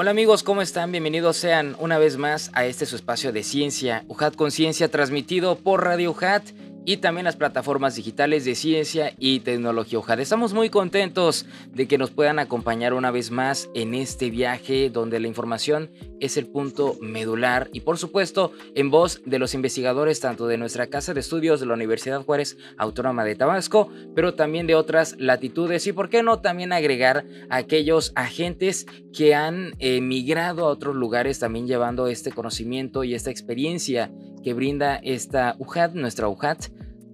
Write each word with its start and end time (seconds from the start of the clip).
Hola 0.00 0.12
amigos, 0.12 0.42
¿cómo 0.42 0.62
están? 0.62 0.92
Bienvenidos 0.92 1.36
sean 1.36 1.76
una 1.78 1.98
vez 1.98 2.16
más 2.16 2.50
a 2.54 2.64
este 2.64 2.86
su 2.86 2.96
espacio 2.96 3.32
de 3.32 3.42
ciencia, 3.42 4.02
UJAT 4.08 4.34
Conciencia, 4.34 4.90
transmitido 4.90 5.56
por 5.56 5.84
Radio 5.84 6.12
UJAT 6.12 6.42
y 6.84 6.98
también 6.98 7.24
las 7.24 7.36
plataformas 7.36 7.94
digitales 7.96 8.44
de 8.44 8.54
ciencia 8.54 9.12
y 9.18 9.40
tecnología. 9.40 10.00
Estamos 10.18 10.52
muy 10.52 10.70
contentos 10.70 11.46
de 11.72 11.86
que 11.88 11.98
nos 11.98 12.10
puedan 12.10 12.38
acompañar 12.38 12.94
una 12.94 13.10
vez 13.10 13.30
más 13.30 13.68
en 13.74 13.94
este 13.94 14.30
viaje 14.30 14.90
donde 14.90 15.20
la 15.20 15.28
información 15.28 15.90
es 16.20 16.36
el 16.36 16.46
punto 16.46 16.96
medular 17.00 17.68
y 17.72 17.80
por 17.80 17.98
supuesto 17.98 18.52
en 18.74 18.90
voz 18.90 19.20
de 19.24 19.38
los 19.38 19.54
investigadores 19.54 20.20
tanto 20.20 20.46
de 20.46 20.58
nuestra 20.58 20.86
casa 20.86 21.14
de 21.14 21.20
estudios 21.20 21.60
de 21.60 21.66
la 21.66 21.74
Universidad 21.74 22.22
Juárez 22.22 22.56
Autónoma 22.76 23.24
de 23.24 23.34
Tabasco, 23.34 23.88
pero 24.14 24.34
también 24.34 24.66
de 24.66 24.74
otras 24.74 25.16
latitudes 25.18 25.86
y 25.86 25.92
por 25.92 26.08
qué 26.08 26.22
no 26.22 26.40
también 26.40 26.72
agregar 26.72 27.24
a 27.48 27.56
aquellos 27.56 28.12
agentes 28.14 28.86
que 29.12 29.34
han 29.34 29.74
emigrado 29.78 30.66
a 30.66 30.70
otros 30.70 30.94
lugares 30.94 31.38
también 31.38 31.66
llevando 31.66 32.06
este 32.06 32.32
conocimiento 32.32 33.04
y 33.04 33.14
esta 33.14 33.30
experiencia 33.30 34.10
que 34.42 34.54
brinda 34.54 34.96
esta 35.02 35.56
UJAT, 35.58 35.94
nuestra 35.94 36.28
UJAT, 36.28 36.66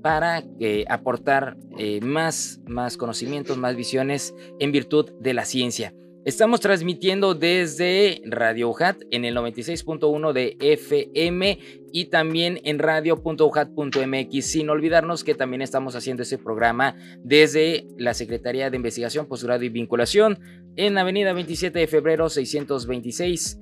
para 0.02 0.44
aportar 0.88 1.56
eh, 1.78 2.00
más, 2.00 2.60
más 2.66 2.96
conocimientos, 2.96 3.58
más 3.58 3.74
visiones 3.74 4.34
en 4.60 4.70
virtud 4.70 5.10
de 5.20 5.34
la 5.34 5.44
ciencia. 5.44 5.92
Estamos 6.26 6.58
transmitiendo 6.58 7.36
desde 7.36 8.20
Radio 8.24 8.68
UJAT 8.70 9.02
en 9.12 9.24
el 9.24 9.36
96.1 9.36 10.32
de 10.32 10.56
FM 10.58 11.58
y 11.92 12.06
también 12.06 12.58
en 12.64 12.80
radio.ujat.mx, 12.80 14.44
sin 14.44 14.68
olvidarnos 14.68 15.22
que 15.22 15.36
también 15.36 15.62
estamos 15.62 15.94
haciendo 15.94 16.24
ese 16.24 16.36
programa 16.36 16.96
desde 17.22 17.86
la 17.96 18.12
Secretaría 18.12 18.70
de 18.70 18.76
Investigación, 18.76 19.26
Posgrado 19.26 19.62
y 19.62 19.68
Vinculación 19.68 20.40
en 20.74 20.98
Avenida 20.98 21.32
27 21.32 21.78
de 21.78 21.86
Febrero 21.86 22.28
626 22.28 23.60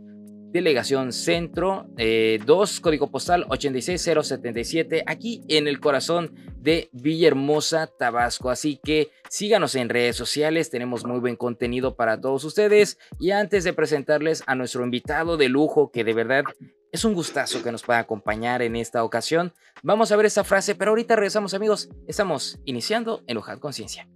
Delegación 0.55 1.13
Centro 1.13 1.85
2, 1.89 1.99
eh, 1.99 2.81
código 2.81 3.11
postal 3.11 3.45
86077, 3.49 5.03
aquí 5.05 5.43
en 5.49 5.67
el 5.67 5.81
corazón 5.81 6.33
de 6.61 6.91
Villahermosa, 6.93 7.89
Tabasco. 7.89 8.51
Así 8.51 8.79
que 8.81 9.11
síganos 9.29 9.75
en 9.75 9.89
redes 9.89 10.15
sociales, 10.15 10.71
tenemos 10.71 11.05
muy 11.05 11.19
buen 11.19 11.35
contenido 11.35 11.97
para 11.97 12.21
todos 12.21 12.45
ustedes. 12.45 12.99
Y 13.19 13.33
antes 13.33 13.65
de 13.65 13.73
presentarles 13.73 14.45
a 14.47 14.55
nuestro 14.55 14.85
invitado 14.85 15.37
de 15.37 15.49
lujo, 15.49 15.91
que 15.91 16.05
de 16.05 16.15
verdad 16.15 16.45
es 16.93 17.05
un 17.05 17.15
gustazo 17.15 17.65
que 17.65 17.73
nos 17.73 17.83
pueda 17.83 17.99
acompañar 17.99 18.63
en 18.63 18.77
esta 18.77 19.03
ocasión, 19.03 19.53
vamos 19.83 20.13
a 20.13 20.17
ver 20.17 20.27
esta 20.27 20.45
frase, 20.45 20.77
pero 20.77 20.93
ahorita 20.93 21.17
regresamos 21.17 21.55
amigos, 21.55 21.89
estamos 22.07 22.61
iniciando 22.65 23.25
en 23.27 23.39
Ojad 23.39 23.59
Conciencia. 23.59 24.09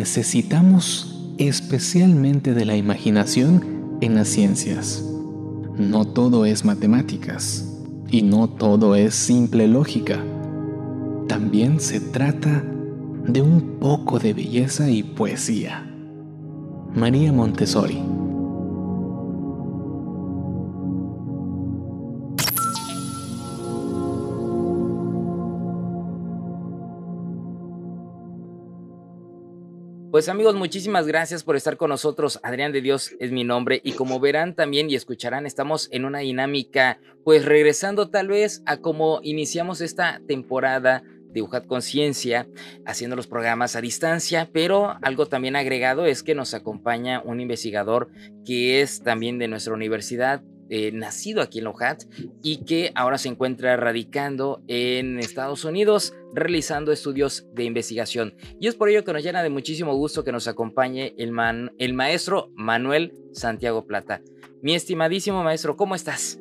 Necesitamos 0.00 1.34
especialmente 1.36 2.54
de 2.54 2.64
la 2.64 2.74
imaginación 2.74 3.98
en 4.00 4.14
las 4.14 4.28
ciencias. 4.28 5.04
No 5.76 6.06
todo 6.06 6.46
es 6.46 6.64
matemáticas 6.64 7.70
y 8.10 8.22
no 8.22 8.48
todo 8.48 8.94
es 8.94 9.14
simple 9.14 9.68
lógica. 9.68 10.24
También 11.28 11.80
se 11.80 12.00
trata 12.00 12.64
de 13.26 13.42
un 13.42 13.78
poco 13.78 14.18
de 14.18 14.32
belleza 14.32 14.88
y 14.88 15.02
poesía. 15.02 15.86
María 16.94 17.30
Montessori 17.30 18.02
Pues 30.20 30.28
amigos, 30.28 30.54
muchísimas 30.54 31.06
gracias 31.06 31.44
por 31.44 31.56
estar 31.56 31.78
con 31.78 31.88
nosotros. 31.88 32.40
Adrián 32.42 32.72
de 32.72 32.82
Dios 32.82 33.12
es 33.20 33.32
mi 33.32 33.42
nombre 33.42 33.80
y 33.82 33.92
como 33.92 34.20
verán 34.20 34.54
también 34.54 34.90
y 34.90 34.94
escucharán, 34.94 35.46
estamos 35.46 35.88
en 35.92 36.04
una 36.04 36.18
dinámica, 36.18 37.00
pues 37.24 37.46
regresando 37.46 38.10
tal 38.10 38.28
vez 38.28 38.62
a 38.66 38.76
cómo 38.82 39.20
iniciamos 39.22 39.80
esta 39.80 40.20
temporada 40.28 41.02
de 41.32 41.40
UJAT 41.40 41.66
Conciencia, 41.66 42.46
haciendo 42.84 43.16
los 43.16 43.28
programas 43.28 43.76
a 43.76 43.80
distancia, 43.80 44.50
pero 44.52 44.94
algo 45.00 45.24
también 45.24 45.56
agregado 45.56 46.04
es 46.04 46.22
que 46.22 46.34
nos 46.34 46.52
acompaña 46.52 47.22
un 47.24 47.40
investigador 47.40 48.10
que 48.44 48.82
es 48.82 49.02
también 49.02 49.38
de 49.38 49.48
nuestra 49.48 49.72
universidad, 49.72 50.42
eh, 50.70 50.92
nacido 50.92 51.42
aquí 51.42 51.58
en 51.58 51.64
Lojat 51.64 52.04
y 52.42 52.64
que 52.64 52.92
ahora 52.94 53.18
se 53.18 53.28
encuentra 53.28 53.76
radicando 53.76 54.62
en 54.68 55.18
Estados 55.18 55.64
Unidos 55.64 56.14
realizando 56.32 56.92
estudios 56.92 57.46
de 57.52 57.64
investigación. 57.64 58.34
Y 58.60 58.68
es 58.68 58.76
por 58.76 58.88
ello 58.88 59.04
que 59.04 59.12
nos 59.12 59.22
llena 59.22 59.42
de 59.42 59.50
muchísimo 59.50 59.94
gusto 59.94 60.24
que 60.24 60.32
nos 60.32 60.48
acompañe 60.48 61.14
el, 61.18 61.32
man, 61.32 61.72
el 61.78 61.92
maestro 61.92 62.50
Manuel 62.54 63.12
Santiago 63.32 63.84
Plata. 63.86 64.22
Mi 64.62 64.74
estimadísimo 64.74 65.42
maestro, 65.42 65.76
¿cómo 65.76 65.94
estás? 65.94 66.38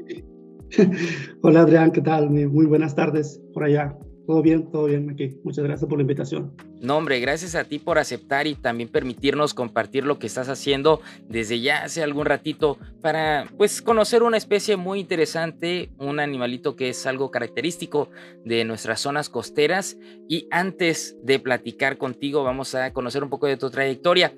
Hola 1.42 1.62
Adrián, 1.62 1.92
¿qué 1.92 2.02
tal? 2.02 2.30
Muy 2.30 2.66
buenas 2.66 2.96
tardes 2.96 3.42
por 3.54 3.64
allá. 3.64 3.98
Todo 4.30 4.44
bien, 4.44 4.70
todo 4.70 4.86
bien 4.86 5.10
aquí. 5.10 5.40
Muchas 5.44 5.64
gracias 5.64 5.90
por 5.90 5.98
la 5.98 6.04
invitación. 6.04 6.54
No, 6.80 6.98
hombre, 6.98 7.20
gracias 7.20 7.56
a 7.56 7.64
ti 7.64 7.80
por 7.80 7.98
aceptar 7.98 8.46
y 8.46 8.54
también 8.54 8.88
permitirnos 8.88 9.56
compartir 9.56 10.04
lo 10.04 10.20
que 10.20 10.28
estás 10.28 10.50
haciendo 10.50 11.02
desde 11.28 11.62
ya 11.62 11.86
hace 11.86 12.04
algún 12.04 12.28
ratito 12.28 12.78
para, 13.02 13.48
pues, 13.58 13.82
conocer 13.82 14.22
una 14.22 14.38
especie 14.38 14.78
muy 14.78 15.00
interesante, 15.00 15.90
un 15.98 16.20
animalito 16.20 16.76
que 16.76 16.90
es 16.90 17.08
algo 17.08 17.32
característico 17.32 18.12
de 18.46 18.66
nuestras 18.66 19.00
zonas 19.00 19.30
costeras. 19.30 19.98
Y 20.28 20.48
antes 20.52 21.18
de 21.24 21.40
platicar 21.40 21.98
contigo, 21.98 22.44
vamos 22.44 22.76
a 22.76 22.94
conocer 22.94 23.24
un 23.24 23.32
poco 23.32 23.48
de 23.48 23.58
tu 23.58 23.72
trayectoria. 23.72 24.36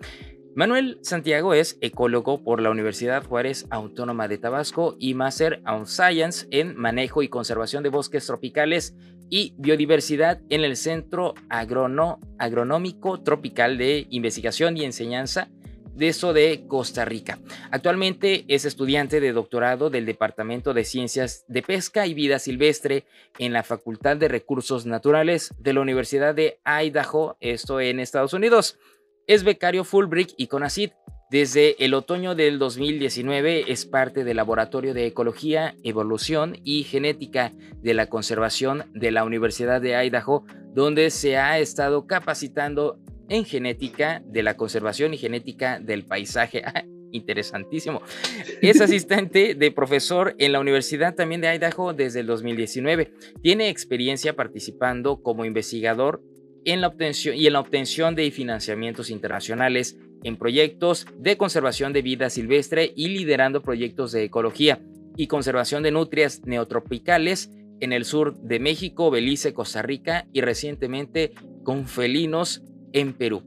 Manuel 0.55 0.99
Santiago 1.01 1.53
es 1.53 1.77
ecólogo 1.81 2.43
por 2.43 2.61
la 2.61 2.71
Universidad 2.71 3.25
Juárez 3.25 3.67
Autónoma 3.69 4.29
de 4.29 4.37
Tabasco 4.37 4.95
y 4.99 5.15
Master 5.15 5.61
of 5.65 5.89
Science 5.89 6.47
en 6.51 6.77
Manejo 6.77 7.23
y 7.23 7.29
Conservación 7.29 7.83
de 7.83 7.89
Bosques 7.89 8.25
Tropicales 8.25 8.93
y 9.31 9.55
Biodiversidad 9.57 10.41
en 10.49 10.63
el 10.63 10.75
Centro 10.75 11.33
Agronómico 11.49 13.21
Tropical 13.21 13.79
de 13.79 14.05
Investigación 14.11 14.77
y 14.77 14.83
Enseñanza 14.83 15.49
de 15.95 16.09
eso 16.09 16.33
de 16.33 16.65
Costa 16.67 17.05
Rica. 17.05 17.39
Actualmente 17.71 18.45
es 18.47 18.65
estudiante 18.65 19.19
de 19.19 19.31
doctorado 19.31 19.89
del 19.89 20.05
Departamento 20.05 20.73
de 20.73 20.83
Ciencias 20.83 21.45
de 21.47 21.61
Pesca 21.61 22.05
y 22.07 22.13
Vida 22.13 22.39
Silvestre 22.39 23.05
en 23.39 23.53
la 23.53 23.63
Facultad 23.63 24.17
de 24.17 24.27
Recursos 24.27 24.85
Naturales 24.85 25.53
de 25.59 25.73
la 25.73 25.81
Universidad 25.81 26.35
de 26.35 26.59
Idaho, 26.65 27.37
esto 27.39 27.79
en 27.79 27.99
Estados 27.99 28.33
Unidos. 28.33 28.77
Es 29.27 29.43
becario 29.43 29.83
Fulbright 29.83 30.33
y 30.35 30.47
CONACYT. 30.47 30.93
Desde 31.31 31.81
el 31.85 31.93
otoño 31.93 32.35
del 32.35 32.59
2019 32.59 33.71
es 33.71 33.85
parte 33.85 34.25
del 34.25 34.35
Laboratorio 34.35 34.93
de 34.93 35.05
Ecología, 35.05 35.75
Evolución 35.81 36.57
y 36.65 36.83
Genética 36.83 37.53
de 37.81 37.93
la 37.93 38.07
Conservación 38.07 38.91
de 38.93 39.11
la 39.11 39.23
Universidad 39.23 39.79
de 39.79 39.95
Idaho, 39.95 40.43
donde 40.73 41.09
se 41.09 41.37
ha 41.37 41.57
estado 41.57 42.05
capacitando 42.05 42.99
en 43.29 43.45
genética 43.45 44.21
de 44.25 44.43
la 44.43 44.57
conservación 44.57 45.13
y 45.13 45.17
genética 45.17 45.79
del 45.79 46.03
paisaje. 46.03 46.63
Ah, 46.75 46.83
interesantísimo. 47.13 48.01
Es 48.61 48.81
asistente 48.81 49.55
de 49.55 49.71
profesor 49.71 50.35
en 50.37 50.51
la 50.51 50.59
Universidad 50.59 51.15
también 51.15 51.39
de 51.39 51.53
Idaho 51.53 51.93
desde 51.93 52.19
el 52.19 52.27
2019. 52.27 53.13
Tiene 53.41 53.69
experiencia 53.69 54.35
participando 54.35 55.21
como 55.21 55.45
investigador 55.45 56.21
en 56.65 56.81
la 56.81 56.87
obtención 56.87 57.35
y 57.35 57.47
en 57.47 57.53
la 57.53 57.61
obtención 57.61 58.15
de 58.15 58.29
financiamientos 58.31 59.09
internacionales 59.09 59.97
en 60.23 60.37
proyectos 60.37 61.07
de 61.17 61.37
conservación 61.37 61.93
de 61.93 62.01
vida 62.01 62.29
silvestre 62.29 62.93
y 62.95 63.09
liderando 63.09 63.61
proyectos 63.61 64.11
de 64.11 64.23
ecología 64.23 64.79
y 65.17 65.27
conservación 65.27 65.83
de 65.83 65.91
nutrias 65.91 66.41
neotropicales 66.45 67.51
en 67.79 67.93
el 67.93 68.05
sur 68.05 68.37
de 68.37 68.59
México, 68.59 69.11
Belice, 69.11 69.53
Costa 69.53 69.81
Rica 69.81 70.27
y 70.31 70.41
recientemente 70.41 71.33
con 71.63 71.87
felinos 71.87 72.63
en 72.93 73.13
Perú. 73.13 73.43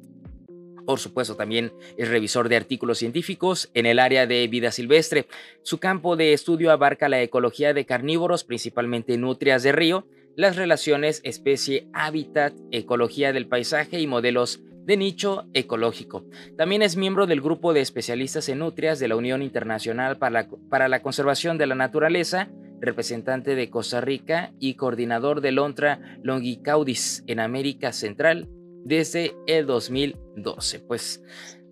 Por 0.85 0.99
supuesto, 0.99 1.35
también 1.35 1.73
es 1.97 2.09
revisor 2.09 2.49
de 2.49 2.57
artículos 2.57 2.99
científicos 2.99 3.71
en 3.73 3.87
el 3.87 3.99
área 3.99 4.27
de 4.27 4.47
vida 4.49 4.71
silvestre. 4.71 5.27
Su 5.63 5.79
campo 5.79 6.17
de 6.17 6.35
estudio 6.35 6.71
abarca 6.71 7.09
la 7.09 7.23
ecología 7.23 7.73
de 7.73 7.87
carnívoros, 7.87 8.45
principalmente 8.45 9.17
nutrias 9.17 9.63
de 9.63 9.73
río, 9.73 10.07
las 10.37 10.57
relaciones 10.57 11.21
especie-hábitat, 11.25 12.53
ecología 12.71 13.33
del 13.33 13.47
paisaje 13.47 14.01
y 14.01 14.07
modelos 14.07 14.61
de 14.85 14.97
nicho 14.97 15.47
ecológico. 15.55 16.25
También 16.57 16.83
es 16.83 16.97
miembro 16.97 17.27
del 17.27 17.41
grupo 17.41 17.73
de 17.73 17.81
especialistas 17.81 18.49
en 18.49 18.59
nutrias 18.61 18.99
de 18.99 19.09
la 19.09 19.17
Unión 19.17 19.43
Internacional 19.43 20.19
para 20.19 20.43
la, 20.43 20.49
para 20.69 20.89
la 20.89 21.03
Conservación 21.03 21.59
de 21.59 21.67
la 21.67 21.75
Naturaleza, 21.75 22.49
representante 22.81 23.55
de 23.55 23.71
Costa 23.71 24.01
Rica 24.01 24.53
y 24.59 24.75
coordinador 24.75 25.41
del 25.41 25.57
Lontra 25.57 26.19
Longicaudis 26.23 27.25
en 27.27 27.41
América 27.41 27.93
Central 27.93 28.49
desde 28.85 29.35
el 29.47 29.67
2012. 29.67 30.81
Pues 30.81 31.23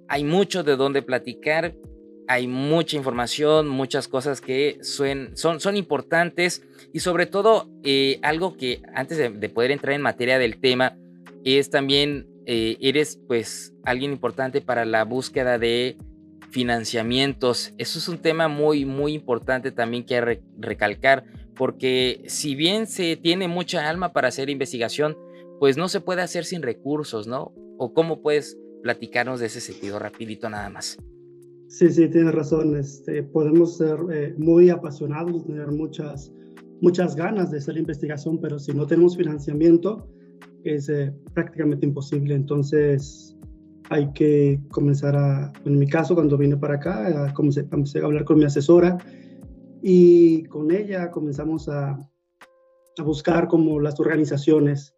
hay 0.09 0.25
mucho 0.25 0.63
de 0.63 0.77
dónde 0.77 1.03
platicar, 1.03 1.75
hay 2.29 2.47
mucha 2.47 2.97
información, 2.97 3.69
muchas 3.69 4.09
cosas 4.09 4.41
que 4.41 4.79
son, 4.83 5.37
son 5.37 5.77
importantes 5.77 6.63
y 6.93 7.01
sobre 7.01 7.27
todo 7.27 7.69
eh, 7.85 8.19
algo 8.23 8.57
que 8.57 8.83
antes 8.95 9.19
de, 9.19 9.49
poder 9.49 9.71
entrar 9.71 9.95
en 9.95 10.03
materia 10.03 10.39
del 10.39 10.59
tema 10.59 10.97
es 11.45 11.71
también, 11.71 12.27
eh, 12.47 12.77
eres 12.81 13.21
pues 13.27 13.75
alguien 13.85 14.13
importante 14.13 14.61
para 14.61 14.85
la 14.85 15.05
búsqueda 15.05 15.59
de 15.59 15.97
financiamientos. 16.51 17.73
Eso 17.79 17.99
es 17.99 18.09
un 18.09 18.19
tema 18.19 18.49
muy, 18.49 18.85
muy 18.85 19.15
importante 19.15 19.73
también 19.73 20.05
que 20.05 20.41
recalcar 20.59 21.25
porque 21.57 22.25
si 22.27 22.55
bien 22.55 22.87
se 22.87 23.17
tiene 23.17 23.49
mucha 23.49 23.89
alma 23.89 24.13
para 24.13 24.29
hacer 24.29 24.51
investigación, 24.51 25.17
pues 25.59 25.77
no 25.77 25.89
se 25.89 26.01
puede 26.01 26.23
hacer 26.23 26.45
sin 26.45 26.63
recursos, 26.63 27.27
¿no? 27.27 27.53
¿O 27.79 27.93
cómo 27.93 28.23
puedes 28.23 28.59
platicarnos 28.83 29.41
de 29.41 29.47
ese 29.47 29.61
sentido 29.61 29.99
rapidito 29.99 30.51
nada 30.51 30.69
más? 30.71 30.99
Sí, 31.69 31.91
sí, 31.91 32.09
tienes 32.09 32.35
razón. 32.35 32.77
Este, 32.77 33.23
podemos 33.23 33.77
ser 33.77 33.99
eh, 34.13 34.35
muy 34.37 34.71
apasionados, 34.71 35.47
tener 35.47 35.69
muchas, 35.69 36.33
muchas 36.81 37.17
ganas 37.17 37.51
de 37.51 37.59
hacer 37.59 37.79
investigación, 37.79 38.41
pero 38.41 38.59
si 38.59 38.73
no 38.73 38.87
tenemos 38.87 39.17
financiamiento, 39.17 40.09
es 40.65 40.89
eh, 40.89 41.13
prácticamente 41.35 41.87
imposible. 41.87 42.35
Entonces, 42.35 43.37
hay 43.91 44.13
que 44.13 44.61
comenzar 44.71 45.17
a, 45.17 45.53
en 45.65 45.79
mi 45.79 45.87
caso, 45.87 46.15
cuando 46.15 46.39
vine 46.39 46.57
para 46.57 46.75
acá, 46.75 47.33
comencé 47.35 47.67
a 48.01 48.05
hablar 48.05 48.25
con 48.25 48.39
mi 48.39 48.45
asesora 48.45 48.99
y 49.83 50.45
con 50.45 50.71
ella 50.71 51.11
comenzamos 51.11 51.69
a, 51.69 51.99
a 52.99 53.03
buscar 53.03 53.49
como 53.49 53.81
las 53.81 53.99
organizaciones 54.01 54.95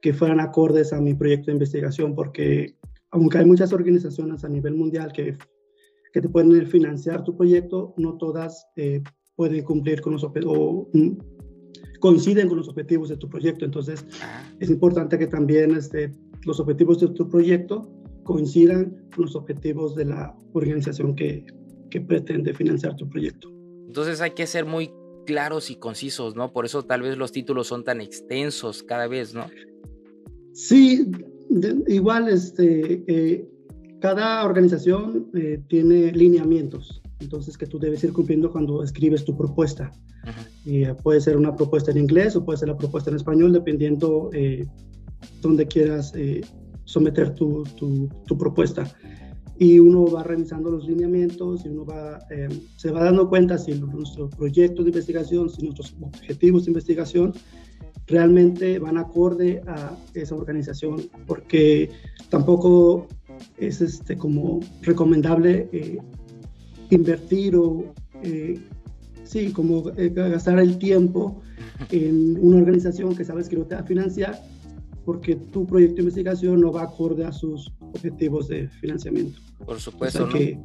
que 0.00 0.12
fueran 0.12 0.40
acordes 0.40 0.92
a 0.92 1.00
mi 1.00 1.14
proyecto 1.14 1.46
de 1.46 1.52
investigación, 1.52 2.14
porque 2.14 2.76
aunque 3.10 3.38
hay 3.38 3.44
muchas 3.44 3.72
organizaciones 3.72 4.44
a 4.44 4.48
nivel 4.48 4.74
mundial 4.74 5.12
que, 5.12 5.36
que 6.12 6.20
te 6.20 6.28
pueden 6.28 6.66
financiar 6.66 7.24
tu 7.24 7.36
proyecto, 7.36 7.94
no 7.96 8.16
todas 8.18 8.66
eh, 8.76 9.02
pueden 9.36 9.64
cumplir 9.64 10.00
con 10.00 10.12
los 10.12 10.24
o 10.24 10.88
mm, 10.92 11.10
coinciden 12.04 12.48
con 12.48 12.58
los 12.58 12.68
objetivos 12.68 13.08
de 13.08 13.16
tu 13.16 13.30
proyecto. 13.30 13.64
Entonces, 13.64 14.04
es 14.60 14.68
importante 14.68 15.18
que 15.18 15.26
también 15.26 15.74
este, 15.74 16.12
los 16.44 16.60
objetivos 16.60 17.00
de 17.00 17.08
tu 17.08 17.30
proyecto 17.30 17.90
coincidan 18.24 19.08
con 19.16 19.24
los 19.24 19.34
objetivos 19.34 19.94
de 19.94 20.04
la 20.04 20.36
organización 20.52 21.16
que, 21.16 21.46
que 21.90 22.02
pretende 22.02 22.52
financiar 22.52 22.94
tu 22.96 23.08
proyecto. 23.08 23.50
Entonces 23.86 24.20
hay 24.20 24.32
que 24.32 24.46
ser 24.46 24.66
muy 24.66 24.90
claros 25.24 25.70
y 25.70 25.76
concisos, 25.76 26.36
¿no? 26.36 26.52
Por 26.52 26.66
eso 26.66 26.82
tal 26.82 27.00
vez 27.00 27.16
los 27.16 27.32
títulos 27.32 27.68
son 27.68 27.84
tan 27.84 28.02
extensos 28.02 28.82
cada 28.82 29.08
vez, 29.08 29.32
¿no? 29.32 29.46
Sí, 30.52 31.10
igual 31.88 32.28
este, 32.28 33.02
eh, 33.06 33.48
cada 34.02 34.44
organización 34.44 35.30
eh, 35.34 35.58
tiene 35.68 36.12
lineamientos, 36.12 37.00
entonces 37.20 37.56
que 37.56 37.66
tú 37.66 37.78
debes 37.78 38.04
ir 38.04 38.12
cumpliendo 38.12 38.52
cuando 38.52 38.82
escribes 38.82 39.24
tu 39.24 39.34
propuesta. 39.34 39.90
Y, 40.26 40.53
eh, 40.66 40.94
puede 41.02 41.20
ser 41.20 41.36
una 41.36 41.54
propuesta 41.54 41.90
en 41.90 41.98
inglés 41.98 42.36
o 42.36 42.44
puede 42.44 42.58
ser 42.58 42.68
la 42.68 42.76
propuesta 42.76 43.10
en 43.10 43.16
español, 43.16 43.52
dependiendo 43.52 44.30
donde 45.40 45.66
quieras 45.66 46.12
someter 46.84 47.34
tu, 47.34 47.62
tu, 47.76 48.08
tu, 48.26 48.36
propuesta. 48.36 48.86
Y 49.58 49.78
uno 49.78 50.06
va 50.06 50.22
revisando 50.22 50.70
los 50.70 50.86
lineamientos 50.86 51.64
y 51.64 51.68
uno 51.68 51.84
va, 51.84 52.18
se 52.76 52.90
va 52.90 53.04
dando 53.04 53.28
cuenta 53.28 53.56
si 53.56 53.72
nuestro 53.74 54.28
proyecto 54.28 54.82
de 54.82 54.90
investigación, 54.90 55.48
si 55.48 55.62
nuestros 55.62 55.94
objetivos 56.00 56.64
de 56.64 56.70
investigación 56.70 57.32
realmente 58.06 58.78
van 58.78 58.98
acorde 58.98 59.62
a 59.66 59.96
esa 60.14 60.34
organización, 60.34 61.02
porque 61.26 61.90
tampoco 62.28 63.06
es 63.56 63.80
este, 63.80 64.16
como 64.16 64.60
recomendable 64.82 65.68
eh, 65.72 65.98
invertir 66.90 67.56
o, 67.56 67.92
eh, 68.22 68.60
sí, 69.24 69.52
como 69.52 69.90
eh, 69.96 70.10
gastar 70.10 70.58
el 70.58 70.78
tiempo 70.78 71.42
en 71.90 72.38
una 72.40 72.58
organización 72.58 73.14
que 73.16 73.24
sabes 73.24 73.48
que 73.48 73.56
no 73.56 73.64
te 73.64 73.74
va 73.74 73.80
a 73.80 73.84
financiar, 73.84 74.40
porque 75.04 75.36
tu 75.36 75.66
proyecto 75.66 75.96
de 75.96 76.02
investigación 76.02 76.60
no 76.60 76.72
va 76.72 76.84
acorde 76.84 77.24
a 77.24 77.32
sus 77.32 77.72
objetivos 77.80 78.48
de 78.48 78.68
financiamiento. 78.68 79.38
Por 79.64 79.80
supuesto. 79.80 80.28
que 80.28 80.58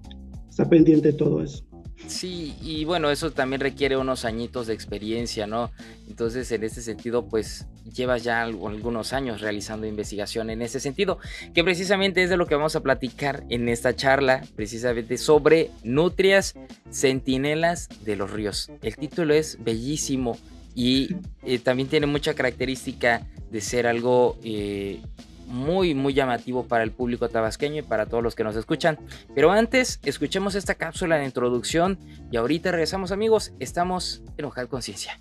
está 0.50 0.70
pendiente 0.70 1.12
de 1.12 1.18
todo 1.18 1.42
eso. 1.42 1.64
Sí, 2.08 2.56
y 2.62 2.86
bueno, 2.86 3.12
eso 3.12 3.32
también 3.32 3.60
requiere 3.60 3.98
unos 3.98 4.26
añitos 4.26 4.68
de 4.68 4.74
experiencia, 4.74 5.46
¿no? 5.48 5.72
Entonces, 6.08 6.52
en 6.52 6.64
ese 6.64 6.82
sentido, 6.82 7.28
pues 7.28 7.68
llevas 7.94 8.24
ya 8.24 8.42
algunos 8.42 9.14
años 9.14 9.42
realizando 9.42 9.86
investigación 9.86 10.50
en 10.50 10.62
ese 10.62 10.80
sentido, 10.80 11.20
que 11.54 11.64
precisamente 11.64 12.24
es 12.24 12.30
de 12.30 12.38
lo 12.38 12.48
que 12.48 12.56
vamos 12.56 12.76
a 12.76 12.82
platicar 12.82 13.44
en 13.50 13.70
esta 13.70 13.96
charla, 13.96 14.44
precisamente 14.56 15.18
sobre 15.18 15.72
nutrias 15.84 16.56
centinelas 16.90 17.90
de 18.04 18.16
los 18.16 18.32
ríos. 18.32 18.72
El 18.82 18.96
título 18.96 19.34
es 19.34 19.58
bellísimo 19.64 20.38
y 20.76 21.16
eh, 21.44 21.60
también 21.60 21.90
tiene 21.90 22.08
mucha 22.08 22.34
característica 22.34 23.28
de 23.52 23.62
ser 23.62 23.88
algo 23.88 24.38
eh, 24.44 25.02
muy, 25.50 25.94
muy 25.94 26.14
llamativo 26.14 26.66
para 26.68 26.84
el 26.84 26.92
público 26.92 27.28
tabasqueño 27.28 27.80
y 27.80 27.82
para 27.82 28.06
todos 28.06 28.24
los 28.24 28.36
que 28.36 28.44
nos 28.44 28.56
escuchan. 28.56 28.98
Pero 29.36 29.52
antes, 29.52 30.00
escuchemos 30.04 30.56
esta 30.56 30.76
cápsula 30.76 31.18
de 31.18 31.26
introducción 31.26 32.00
y 32.32 32.38
ahorita 32.38 32.72
regresamos 32.72 33.12
amigos, 33.12 33.54
estamos 33.60 34.24
en 34.38 34.46
Ojal 34.46 34.68
Conciencia. 34.68 35.20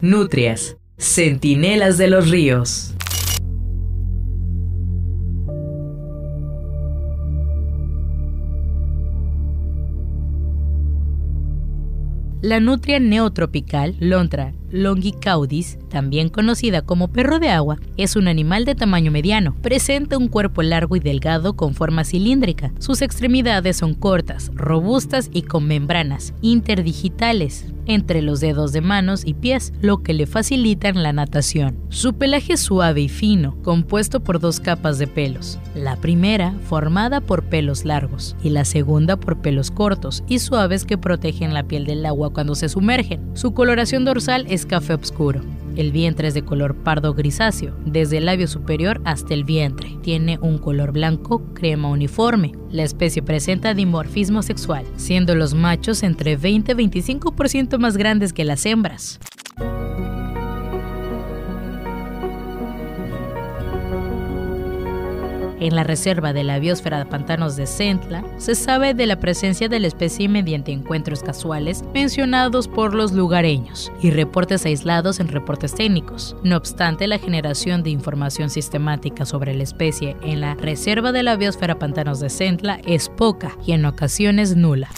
Nutrias, 0.00 0.76
centinelas 0.98 1.96
de 1.96 2.08
los 2.08 2.28
ríos. 2.28 2.94
La 12.42 12.58
nutria 12.58 12.98
neotropical, 12.98 13.96
Lontra 14.00 14.52
longicaudis, 14.72 15.78
también 15.88 16.28
conocida 16.28 16.82
como 16.82 17.08
perro 17.08 17.38
de 17.38 17.50
agua, 17.50 17.78
es 17.96 18.16
un 18.16 18.26
animal 18.26 18.64
de 18.64 18.74
tamaño 18.74 19.12
mediano. 19.12 19.54
Presenta 19.62 20.18
un 20.18 20.28
cuerpo 20.28 20.62
largo 20.62 20.96
y 20.96 21.00
delgado 21.00 21.54
con 21.54 21.74
forma 21.74 22.04
cilíndrica. 22.04 22.72
Sus 22.78 23.02
extremidades 23.02 23.76
son 23.76 23.94
cortas, 23.94 24.50
robustas 24.54 25.30
y 25.32 25.42
con 25.42 25.66
membranas 25.66 26.34
interdigitales 26.40 27.66
entre 27.86 28.22
los 28.22 28.40
dedos 28.40 28.72
de 28.72 28.80
manos 28.80 29.26
y 29.26 29.34
pies, 29.34 29.72
lo 29.80 30.02
que 30.02 30.14
le 30.14 30.26
facilitan 30.26 31.02
la 31.02 31.12
natación. 31.12 31.78
Su 31.88 32.14
pelaje 32.14 32.54
es 32.54 32.60
suave 32.60 33.02
y 33.02 33.08
fino, 33.08 33.56
compuesto 33.62 34.20
por 34.20 34.40
dos 34.40 34.60
capas 34.60 34.98
de 34.98 35.06
pelos. 35.06 35.58
La 35.74 35.96
primera 35.96 36.54
formada 36.62 37.20
por 37.20 37.44
pelos 37.44 37.84
largos 37.84 38.36
y 38.42 38.50
la 38.50 38.64
segunda 38.64 39.16
por 39.16 39.40
pelos 39.40 39.70
cortos 39.70 40.22
y 40.28 40.38
suaves 40.38 40.84
que 40.84 40.98
protegen 40.98 41.54
la 41.54 41.64
piel 41.64 41.84
del 41.84 42.06
agua 42.06 42.32
cuando 42.32 42.54
se 42.54 42.68
sumergen. 42.68 43.20
Su 43.34 43.52
coloración 43.52 44.04
dorsal 44.04 44.46
es 44.48 44.61
café 44.66 44.94
oscuro. 44.94 45.40
El 45.76 45.90
vientre 45.90 46.28
es 46.28 46.34
de 46.34 46.44
color 46.44 46.74
pardo 46.74 47.14
grisáceo, 47.14 47.74
desde 47.86 48.18
el 48.18 48.26
labio 48.26 48.46
superior 48.46 49.00
hasta 49.04 49.32
el 49.32 49.44
vientre. 49.44 49.96
Tiene 50.02 50.38
un 50.40 50.58
color 50.58 50.92
blanco 50.92 51.42
crema 51.54 51.88
uniforme. 51.88 52.52
La 52.70 52.82
especie 52.82 53.22
presenta 53.22 53.72
dimorfismo 53.72 54.42
sexual, 54.42 54.84
siendo 54.96 55.34
los 55.34 55.54
machos 55.54 56.02
entre 56.02 56.36
20 56.36 56.72
y 56.72 56.74
25% 56.74 57.78
más 57.78 57.96
grandes 57.96 58.32
que 58.32 58.44
las 58.44 58.66
hembras. 58.66 59.18
En 65.62 65.76
la 65.76 65.84
reserva 65.84 66.32
de 66.32 66.42
la 66.42 66.58
biosfera 66.58 66.98
de 66.98 67.06
pantanos 67.06 67.54
de 67.54 67.68
Centla 67.68 68.24
se 68.36 68.56
sabe 68.56 68.94
de 68.94 69.06
la 69.06 69.20
presencia 69.20 69.68
de 69.68 69.78
la 69.78 69.86
especie 69.86 70.28
mediante 70.28 70.72
encuentros 70.72 71.22
casuales 71.22 71.84
mencionados 71.94 72.66
por 72.66 72.94
los 72.94 73.12
lugareños 73.12 73.92
y 74.02 74.10
reportes 74.10 74.66
aislados 74.66 75.20
en 75.20 75.28
reportes 75.28 75.72
técnicos. 75.76 76.34
No 76.42 76.56
obstante, 76.56 77.06
la 77.06 77.20
generación 77.20 77.84
de 77.84 77.90
información 77.90 78.50
sistemática 78.50 79.24
sobre 79.24 79.54
la 79.54 79.62
especie 79.62 80.16
en 80.24 80.40
la 80.40 80.56
reserva 80.56 81.12
de 81.12 81.22
la 81.22 81.36
biosfera 81.36 81.78
pantanos 81.78 82.18
de 82.18 82.28
Centla 82.28 82.80
es 82.84 83.08
poca 83.08 83.56
y 83.64 83.70
en 83.70 83.84
ocasiones 83.84 84.56
nula. 84.56 84.88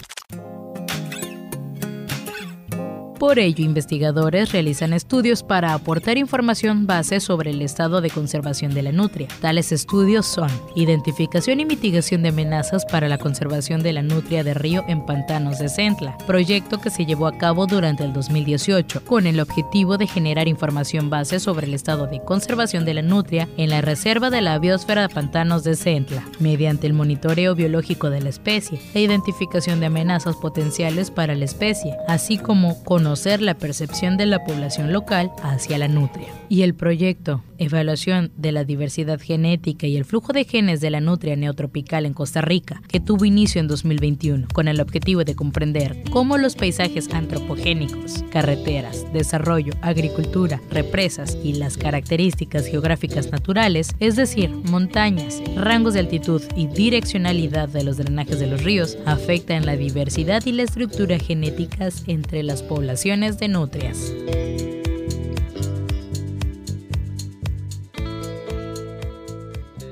Por 3.18 3.38
ello, 3.38 3.64
investigadores 3.64 4.50
realizan 4.50 4.92
estudios 4.92 5.44
para 5.44 5.72
aportar 5.72 6.18
información 6.18 6.86
base 6.86 7.20
sobre 7.20 7.50
el 7.50 7.62
estado 7.62 8.00
de 8.00 8.10
conservación 8.10 8.74
de 8.74 8.82
la 8.82 8.90
nutria. 8.90 9.28
Tales 9.40 9.70
estudios 9.70 10.26
son 10.26 10.50
identificación 10.74 11.60
y 11.60 11.64
mitigación 11.64 12.22
de 12.22 12.30
amenazas 12.30 12.84
para 12.84 13.08
la 13.08 13.18
conservación 13.18 13.82
de 13.82 13.92
la 13.92 14.02
nutria 14.02 14.42
de 14.42 14.52
río 14.52 14.84
en 14.88 15.06
pantanos 15.06 15.60
de 15.60 15.68
Centla, 15.68 16.18
proyecto 16.26 16.80
que 16.80 16.90
se 16.90 17.06
llevó 17.06 17.28
a 17.28 17.38
cabo 17.38 17.66
durante 17.66 18.04
el 18.04 18.12
2018 18.12 19.04
con 19.04 19.28
el 19.28 19.38
objetivo 19.38 19.96
de 19.96 20.08
generar 20.08 20.48
información 20.48 21.08
base 21.08 21.38
sobre 21.38 21.66
el 21.66 21.74
estado 21.74 22.08
de 22.08 22.20
conservación 22.20 22.84
de 22.84 22.94
la 22.94 23.02
nutria 23.02 23.48
en 23.56 23.70
la 23.70 23.80
reserva 23.80 24.28
de 24.30 24.42
la 24.42 24.58
biosfera 24.58 25.02
de 25.02 25.14
pantanos 25.14 25.62
de 25.62 25.76
Centla, 25.76 26.24
mediante 26.40 26.88
el 26.88 26.94
monitoreo 26.94 27.54
biológico 27.54 28.10
de 28.10 28.20
la 28.20 28.30
especie 28.30 28.80
e 28.92 29.02
identificación 29.02 29.78
de 29.78 29.86
amenazas 29.86 30.34
potenciales 30.36 31.12
para 31.12 31.36
la 31.36 31.44
especie, 31.44 31.96
así 32.08 32.38
como 32.38 32.82
conocer 33.04 33.42
la 33.42 33.52
percepción 33.52 34.16
de 34.16 34.24
la 34.24 34.42
población 34.44 34.90
local 34.90 35.30
hacia 35.42 35.76
la 35.76 35.88
nutria. 35.88 36.28
Y 36.48 36.62
el 36.62 36.74
proyecto 36.74 37.42
Evaluación 37.58 38.32
de 38.36 38.52
la 38.52 38.64
diversidad 38.64 39.20
genética 39.20 39.86
y 39.86 39.96
el 39.96 40.04
flujo 40.04 40.32
de 40.32 40.44
genes 40.44 40.80
de 40.80 40.90
la 40.90 41.00
nutria 41.00 41.36
neotropical 41.36 42.06
en 42.06 42.14
Costa 42.14 42.40
Rica, 42.40 42.82
que 42.88 43.00
tuvo 43.00 43.24
inicio 43.24 43.60
en 43.60 43.68
2021, 43.68 44.48
con 44.52 44.68
el 44.68 44.80
objetivo 44.80 45.24
de 45.24 45.34
comprender 45.34 46.02
cómo 46.10 46.38
los 46.38 46.56
paisajes 46.56 47.12
antropogénicos, 47.12 48.24
carreteras, 48.30 49.06
desarrollo, 49.12 49.72
agricultura, 49.82 50.60
represas 50.70 51.36
y 51.42 51.54
las 51.54 51.76
características 51.76 52.66
geográficas 52.66 53.30
naturales, 53.30 53.94
es 54.00 54.16
decir, 54.16 54.50
montañas, 54.50 55.42
rangos 55.56 55.94
de 55.94 56.00
altitud 56.00 56.42
y 56.56 56.66
direccionalidad 56.66 57.68
de 57.68 57.84
los 57.84 57.96
drenajes 57.96 58.40
de 58.40 58.46
los 58.46 58.62
ríos, 58.62 58.98
afectan 59.06 59.66
la 59.66 59.76
diversidad 59.76 60.44
y 60.46 60.52
la 60.52 60.62
estructura 60.62 61.18
genéticas 61.18 62.04
entre 62.06 62.42
las 62.42 62.62
poblaciones 62.62 63.38
de 63.38 63.48
nutrias. 63.48 64.12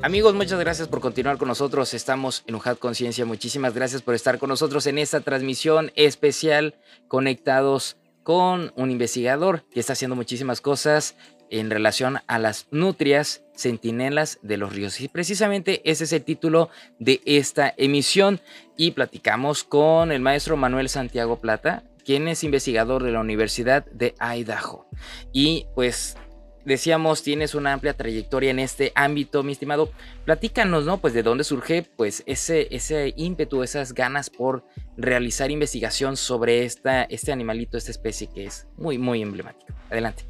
Amigos, 0.05 0.35
muchas 0.35 0.59
gracias 0.59 0.89
por 0.89 1.01
continuar 1.01 1.39
con 1.39 1.47
nosotros. 1.47 1.95
Estamos 1.95 2.43
en 2.49 2.57
UJAT 2.57 2.81
Conciencia. 2.81 3.25
Muchísimas 3.25 3.73
gracias 3.73 4.03
por 4.03 4.17
estar 4.17 4.39
con 4.39 4.49
nosotros 4.49 4.89
en 4.89 4.99
esta 4.99 5.21
transmisión 5.21 5.93
especial 5.95 6.75
conectados 7.07 7.97
con 8.25 8.73
un 8.75 8.91
investigador 8.91 9.65
que 9.71 9.79
está 9.79 9.93
haciendo 9.93 10.17
muchísimas 10.17 10.61
cosas 10.61 11.15
en 11.51 11.71
relación 11.71 12.19
a 12.27 12.41
las 12.41 12.67
nutrias 12.73 13.45
centinelas 13.55 14.41
de 14.43 14.57
los 14.57 14.75
ríos. 14.75 15.01
Y 15.01 15.07
precisamente 15.07 15.89
ese 15.89 16.03
es 16.03 16.13
el 16.13 16.25
título 16.25 16.69
de 16.99 17.21
esta 17.25 17.73
emisión 17.77 18.41
y 18.77 18.91
platicamos 18.91 19.63
con 19.63 20.11
el 20.11 20.21
maestro 20.21 20.57
Manuel 20.57 20.89
Santiago 20.89 21.39
Plata 21.39 21.85
quien 22.05 22.27
es 22.27 22.43
investigador 22.43 23.05
de 23.05 23.13
la 23.13 23.21
Universidad 23.21 23.87
de 23.87 24.17
Idaho. 24.19 24.89
Y 25.33 25.67
pues 25.77 26.17
decíamos, 26.65 27.23
tienes 27.23 27.55
una 27.55 27.73
amplia 27.73 27.95
trayectoria 27.95 28.51
en 28.51 28.59
este 28.59 28.93
ámbito, 28.95 29.43
mi 29.43 29.53
estimado. 29.53 29.91
Platícanos, 30.25 30.85
¿no? 30.85 30.99
Pues 30.99 31.15
de 31.15 31.23
dónde 31.23 31.45
surge 31.45 31.87
pues 31.97 32.23
ese, 32.27 32.69
ese 32.75 33.13
ímpetu, 33.17 33.63
esas 33.63 33.95
ganas 33.95 34.31
por 34.31 34.65
realizar 34.97 35.51
investigación 35.51 36.17
sobre 36.17 36.65
esta, 36.65 37.05
este 37.05 37.33
animalito, 37.33 37.77
esta 37.77 37.91
especie 37.91 38.29
que 38.29 38.47
es 38.47 38.67
muy, 38.77 38.99
muy 38.99 39.23
emblemática. 39.23 39.75
Adelante. 39.91 40.25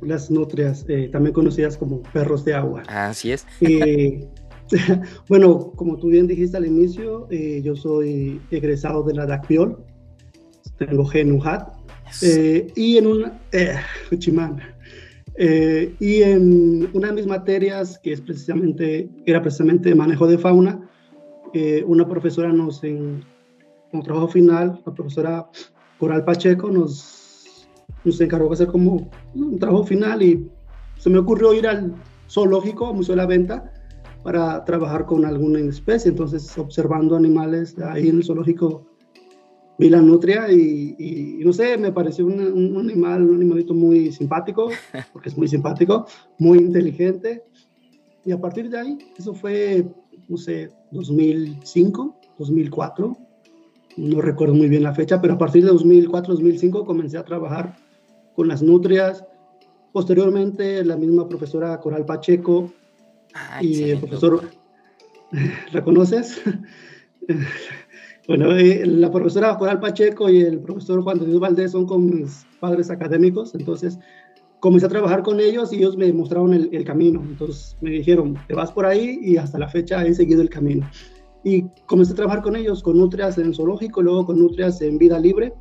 Las 0.00 0.30
nutrias, 0.30 0.84
eh, 0.88 1.08
también 1.10 1.34
conocidas 1.34 1.76
como 1.76 2.02
perros 2.02 2.44
de 2.44 2.54
agua. 2.54 2.82
Así 2.86 3.32
es. 3.32 3.46
Eh, 3.60 4.28
bueno, 5.28 5.72
como 5.76 5.96
tú 5.96 6.08
bien 6.08 6.26
dijiste 6.26 6.56
al 6.56 6.66
inicio, 6.66 7.26
eh, 7.30 7.62
yo 7.64 7.74
soy 7.74 8.40
egresado 8.50 9.02
de 9.02 9.14
la 9.14 9.26
DACPIOL, 9.26 9.78
tengo 10.78 11.04
GNUHAT, 11.04 11.78
eh, 12.22 12.72
y 12.74 12.96
en 12.96 13.06
una, 13.06 13.40
eh, 13.52 13.76
eh, 15.40 15.94
y 16.00 16.22
en 16.22 16.90
una 16.94 17.08
de 17.08 17.12
mis 17.14 17.26
materias, 17.26 18.00
que 18.00 18.12
es 18.12 18.20
precisamente, 18.20 19.08
era 19.24 19.40
precisamente 19.40 19.94
manejo 19.94 20.26
de 20.26 20.36
fauna, 20.36 20.80
eh, 21.54 21.84
una 21.86 22.08
profesora 22.08 22.52
nos, 22.52 22.82
en 22.82 23.22
como 23.92 24.02
trabajo 24.02 24.26
final, 24.26 24.82
la 24.84 24.92
profesora 24.92 25.48
Coral 26.00 26.24
Pacheco 26.24 26.70
nos, 26.72 27.68
nos 28.04 28.20
encargó 28.20 28.48
de 28.48 28.54
hacer 28.54 28.66
como 28.66 29.08
un 29.36 29.58
trabajo 29.60 29.84
final 29.84 30.22
y 30.22 30.50
se 30.98 31.08
me 31.08 31.18
ocurrió 31.18 31.54
ir 31.54 31.68
al 31.68 31.94
zoológico, 32.28 32.92
Museo 32.92 33.14
de 33.14 33.22
la 33.22 33.26
Venta, 33.26 33.72
para 34.24 34.64
trabajar 34.64 35.06
con 35.06 35.24
alguna 35.24 35.60
especie. 35.60 36.10
Entonces, 36.10 36.58
observando 36.58 37.14
animales 37.14 37.78
ahí 37.78 38.08
en 38.08 38.16
el 38.16 38.24
zoológico, 38.24 38.87
vi 39.78 39.88
la 39.88 40.02
nutria 40.02 40.50
y, 40.50 41.40
no 41.44 41.52
sé, 41.52 41.78
me 41.78 41.92
pareció 41.92 42.26
un, 42.26 42.76
animal, 42.76 43.22
un 43.22 43.36
animalito 43.36 43.74
muy 43.74 44.12
simpático, 44.12 44.70
porque 45.12 45.28
es 45.28 45.38
muy 45.38 45.48
simpático, 45.48 46.06
muy 46.38 46.58
inteligente. 46.58 47.44
Y 48.24 48.32
a 48.32 48.40
partir 48.40 48.68
de 48.68 48.78
ahí, 48.78 48.98
eso 49.16 49.32
fue, 49.32 49.86
no 50.28 50.36
sé, 50.36 50.70
2005, 50.90 52.16
2004, 52.38 53.16
no 53.96 54.20
recuerdo 54.20 54.54
muy 54.54 54.68
bien 54.68 54.82
la 54.82 54.94
fecha, 54.94 55.20
pero 55.20 55.34
a 55.34 55.38
partir 55.38 55.64
de 55.64 55.70
2004, 55.70 56.34
2005 56.34 56.84
comencé 56.84 57.18
a 57.18 57.24
trabajar 57.24 57.76
con 58.34 58.46
las 58.46 58.62
nutrias. 58.62 59.24
Posteriormente, 59.92 60.84
la 60.84 60.96
misma 60.96 61.28
profesora 61.28 61.80
Coral 61.80 62.04
Pacheco 62.04 62.72
ah, 63.34 63.62
y 63.62 63.90
el 63.90 63.98
profesor, 63.98 64.42
¿reconoces? 65.72 66.40
Bueno, 68.28 68.54
eh, 68.54 68.84
la 68.84 69.10
profesora 69.10 69.56
Coral 69.56 69.80
Pacheco 69.80 70.28
y 70.28 70.42
el 70.42 70.60
profesor 70.60 71.02
Juan 71.02 71.18
de 71.18 71.24
Dios 71.24 71.40
Valdés 71.40 71.72
son 71.72 71.86
con 71.86 72.04
mis 72.04 72.44
padres 72.60 72.90
académicos, 72.90 73.54
entonces 73.54 73.98
comencé 74.60 74.84
a 74.84 74.90
trabajar 74.90 75.22
con 75.22 75.40
ellos 75.40 75.72
y 75.72 75.76
ellos 75.76 75.96
me 75.96 76.12
mostraron 76.12 76.52
el, 76.52 76.84
camino. 76.84 77.22
Entonces 77.22 77.78
me 77.80 77.88
dijeron, 77.88 78.36
te 78.46 78.54
vas 78.54 78.70
por 78.70 78.84
ahí 78.84 79.18
y 79.22 79.38
hasta 79.38 79.58
la 79.58 79.66
fecha 79.66 80.04
he 80.04 80.12
seguido 80.12 80.42
el 80.42 80.50
camino. 80.50 80.86
Y 81.42 81.62
comencé 81.86 82.12
a 82.12 82.16
trabajar 82.16 82.42
con 82.42 82.54
ellos, 82.54 82.82
con 82.82 82.98
nutrias 82.98 83.38
en 83.38 83.54
zoológico, 83.54 84.02
luego 84.02 84.26
con 84.26 84.38
nutrias 84.38 84.82
en 84.82 84.98
vida 84.98 85.18
libre, 85.18 85.54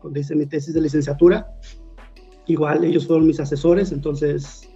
donde 0.00 0.20
hice 0.20 0.36
mi 0.36 0.46
tesis 0.46 0.74
de 0.74 0.82
licenciatura. 0.82 1.52
Igual 2.46 2.84
ellos 2.84 3.08
fueron 3.08 3.26
mis 3.26 3.40
asesores, 3.40 3.90
entonces, 3.90 4.70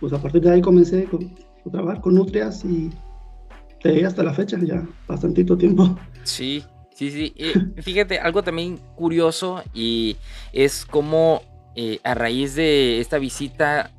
pues 0.00 0.12
a 0.12 0.20
partir 0.20 0.42
de 0.42 0.50
ahí 0.50 0.60
comencé 0.60 1.08
a 1.66 1.70
trabajar 1.70 2.02
con 2.02 2.14
nutrias 2.14 2.62
y 2.66 2.90
hasta 4.04 4.22
la 4.22 4.34
fecha, 4.34 4.58
ya 4.62 4.86
bastantito 5.08 5.56
tiempo. 5.56 5.96
Sí, 6.24 6.64
sí, 6.94 7.10
sí. 7.10 7.32
Eh, 7.36 7.54
fíjate, 7.82 8.18
algo 8.18 8.42
también 8.42 8.78
curioso 8.96 9.62
y 9.74 10.16
es 10.52 10.84
como 10.84 11.42
eh, 11.76 12.00
a 12.04 12.14
raíz 12.14 12.54
de 12.54 13.00
esta 13.00 13.18
visita 13.18 13.90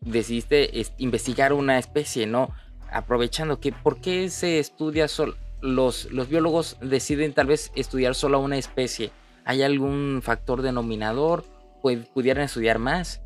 decidiste 0.00 0.70
investigar 0.98 1.52
una 1.52 1.78
especie, 1.78 2.26
¿no? 2.26 2.50
Aprovechando 2.90 3.60
que, 3.60 3.72
¿por 3.72 4.00
qué 4.00 4.30
se 4.30 4.58
estudia 4.58 5.08
solo? 5.08 5.34
Los, 5.60 6.10
los 6.12 6.28
biólogos 6.28 6.76
deciden 6.82 7.32
tal 7.32 7.46
vez 7.46 7.72
estudiar 7.74 8.14
solo 8.14 8.40
una 8.40 8.58
especie. 8.58 9.10
¿Hay 9.46 9.62
algún 9.62 10.20
factor 10.22 10.62
denominador? 10.62 11.44
Pues, 11.80 12.06
¿Pudieran 12.08 12.44
estudiar 12.44 12.78
más? 12.78 13.22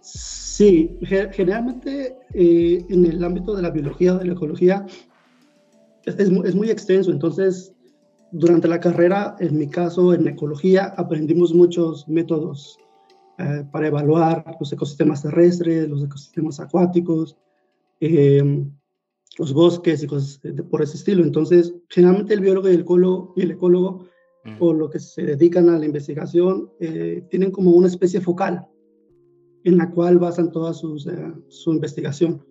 Sí, 0.00 0.98
generalmente 1.32 2.16
eh, 2.34 2.84
en 2.88 3.06
el 3.06 3.22
ámbito 3.24 3.54
de 3.54 3.62
la 3.62 3.70
biología, 3.70 4.14
de 4.14 4.26
la 4.26 4.32
ecología, 4.34 4.86
es, 6.04 6.54
muy 6.54 6.70
extenso. 6.70 7.10
Entonces, 7.10 7.72
durante 8.32 8.68
la 8.68 8.80
carrera, 8.80 9.36
en 9.40 9.58
mi 9.58 9.68
caso, 9.68 10.14
en 10.14 10.26
ecología, 10.26 10.94
aprendimos 10.96 11.52
muchos 11.54 12.08
métodos 12.08 12.78
eh, 13.38 13.64
para 13.72 13.88
evaluar 13.88 14.44
los 14.58 14.72
ecosistemas 14.72 15.22
terrestres, 15.22 15.88
los 15.88 16.04
ecosistemas 16.04 16.60
acuáticos, 16.60 17.36
eh, 18.00 18.64
los 19.38 19.52
bosques 19.52 20.02
y 20.02 20.06
cosas 20.06 20.40
por 20.70 20.82
ese 20.82 20.96
estilo. 20.96 21.22
Entonces, 21.22 21.74
generalmente 21.88 22.34
el 22.34 22.40
biólogo 22.40 22.68
y 22.68 22.74
el 22.74 22.80
ecólogo, 22.80 23.32
y 23.36 23.42
el 23.42 23.50
ecólogo 23.52 24.06
mm. 24.44 24.56
o 24.58 24.72
lo 24.72 24.90
que 24.90 25.00
se 25.00 25.22
dedican 25.22 25.68
a 25.68 25.78
la 25.78 25.86
investigación, 25.86 26.70
tienen 27.30 27.50
como 27.50 27.70
una 27.72 27.88
especie 27.88 28.20
focal 28.20 28.66
en 29.64 29.78
la 29.78 29.90
cual 29.90 30.18
basan 30.18 30.52
toda 30.52 30.72
eh, 30.72 31.32
su 31.48 31.72
investigación. 31.72 32.44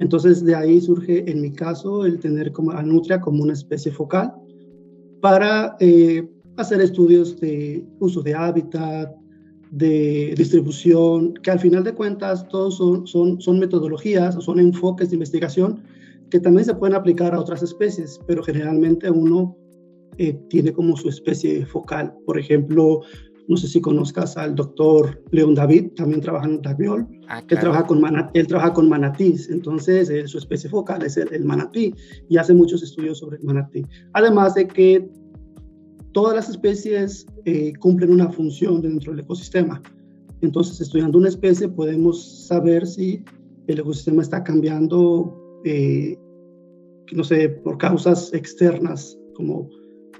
Entonces, 0.00 0.44
de 0.44 0.54
ahí 0.54 0.80
surge, 0.80 1.30
en 1.30 1.40
mi 1.40 1.52
caso, 1.52 2.04
el 2.04 2.18
tener 2.18 2.52
como 2.52 2.72
a 2.72 2.82
nutria 2.82 3.20
como 3.20 3.42
una 3.42 3.52
especie 3.52 3.92
focal 3.92 4.32
para 5.20 5.76
eh, 5.80 6.28
hacer 6.56 6.80
estudios 6.80 7.38
de 7.40 7.84
uso 8.00 8.22
de 8.22 8.34
hábitat, 8.34 9.14
de 9.70 10.34
distribución, 10.36 11.34
que 11.34 11.50
al 11.50 11.58
final 11.58 11.82
de 11.84 11.94
cuentas 11.94 12.46
todos 12.48 12.76
son, 12.76 13.06
son, 13.06 13.40
son 13.40 13.58
metodologías 13.58 14.36
o 14.36 14.40
son 14.40 14.60
enfoques 14.60 15.10
de 15.10 15.16
investigación 15.16 15.82
que 16.30 16.40
también 16.40 16.64
se 16.64 16.74
pueden 16.74 16.96
aplicar 16.96 17.34
a 17.34 17.40
otras 17.40 17.62
especies, 17.62 18.20
pero 18.26 18.42
generalmente 18.42 19.10
uno 19.10 19.56
eh, 20.18 20.32
tiene 20.48 20.72
como 20.72 20.96
su 20.96 21.08
especie 21.08 21.64
focal. 21.66 22.14
Por 22.26 22.38
ejemplo, 22.38 23.02
no 23.48 23.56
sé 23.56 23.68
si 23.68 23.80
conozcas 23.80 24.36
al 24.36 24.54
doctor 24.54 25.22
León 25.30 25.54
David, 25.54 25.92
también 25.96 26.20
trabaja 26.20 26.46
en 26.46 26.62
Daviol. 26.62 27.06
Ah, 27.28 27.42
él, 27.46 27.58
trabaja 27.58 27.86
con 27.86 28.02
él 28.32 28.46
trabaja 28.46 28.72
con 28.72 28.88
manatís, 28.88 29.50
entonces 29.50 30.08
eh, 30.10 30.26
su 30.26 30.38
especie 30.38 30.70
focal 30.70 31.02
es 31.02 31.16
el, 31.16 31.44
manatí 31.44 31.94
y 32.28 32.36
hace 32.36 32.54
muchos 32.54 32.82
estudios 32.82 33.18
sobre 33.18 33.38
el 33.38 33.44
manatí. 33.44 33.84
Además 34.12 34.54
de 34.54 34.66
que 34.66 35.08
todas 36.12 36.34
las 36.34 36.48
especies 36.48 37.26
eh, 37.44 37.72
cumplen 37.80 38.10
una 38.10 38.30
función 38.30 38.80
dentro 38.80 39.12
del 39.12 39.20
ecosistema. 39.20 39.82
Entonces, 40.40 40.80
estudiando 40.80 41.18
una 41.18 41.28
especie 41.28 41.68
podemos 41.68 42.46
saber 42.46 42.86
si 42.86 43.22
el 43.66 43.78
ecosistema 43.78 44.22
está 44.22 44.44
cambiando, 44.44 45.60
eh, 45.64 46.16
no 47.12 47.24
sé, 47.24 47.48
por 47.48 47.78
causas 47.78 48.32
externas, 48.34 49.18
como 49.34 49.70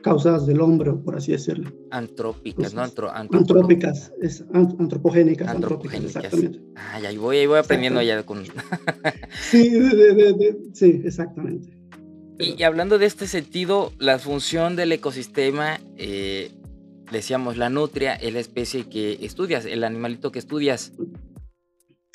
causas 0.04 0.46
del 0.46 0.60
hombre, 0.60 0.92
por 0.92 1.16
así 1.16 1.32
decirlo. 1.32 1.72
Antrópicas, 1.90 2.74
¿no? 2.74 2.82
antrópicas, 2.82 4.12
es, 4.20 4.44
antropogénicas, 4.52 5.48
antropogénicas, 5.48 6.16
exactamente. 6.16 6.60
Ah, 6.76 7.00
ahí 7.06 7.16
voy, 7.16 7.38
ahí 7.38 7.46
voy 7.46 7.58
aprendiendo 7.58 8.02
ya 8.02 8.22
con... 8.22 8.44
sí, 9.50 9.72
sí, 10.74 11.00
exactamente. 11.04 11.74
Y, 12.38 12.62
hablando 12.64 12.98
de 12.98 13.06
este 13.06 13.26
sentido, 13.26 13.92
la 13.98 14.18
función 14.18 14.76
del 14.76 14.92
ecosistema, 14.92 15.80
eh, 15.96 16.50
decíamos, 17.10 17.56
la 17.56 17.70
nutria 17.70 18.14
es 18.14 18.34
la 18.34 18.40
especie 18.40 18.86
que 18.90 19.24
estudias, 19.24 19.64
el 19.64 19.84
animalito 19.84 20.30
que 20.30 20.38
estudias. 20.38 20.92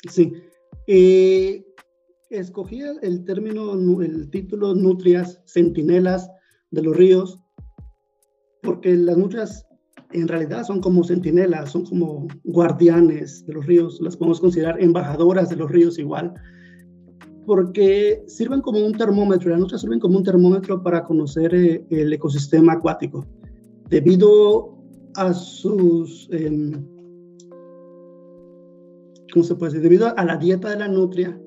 Sí. 0.08 0.32
Eh, 0.86 1.64
escogí 2.28 2.82
el 3.02 3.24
término, 3.24 4.00
el 4.00 4.30
título 4.30 4.76
nutrias, 4.76 5.42
centinelas 5.44 6.30
de 6.70 6.82
los 6.82 6.96
ríos, 6.96 7.39
porque 8.62 8.94
las 8.96 9.16
nutrias 9.16 9.66
en 10.12 10.28
realidad 10.28 10.64
son 10.64 10.80
como 10.80 11.04
centinelas, 11.04 11.70
son 11.70 11.84
como 11.84 12.26
guardianes 12.44 13.46
de 13.46 13.54
los 13.54 13.66
ríos, 13.66 14.00
las 14.00 14.16
podemos 14.16 14.40
considerar 14.40 14.82
embajadoras 14.82 15.48
de 15.48 15.56
los 15.56 15.70
ríos 15.70 15.98
igual, 15.98 16.32
porque 17.46 18.22
sirven 18.26 18.60
como 18.60 18.84
un 18.84 18.92
termómetro, 18.92 19.50
las 19.50 19.60
nutrias 19.60 19.80
sirven 19.80 20.00
como 20.00 20.18
un 20.18 20.24
termómetro 20.24 20.82
para 20.82 21.04
conocer 21.04 21.54
eh, 21.54 21.86
el 21.90 22.12
ecosistema 22.12 22.74
acuático, 22.74 23.26
debido 23.88 24.76
a 25.16 25.32
sus, 25.32 26.28
eh, 26.32 26.72
¿cómo 29.32 29.44
se 29.44 29.54
puede 29.54 29.72
decir? 29.72 29.82
Debido 29.82 30.16
a 30.16 30.24
la 30.24 30.36
dieta 30.36 30.70
de 30.70 30.78
la 30.78 30.88
nutria, 30.88 31.40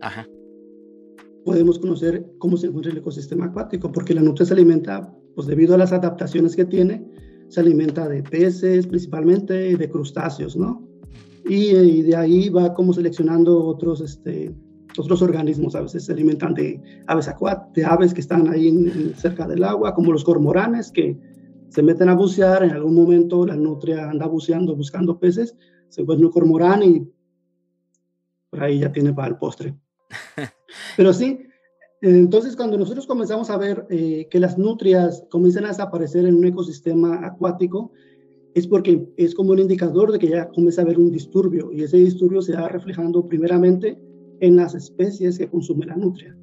podemos 1.46 1.80
conocer 1.80 2.26
cómo 2.38 2.58
se 2.58 2.68
encuentra 2.68 2.92
el 2.92 2.98
ecosistema 2.98 3.46
acuático, 3.46 3.92
porque 3.92 4.14
la 4.14 4.22
nutria 4.22 4.46
se 4.46 4.54
alimenta 4.54 5.14
pues 5.36 5.48
debido 5.48 5.76
a 5.76 5.78
las 5.78 5.92
adaptaciones 5.92 6.56
que 6.56 6.66
tiene, 6.66 7.06
se 7.50 7.60
alimenta 7.60 8.08
de 8.08 8.24
peces 8.24 8.88
principalmente 8.88 9.70
y 9.70 9.76
de 9.76 9.90
crustáceos, 9.90 10.56
¿no? 10.56 10.88
Y, 11.46 12.02
de 12.04 12.16
ahí 12.16 12.50
va 12.50 12.74
como 12.74 12.94
seleccionando 12.94 13.66
otros, 13.66 14.00
este, 14.02 14.56
otros 14.98 15.22
organismos, 15.22 15.76
a 15.76 15.82
veces 15.82 16.06
se 16.06 16.14
alimentan 16.14 16.54
de 16.54 16.82
aves 17.08 17.28
acuáticas, 17.28 17.74
de 17.74 17.86
aves 17.86 18.14
que 18.14 18.22
están 18.22 18.48
ahí 18.48 19.14
cerca 19.18 19.46
del 19.46 19.64
agua, 19.64 19.94
como 19.94 20.14
los 20.14 20.24
cormoranes 20.24 20.90
que 20.92 21.20
se 21.70 21.84
meten 21.84 22.08
a 22.08 22.16
bucear, 22.16 22.64
en 22.64 22.72
algún 22.72 22.96
momento 22.96 23.46
la 23.46 23.56
nutria 23.56 24.10
anda 24.10 24.26
buceando, 24.28 24.76
buscando 24.76 25.20
peces, 25.20 25.56
se 25.90 26.02
encuentra 26.02 26.28
un 26.28 26.32
cormorán 26.32 26.84
y 26.84 27.12
por 28.50 28.64
ahí 28.64 28.80
ya 28.80 28.92
tiene 28.92 29.12
para 29.14 29.30
el 29.30 29.38
postre. 29.38 29.76
Pero 30.98 31.12
sí, 31.12 31.40
entonces, 32.04 32.58
cuando 32.58 32.78
nosotros 32.78 33.08
comenzamos 33.08 33.50
a 33.50 33.58
ver 33.58 33.86
eh, 33.90 34.28
que 34.30 34.38
las 34.38 34.58
nutrias 34.58 35.26
comienzan 35.32 35.64
a 35.64 35.70
desaparecer 35.70 36.26
en 36.26 36.36
un 36.36 36.46
ecosistema 36.46 37.26
acuático, 37.26 37.94
es 38.54 38.68
porque 38.68 39.08
es 39.16 39.34
como 39.34 39.54
un 39.54 39.60
indicador 39.60 40.12
de 40.12 40.20
que 40.20 40.28
ya 40.28 40.50
comienza 40.50 40.82
a 40.82 40.84
haber 40.84 41.00
un 41.00 41.12
disturbio 41.12 41.72
y 41.72 41.82
ese 41.82 41.98
disturbio 41.98 42.42
se 42.42 42.54
va 42.54 42.68
reflejando 42.68 43.26
primeramente 43.26 43.98
en 44.42 44.58
las 44.58 44.76
especies 44.76 45.38
que 45.38 45.48
consumen 45.48 45.88
la 45.88 45.96
nutria. 45.96 46.38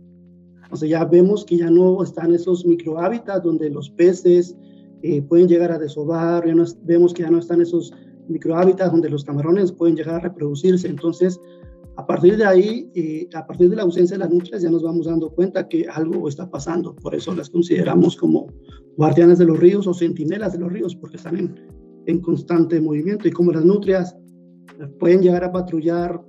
O 0.71 0.76
sea, 0.76 0.88
ya 0.88 1.05
vemos 1.05 1.45
que 1.45 1.59
ya 1.59 1.69
no 1.69 2.02
están 2.02 2.33
esos 2.33 2.64
microhábitats 2.64 3.45
donde 3.45 3.69
los 3.69 3.90
peces 3.90 4.57
eh, 5.02 5.21
pueden 5.21 5.47
llegar 5.47 5.73
a 5.73 5.79
desovar, 5.79 6.47
ya 6.47 6.55
no, 6.55 6.64
vemos 6.85 7.12
que 7.12 7.23
ya 7.23 7.31
no 7.31 7.38
están 7.38 7.61
esos 7.61 7.93
microhábitats 8.29 8.93
donde 8.93 9.11
los 9.11 9.25
camarones 9.25 9.73
pueden 9.73 9.95
llegar 9.95 10.14
a 10.14 10.21
reproducirse. 10.21 10.88
Entonces, 10.88 11.38
a 12.00 12.07
partir 12.07 12.38
de 12.38 12.47
ahí, 12.47 12.90
eh, 12.95 13.28
a 13.35 13.47
partir 13.47 13.69
de 13.69 13.76
la 13.76 13.83
ausencia 13.83 14.16
de 14.16 14.21
las 14.21 14.30
nutrias, 14.30 14.62
ya 14.62 14.71
nos 14.71 14.83
vamos 14.83 15.04
dando 15.04 15.30
cuenta 15.30 15.69
que 15.69 15.87
algo 15.87 16.28
está 16.28 16.50
pasando. 16.50 16.95
Por 16.97 17.14
eso 17.14 17.35
las 17.35 17.50
consideramos 17.50 18.16
como 18.16 18.47
guardianes 18.97 19.38
de 19.38 19.45
los 19.45 19.61
ríos 19.61 19.87
o 19.87 19.92
centinelas 19.92 20.55
de 20.55 20.61
los 20.61 20.72
ríos, 20.72 20.96
porque 20.96 21.18
están 21.18 21.37
en, 21.37 21.55
en 22.07 22.20
constante 22.20 22.81
movimiento. 22.81 23.29
Y 23.29 23.33
como 23.33 23.53
las 23.53 23.66
nutrias 23.66 24.16
pueden 24.98 25.20
llegar 25.20 25.44
a 25.44 25.53
patrullar, 25.53 26.22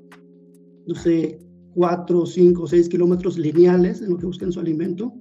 no 0.88 0.96
sé, 0.96 1.40
cuatro, 1.74 2.26
cinco, 2.26 2.68
seis 2.68 2.90
kilómetros 2.90 3.38
lineales 3.38 4.02
en 4.02 4.10
lo 4.10 4.18
que 4.18 4.26
buscan 4.26 4.52
su 4.52 4.60
alimento, 4.60 5.14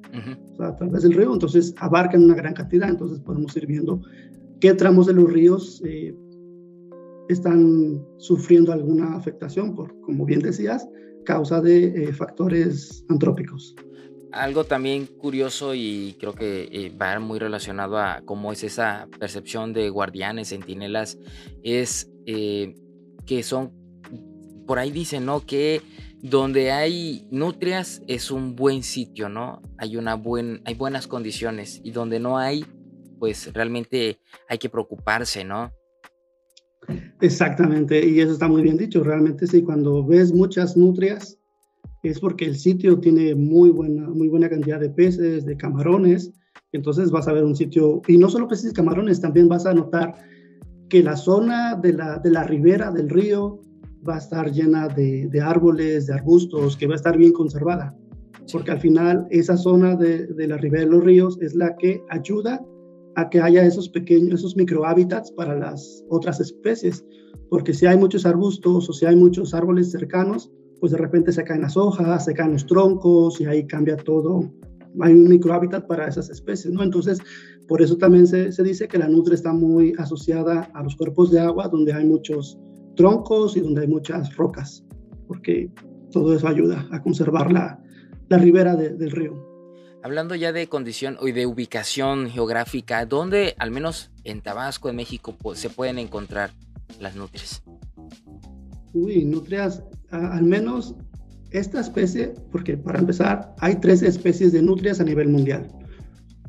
o 0.52 0.56
sea, 0.56 0.68
a 0.70 0.76
través 0.76 1.04
del 1.04 1.12
río, 1.12 1.32
entonces 1.32 1.72
abarcan 1.78 2.24
una 2.24 2.34
gran 2.34 2.54
cantidad. 2.54 2.88
Entonces 2.88 3.20
podemos 3.20 3.56
ir 3.56 3.68
viendo 3.68 4.00
qué 4.58 4.74
tramos 4.74 5.06
de 5.06 5.12
los 5.12 5.32
ríos 5.32 5.80
eh, 5.84 6.12
están 7.32 8.04
sufriendo 8.18 8.72
alguna 8.72 9.16
afectación 9.16 9.74
por, 9.74 9.98
como 10.00 10.24
bien 10.24 10.40
decías, 10.40 10.86
causa 11.24 11.60
de 11.60 11.86
eh, 11.86 12.12
factores 12.12 13.04
antrópicos. 13.08 13.74
Algo 14.32 14.64
también 14.64 15.06
curioso 15.06 15.74
y 15.74 16.16
creo 16.20 16.34
que 16.34 16.68
eh, 16.70 16.96
va 17.00 17.18
muy 17.18 17.38
relacionado 17.38 17.98
a 17.98 18.22
cómo 18.24 18.52
es 18.52 18.62
esa 18.62 19.08
percepción 19.18 19.72
de 19.72 19.90
guardianes, 19.90 20.50
centinelas, 20.50 21.18
es 21.64 22.10
eh, 22.26 22.74
que 23.26 23.42
son, 23.42 23.72
por 24.66 24.78
ahí 24.78 24.92
dicen, 24.92 25.26
¿no? 25.26 25.44
Que 25.44 25.82
donde 26.22 26.70
hay 26.70 27.26
nutrias 27.30 28.02
es 28.06 28.30
un 28.30 28.54
buen 28.54 28.82
sitio, 28.82 29.28
¿no? 29.28 29.62
Hay, 29.78 29.96
una 29.96 30.14
buen, 30.14 30.62
hay 30.64 30.74
buenas 30.74 31.08
condiciones 31.08 31.80
y 31.82 31.90
donde 31.90 32.20
no 32.20 32.38
hay, 32.38 32.64
pues 33.18 33.52
realmente 33.52 34.20
hay 34.48 34.58
que 34.58 34.68
preocuparse, 34.68 35.44
¿no? 35.44 35.72
Exactamente, 37.20 38.06
y 38.06 38.20
eso 38.20 38.32
está 38.32 38.48
muy 38.48 38.62
bien 38.62 38.76
dicho. 38.76 39.02
Realmente 39.02 39.46
sí, 39.46 39.62
cuando 39.62 40.04
ves 40.04 40.32
muchas 40.32 40.76
nutrias 40.76 41.38
es 42.02 42.18
porque 42.18 42.46
el 42.46 42.56
sitio 42.56 42.98
tiene 42.98 43.34
muy 43.34 43.70
buena, 43.70 44.08
muy 44.08 44.28
buena 44.28 44.48
cantidad 44.48 44.80
de 44.80 44.90
peces, 44.90 45.44
de 45.44 45.56
camarones. 45.56 46.32
Entonces 46.72 47.10
vas 47.10 47.28
a 47.28 47.32
ver 47.32 47.44
un 47.44 47.56
sitio, 47.56 48.00
y 48.06 48.16
no 48.16 48.28
solo 48.28 48.48
peces 48.48 48.70
y 48.70 48.74
camarones, 48.74 49.20
también 49.20 49.48
vas 49.48 49.66
a 49.66 49.74
notar 49.74 50.14
que 50.88 51.02
la 51.02 51.16
zona 51.16 51.76
de 51.76 51.92
la, 51.92 52.18
de 52.18 52.30
la 52.30 52.44
ribera 52.44 52.90
del 52.90 53.08
río 53.08 53.60
va 54.08 54.14
a 54.14 54.18
estar 54.18 54.50
llena 54.50 54.88
de, 54.88 55.28
de, 55.28 55.40
árboles, 55.40 56.06
de 56.06 56.14
arbustos, 56.14 56.76
que 56.76 56.86
va 56.86 56.94
a 56.94 56.96
estar 56.96 57.16
bien 57.16 57.32
conservada. 57.32 57.94
Porque 58.52 58.70
al 58.70 58.80
final 58.80 59.26
esa 59.30 59.56
zona 59.56 59.94
de, 59.94 60.26
de 60.26 60.48
la 60.48 60.56
ribera 60.56 60.84
de 60.84 60.90
los 60.90 61.04
ríos 61.04 61.38
es 61.40 61.54
la 61.54 61.76
que 61.76 62.02
ayuda 62.08 62.64
a 63.16 63.28
que 63.28 63.40
haya 63.40 63.64
esos 63.64 63.88
pequeños, 63.88 64.40
esos 64.40 64.56
microhábitats 64.56 65.30
para 65.32 65.58
las 65.58 66.04
otras 66.08 66.40
especies, 66.40 67.04
porque 67.48 67.74
si 67.74 67.86
hay 67.86 67.96
muchos 67.96 68.26
arbustos 68.26 68.88
o 68.88 68.92
si 68.92 69.06
hay 69.06 69.16
muchos 69.16 69.54
árboles 69.54 69.90
cercanos, 69.90 70.50
pues 70.78 70.92
de 70.92 70.98
repente 70.98 71.32
se 71.32 71.44
caen 71.44 71.62
las 71.62 71.76
hojas, 71.76 72.24
se 72.24 72.34
caen 72.34 72.52
los 72.52 72.66
troncos 72.66 73.40
y 73.40 73.44
ahí 73.44 73.66
cambia 73.66 73.96
todo. 73.96 74.50
Hay 75.00 75.12
un 75.12 75.28
microhábitat 75.28 75.86
para 75.86 76.08
esas 76.08 76.30
especies, 76.30 76.72
¿no? 76.72 76.82
Entonces, 76.82 77.18
por 77.68 77.82
eso 77.82 77.96
también 77.96 78.26
se, 78.26 78.50
se 78.50 78.62
dice 78.62 78.88
que 78.88 78.98
la 78.98 79.08
nutria 79.08 79.34
está 79.34 79.52
muy 79.52 79.92
asociada 79.98 80.70
a 80.74 80.82
los 80.82 80.96
cuerpos 80.96 81.30
de 81.30 81.40
agua 81.40 81.68
donde 81.68 81.92
hay 81.92 82.06
muchos 82.06 82.58
troncos 82.96 83.56
y 83.56 83.60
donde 83.60 83.82
hay 83.82 83.88
muchas 83.88 84.34
rocas, 84.36 84.84
porque 85.28 85.70
todo 86.10 86.34
eso 86.34 86.48
ayuda 86.48 86.88
a 86.90 87.02
conservar 87.02 87.52
la, 87.52 87.80
la 88.28 88.38
ribera 88.38 88.74
del 88.76 89.10
río. 89.10 89.49
Hablando 90.02 90.34
ya 90.34 90.52
de 90.52 90.66
condición 90.66 91.18
y 91.20 91.32
de 91.32 91.44
ubicación 91.44 92.30
geográfica, 92.30 93.04
¿dónde, 93.04 93.54
al 93.58 93.70
menos 93.70 94.10
en 94.24 94.40
Tabasco, 94.40 94.88
en 94.88 94.96
México, 94.96 95.36
se 95.54 95.68
pueden 95.68 95.98
encontrar 95.98 96.52
las 96.98 97.16
nutrias? 97.16 97.62
Uy, 98.94 99.24
nutrias, 99.26 99.82
al 100.10 100.44
menos 100.44 100.94
esta 101.50 101.80
especie, 101.80 102.34
porque 102.50 102.78
para 102.78 102.98
empezar, 102.98 103.54
hay 103.58 103.76
tres 103.76 104.02
especies 104.02 104.52
de 104.52 104.62
nutrias 104.62 105.00
a 105.00 105.04
nivel 105.04 105.28
mundial, 105.28 105.68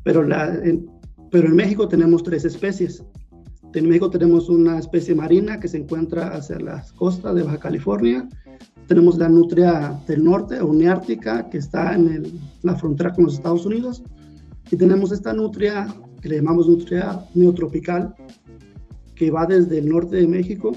pero, 0.02 0.22
la, 0.22 0.46
en, 0.54 0.90
pero 1.30 1.48
en 1.48 1.56
México 1.56 1.86
tenemos 1.88 2.22
tres 2.22 2.46
especies. 2.46 3.04
En 3.74 3.86
México 3.86 4.08
tenemos 4.08 4.48
una 4.48 4.78
especie 4.78 5.14
marina 5.14 5.60
que 5.60 5.68
se 5.68 5.78
encuentra 5.78 6.28
hacia 6.28 6.58
las 6.58 6.92
costas 6.92 7.34
de 7.34 7.42
Baja 7.42 7.58
California, 7.58 8.26
tenemos 8.86 9.18
la 9.18 9.28
nutria 9.28 9.98
del 10.06 10.24
norte 10.24 10.60
o 10.60 10.72
neártica 10.72 11.48
que 11.48 11.58
está 11.58 11.94
en 11.94 12.40
la 12.62 12.76
frontera 12.76 13.12
con 13.12 13.24
los 13.24 13.34
Estados 13.34 13.64
Unidos. 13.66 14.02
Y 14.70 14.76
tenemos 14.76 15.12
esta 15.12 15.32
nutria 15.32 15.86
que 16.20 16.28
le 16.28 16.36
llamamos 16.36 16.68
nutria 16.68 17.20
neotropical 17.34 18.14
que 19.14 19.30
va 19.30 19.46
desde 19.46 19.78
el 19.78 19.88
norte 19.88 20.16
de 20.16 20.26
México, 20.26 20.72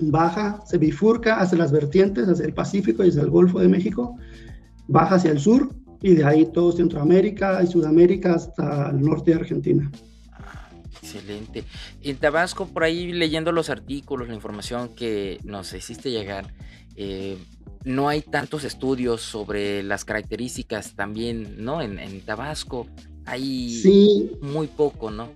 baja, 0.00 0.62
se 0.66 0.78
bifurca 0.78 1.40
hacia 1.40 1.58
las 1.58 1.72
vertientes, 1.72 2.28
hacia 2.28 2.46
el 2.46 2.54
Pacífico 2.54 3.04
y 3.04 3.08
hacia 3.08 3.22
el 3.22 3.30
Golfo 3.30 3.60
de 3.60 3.68
México, 3.68 4.16
baja 4.88 5.16
hacia 5.16 5.30
el 5.30 5.38
sur 5.38 5.74
y 6.00 6.14
de 6.14 6.24
ahí 6.24 6.46
todo 6.46 6.72
Centroamérica 6.72 7.62
y 7.62 7.66
Sudamérica 7.66 8.34
hasta 8.34 8.90
el 8.90 9.02
norte 9.02 9.32
de 9.32 9.40
Argentina. 9.40 9.90
Ah, 10.32 10.70
excelente. 11.00 11.64
En 12.02 12.16
Tabasco, 12.16 12.66
por 12.66 12.84
ahí 12.84 13.12
leyendo 13.12 13.52
los 13.52 13.70
artículos, 13.70 14.28
la 14.28 14.34
información 14.34 14.90
que 14.94 15.38
nos 15.44 15.72
hiciste 15.74 16.10
llegar, 16.10 16.54
eh, 16.96 17.38
no 17.84 18.08
hay 18.08 18.22
tantos 18.22 18.64
estudios 18.64 19.20
sobre 19.20 19.82
las 19.82 20.04
características 20.04 20.94
también, 20.94 21.64
¿no? 21.64 21.82
En, 21.82 22.20
Tabasco 22.20 22.86
hay 23.24 24.30
muy 24.40 24.66
poco, 24.68 25.10
¿no? 25.10 25.30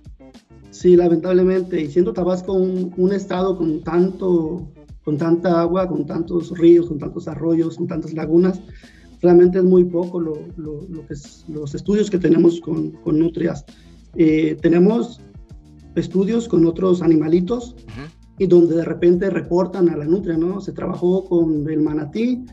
Sí, 0.71 0.95
lamentablemente, 0.95 1.81
y 1.81 1.87
siendo 1.89 2.13
Tabasco 2.13 2.53
un, 2.53 2.93
un, 2.97 3.13
estado 3.13 3.57
con 3.57 3.81
tanto, 3.81 4.67
con 5.03 5.17
tanta 5.17 5.61
agua, 5.61 5.87
con 5.87 6.05
tantos 6.05 6.57
ríos, 6.57 6.87
con 6.87 6.99
tantos 6.99 7.27
arroyos, 7.27 7.77
con 7.77 7.87
tantas 7.87 8.13
lagunas, 8.13 8.61
realmente 9.21 9.57
es 9.59 9.63
muy 9.63 9.85
poco 9.85 10.19
lo, 10.19 10.37
lo, 10.57 11.05
que 11.07 11.13
es, 11.13 11.45
los 11.47 11.73
estudios 11.73 12.09
que 12.09 12.17
tenemos 12.17 12.61
con, 12.61 12.91
con 12.91 13.19
nutrias. 13.19 13.65
Eh, 14.15 14.57
tenemos 14.61 15.19
estudios 15.95 16.47
con 16.47 16.65
otros 16.65 17.01
animalitos 17.01 17.75
y 18.37 18.47
donde 18.47 18.75
de 18.75 18.85
repente 18.85 19.29
reportan 19.29 19.89
a 19.89 19.97
la 19.97 20.05
nutria, 20.05 20.37
¿no? 20.37 20.61
Se 20.61 20.71
trabajó 20.71 21.25
con 21.25 21.69
el 21.69 21.81
manatí 21.81 22.45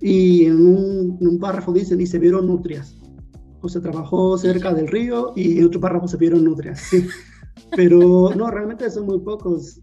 y 0.00 0.46
en 0.46 0.66
un, 0.66 1.18
en 1.20 1.28
un 1.28 1.38
párrafo 1.38 1.72
dicen 1.72 2.00
y 2.00 2.06
se 2.06 2.18
vieron 2.18 2.46
nutrias. 2.46 2.96
O 3.62 3.68
se 3.68 3.80
trabajó 3.80 4.38
cerca 4.38 4.72
del 4.72 4.88
río 4.88 5.32
y 5.36 5.58
en 5.58 5.66
otro 5.66 5.80
párrafo 5.80 6.08
se 6.08 6.16
vieron 6.16 6.44
nutrias. 6.44 6.80
Sí. 6.80 7.06
Pero 7.76 8.30
no, 8.34 8.50
realmente 8.50 8.90
son 8.90 9.06
muy 9.06 9.20
pocos. 9.20 9.80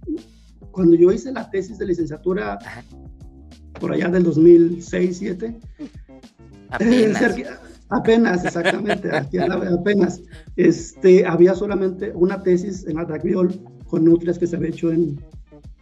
Cuando 0.72 0.96
yo 0.96 1.12
hice 1.12 1.32
la 1.32 1.50
tesis 1.50 1.78
de 1.78 1.86
licenciatura, 1.86 2.60
por 3.80 3.94
allá 3.94 4.10
del 4.10 4.26
2006-2007, 4.26 5.60
apenas. 6.70 7.36
apenas, 7.90 8.46
exactamente, 8.46 9.10
apenas, 9.12 10.22
este, 10.56 11.26
había 11.26 11.56
solamente 11.56 12.12
una 12.14 12.42
tesis 12.44 12.86
en 12.88 13.00
Adagliol 13.00 13.60
con 13.88 14.04
nutrias 14.04 14.38
que 14.38 14.48
se 14.48 14.58
había 14.58 14.70
hecho 14.70 14.92
en 14.92 15.20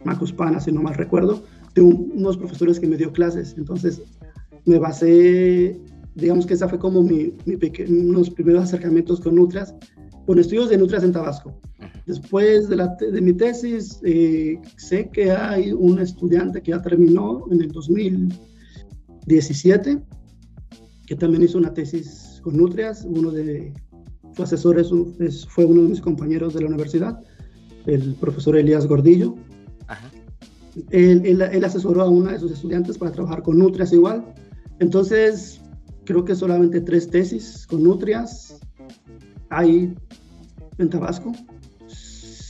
Macuspana, 0.04 0.60
si 0.60 0.72
no 0.72 0.82
mal 0.82 0.94
recuerdo, 0.94 1.44
de 1.74 1.82
unos 1.82 2.36
profesores 2.36 2.80
que 2.80 2.86
me 2.86 2.96
dio 2.96 3.12
clases. 3.12 3.54
Entonces, 3.56 4.02
me 4.64 4.78
basé, 4.78 5.78
digamos 6.14 6.46
que 6.46 6.54
esa 6.54 6.68
fue 6.68 6.78
como 6.78 7.02
mi, 7.02 7.34
mi 7.44 7.56
unos 7.88 8.30
primeros 8.30 8.64
acercamientos 8.64 9.20
con 9.20 9.36
nutrias, 9.36 9.74
con 10.26 10.38
estudios 10.38 10.70
de 10.70 10.78
nutrias 10.78 11.04
en 11.04 11.12
Tabasco. 11.12 11.60
Después 12.06 12.68
de, 12.68 12.76
la, 12.76 12.96
de 12.98 13.20
mi 13.20 13.32
tesis, 13.32 14.00
eh, 14.04 14.60
sé 14.76 15.08
que 15.10 15.30
hay 15.30 15.72
un 15.72 15.98
estudiante 15.98 16.62
que 16.62 16.72
ya 16.72 16.82
terminó 16.82 17.44
en 17.50 17.62
el 17.62 17.72
2017, 17.72 19.98
que 21.06 21.16
también 21.16 21.42
hizo 21.42 21.58
una 21.58 21.74
tesis 21.74 22.40
con 22.42 22.56
nutrias. 22.56 23.04
Uno 23.08 23.30
de 23.30 23.72
sus 24.34 24.40
asesores 24.40 24.90
fue 25.48 25.64
uno 25.64 25.82
de 25.82 25.88
mis 25.88 26.00
compañeros 26.00 26.54
de 26.54 26.60
la 26.60 26.68
universidad, 26.68 27.20
el 27.86 28.14
profesor 28.14 28.56
Elías 28.56 28.86
Gordillo. 28.86 29.34
Él, 30.90 31.22
él, 31.24 31.42
él, 31.42 31.64
asesoró 31.64 32.02
a 32.02 32.08
una 32.08 32.32
de 32.32 32.38
sus 32.38 32.52
estudiantes 32.52 32.98
para 32.98 33.12
trabajar 33.12 33.42
con 33.42 33.58
nutrias 33.58 33.92
igual. 33.92 34.24
Entonces, 34.78 35.60
creo 36.04 36.24
que 36.24 36.34
solamente 36.34 36.80
tres 36.80 37.08
tesis 37.08 37.66
con 37.66 37.82
nutrias 37.82 38.60
hay 39.48 39.94
en 40.78 40.90
Tabasco 40.90 41.32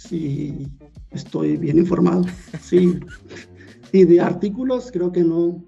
sí 0.06 0.68
estoy 1.10 1.56
bien 1.56 1.78
informado. 1.78 2.24
Sí. 2.60 2.98
y 3.92 4.04
de 4.04 4.20
artículos 4.20 4.90
creo 4.92 5.12
que 5.12 5.22
no. 5.22 5.64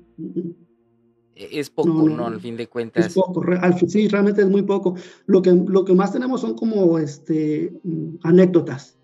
Es 1.35 1.71
poco, 1.71 2.09
¿no? 2.09 2.27
Al 2.27 2.41
fin 2.41 2.57
de 2.57 2.67
cuentas. 2.67 3.07
Es 3.07 3.15
poco, 3.15 3.43
sí, 3.87 4.09
realmente 4.09 4.43
es 4.43 4.49
muy 4.49 4.63
poco. 4.63 4.97
Lo 5.27 5.41
que, 5.41 5.53
lo 5.53 5.85
que 5.85 5.95
más 5.95 6.13
tenemos 6.13 6.41
son 6.41 6.55
como 6.55 6.99
este, 6.99 7.73
anécdotas. 8.25 8.98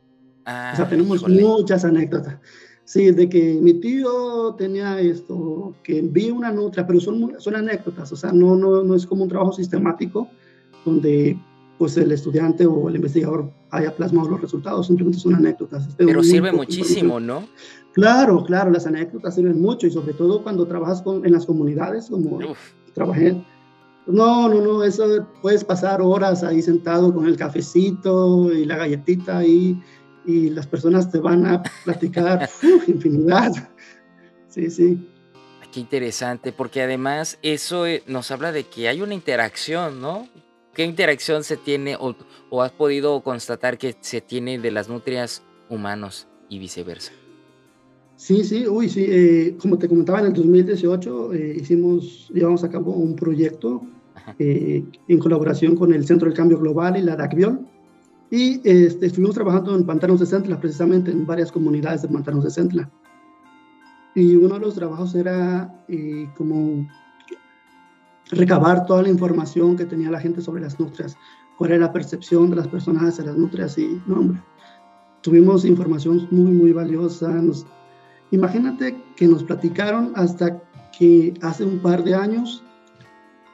Ah, 0.45 0.71
o 0.73 0.77
sea, 0.77 0.89
tenemos 0.89 1.27
muchas 1.29 1.85
anécdotas. 1.85 2.39
Sí, 2.85 3.11
de 3.13 3.29
que 3.29 3.59
mi 3.63 3.75
tío 3.75 4.55
tenía 4.59 5.01
esto, 5.01 5.75
que 5.83 6.03
vi 6.03 6.31
una 6.31 6.53
nutria, 6.53 6.87
pero 6.87 7.01
son, 7.01 7.35
son 7.39 7.57
anécdotas, 7.57 8.13
o 8.13 8.17
sea, 8.17 8.31
no, 8.31 8.55
no, 8.57 8.85
no 8.85 8.95
es 8.95 9.07
como 9.07 9.23
un 9.23 9.31
trabajo 9.31 9.53
sistemático 9.53 10.29
donde 10.85 11.39
pues 11.79 11.97
el 11.97 12.13
estudiante 12.13 12.67
o 12.67 12.89
el 12.89 12.97
investigador 12.97 13.51
haya 13.71 13.95
plasmado 13.97 14.29
los 14.29 14.41
resultados, 14.41 14.87
simplemente 14.87 15.19
son 15.19 15.35
anécdotas. 15.35 15.89
Pero 15.97 16.23
sirve 16.23 16.53
muchísimo, 16.53 17.19
¿no? 17.19 17.45
Claro, 17.93 18.45
claro, 18.45 18.71
las 18.71 18.87
anécdotas 18.87 19.35
sirven 19.35 19.61
mucho 19.61 19.87
y 19.87 19.91
sobre 19.91 20.13
todo 20.15 20.43
cuando 20.43 20.67
trabajas 20.67 21.03
con, 21.03 21.25
en 21.25 21.33
las 21.33 21.47
comunidades, 21.47 22.09
como 22.11 22.39
trabajé. 22.93 23.43
No, 24.07 24.49
no, 24.49 24.61
no, 24.61 24.85
eso 24.85 25.27
puedes 25.41 25.65
pasar 25.65 26.03
horas 26.03 26.45
ahí 26.45 26.61
sentado 26.61 27.13
con 27.15 27.27
el 27.27 27.37
cafecito 27.37 28.53
y 28.53 28.67
la 28.67 28.77
galletita 28.77 29.39
ahí 29.39 29.81
y 30.27 30.51
las 30.51 30.67
personas 30.67 31.11
te 31.11 31.19
van 31.19 31.47
a 31.47 31.63
platicar 31.85 32.49
infinidad. 32.87 33.53
Sí, 34.49 34.71
sí. 34.71 35.09
Qué 35.73 35.81
interesante, 35.81 36.53
porque 36.53 36.83
además 36.83 37.39
eso 37.43 37.87
eh, 37.87 38.03
nos 38.07 38.31
habla 38.31 38.53
de 38.53 38.65
que 38.65 38.89
hay 38.89 39.01
una 39.01 39.15
interacción, 39.15 40.01
¿no? 40.01 40.29
¿Qué 40.75 40.85
interacción 40.85 41.45
se 41.45 41.57
tiene 41.57 41.97
o, 41.97 42.63
has 42.63 42.73
podido 42.73 43.21
constatar 43.23 43.79
que 43.79 43.95
se 44.01 44.21
tiene 44.21 44.59
de 44.59 44.73
las 44.73 44.89
nutrias 44.89 45.43
humanos 45.69 46.27
y 46.49 46.59
viceversa? 46.59 47.13
Sí, 48.17 48.45
sí, 48.45 48.67
uy, 48.67 48.89
sí. 48.89 49.07
Eh, 49.09 49.57
como 49.61 49.79
te 49.79 49.89
comentaba, 49.89 50.21
en 50.21 50.27
el 50.27 50.33
2018 50.33 51.33
eh, 51.33 51.57
hicimos, 51.61 52.29
llevamos 52.33 52.65
a 52.65 52.71
cabo 52.71 52.93
un 52.93 53.15
proyecto 53.15 53.83
eh, 54.39 54.85
en 55.09 55.19
colaboración 55.19 55.77
con 55.77 55.93
el 55.93 56.07
Centro 56.07 56.29
del 56.29 56.37
Cambio 56.37 56.59
Global 56.59 56.97
y 56.97 57.03
la 57.03 57.17
DACBIOL. 57.17 57.67
Y 58.35 58.61
este, 58.65 59.07
estuvimos 59.07 59.37
trabajando 59.37 59.77
en 59.77 59.87
Pantanos 59.87 60.19
de 60.19 60.27
Centla, 60.27 60.59
precisamente 60.59 61.13
en 61.13 61.25
varias 61.25 61.53
comunidades 61.53 62.03
de 62.03 62.09
Pantanos 62.09 62.43
de 62.43 62.51
Centla. 62.51 62.91
Y 64.17 64.35
uno 64.35 64.55
de 64.55 64.61
los 64.61 64.75
trabajos 64.75 65.15
era 65.15 65.73
como 66.37 66.85
recabar 68.33 68.87
toda 68.87 69.03
la 69.03 69.09
información 69.09 69.77
que 69.77 69.85
tenía 69.85 70.11
la 70.11 70.19
gente 70.19 70.41
sobre 70.41 70.63
las 70.63 70.81
nutrias, 70.81 71.17
cuál 71.59 71.71
era 71.71 71.87
la 71.87 71.93
percepción 71.93 72.51
de 72.51 72.57
las 72.57 72.67
personas 72.67 73.05
hacia 73.05 73.27
las 73.27 73.37
nutrias 73.37 73.79
y, 73.79 74.03
tuvimos 75.21 75.65
información 75.65 76.27
muy, 76.33 76.51
muy 76.51 76.73
valiosa. 76.73 77.41
imagínate 78.33 79.01
que 79.15 79.29
nos 79.29 79.45
platicaron 79.45 80.11
hasta 80.17 80.61
que 80.99 81.35
hace 81.41 81.63
un 81.63 81.79
par 81.79 82.03
de 82.03 82.17
años 82.17 82.65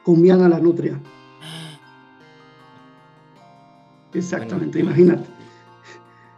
comían 0.03 0.41
a 0.41 0.49
la 0.49 0.59
nutria. 0.59 0.99
Exactamente, 4.13 4.79
imagínate. 4.79 5.29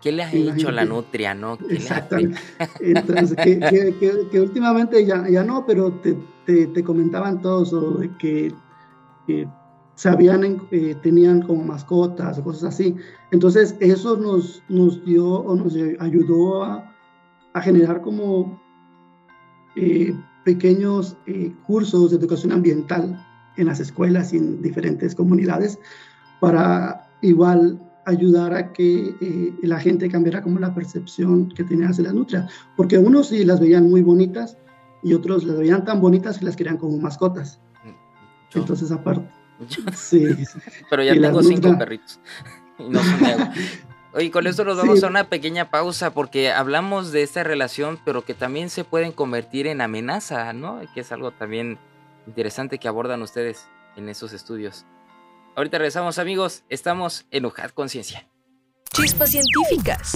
¿Qué 0.02 0.12
le 0.12 0.24
has 0.24 0.32
dicho 0.34 0.68
a 0.68 0.72
la 0.74 0.84
nutria, 0.84 1.34
no? 1.34 1.58
Exactamente. 1.70 2.38
Entonces, 2.82 3.38
que, 4.32 4.42
últimamente 4.42 5.06
ya, 5.06 5.28
ya 5.30 5.44
no, 5.44 5.66
pero 5.66 5.94
te, 5.94 6.18
te, 6.46 6.84
comentaban 6.84 7.42
todos 7.42 7.74
que, 8.20 8.54
sabían, 9.96 10.62
eh, 10.72 10.96
tenían 11.02 11.42
como 11.42 11.64
mascotas 11.64 12.38
o 12.38 12.44
cosas 12.44 12.74
así. 12.74 12.96
Entonces, 13.32 13.78
eso 13.80 14.18
nos, 14.18 14.62
nos 14.68 15.06
dio 15.06 15.26
o 15.26 15.56
nos 15.56 15.74
ayudó 16.00 16.64
a, 16.64 16.94
a 17.54 17.62
generar 17.62 18.02
como 18.02 18.62
eh, 19.76 20.14
pequeños 20.44 21.16
eh, 21.26 21.54
cursos 21.66 22.12
de 22.12 22.18
educación 22.18 22.52
ambiental 22.52 23.26
en 23.56 23.68
las 23.68 23.80
escuelas 23.80 24.34
y 24.34 24.38
en 24.38 24.62
diferentes 24.62 25.16
comunidades 25.16 25.80
para 26.40 27.03
igual 27.24 27.80
ayudar 28.06 28.54
a 28.54 28.74
que 28.74 29.16
eh, 29.22 29.54
la 29.64 29.80
gente 29.80 30.10
cambiara 30.10 30.42
como 30.42 30.60
la 30.60 30.76
percepción 30.76 31.50
que 31.50 31.64
tenía 31.64 31.88
hacia 31.88 32.04
las 32.06 32.14
nutrias, 32.14 32.52
porque 32.76 32.98
unos 32.98 33.30
sí 33.30 33.46
las 33.46 33.60
veían 33.60 33.90
muy 33.90 34.02
bonitas 34.02 34.58
y 35.02 35.14
otros 35.14 35.44
las 35.46 35.58
veían 35.58 35.86
tan 35.86 36.02
bonitas 36.02 36.38
que 36.38 36.46
las 36.46 36.56
querían 36.56 36.78
como 36.78 36.98
mascotas. 36.98 37.60
Entonces, 38.54 38.92
aparte. 38.92 39.28
sí. 39.96 40.28
Pero 40.90 41.04
ya 41.04 41.14
tengo 41.14 41.42
cinco 41.42 41.76
perritos 41.78 42.20
y 42.78 42.90
no 42.90 43.00
son 43.00 43.20
Oye, 44.16 44.30
con 44.30 44.46
esto 44.46 44.64
nos 44.64 44.78
vamos 44.78 45.04
a 45.04 45.08
una 45.08 45.24
pequeña 45.24 45.72
pausa 45.72 46.14
porque 46.14 46.52
hablamos 46.52 47.12
de 47.12 47.24
esta 47.24 47.44
relación, 47.44 47.98
pero 48.06 48.24
que 48.24 48.36
también 48.36 48.70
se 48.70 48.84
pueden 48.84 49.12
convertir 49.12 49.66
en 49.66 49.82
amenaza, 49.82 50.54
¿no? 50.54 50.82
Que 50.94 51.00
es 51.00 51.12
algo 51.12 51.32
también 51.32 51.80
interesante 52.28 52.78
que 52.78 52.88
abordan 52.88 53.24
ustedes 53.24 53.66
en 53.96 54.10
esos 54.10 54.34
estudios. 54.34 54.86
Ahorita 55.56 55.78
regresamos 55.78 56.18
amigos, 56.18 56.64
estamos 56.70 57.26
en 57.30 57.46
UJAD 57.46 57.72
Conciencia. 57.72 58.28
Chispas 58.92 59.32
científicas. 59.32 60.14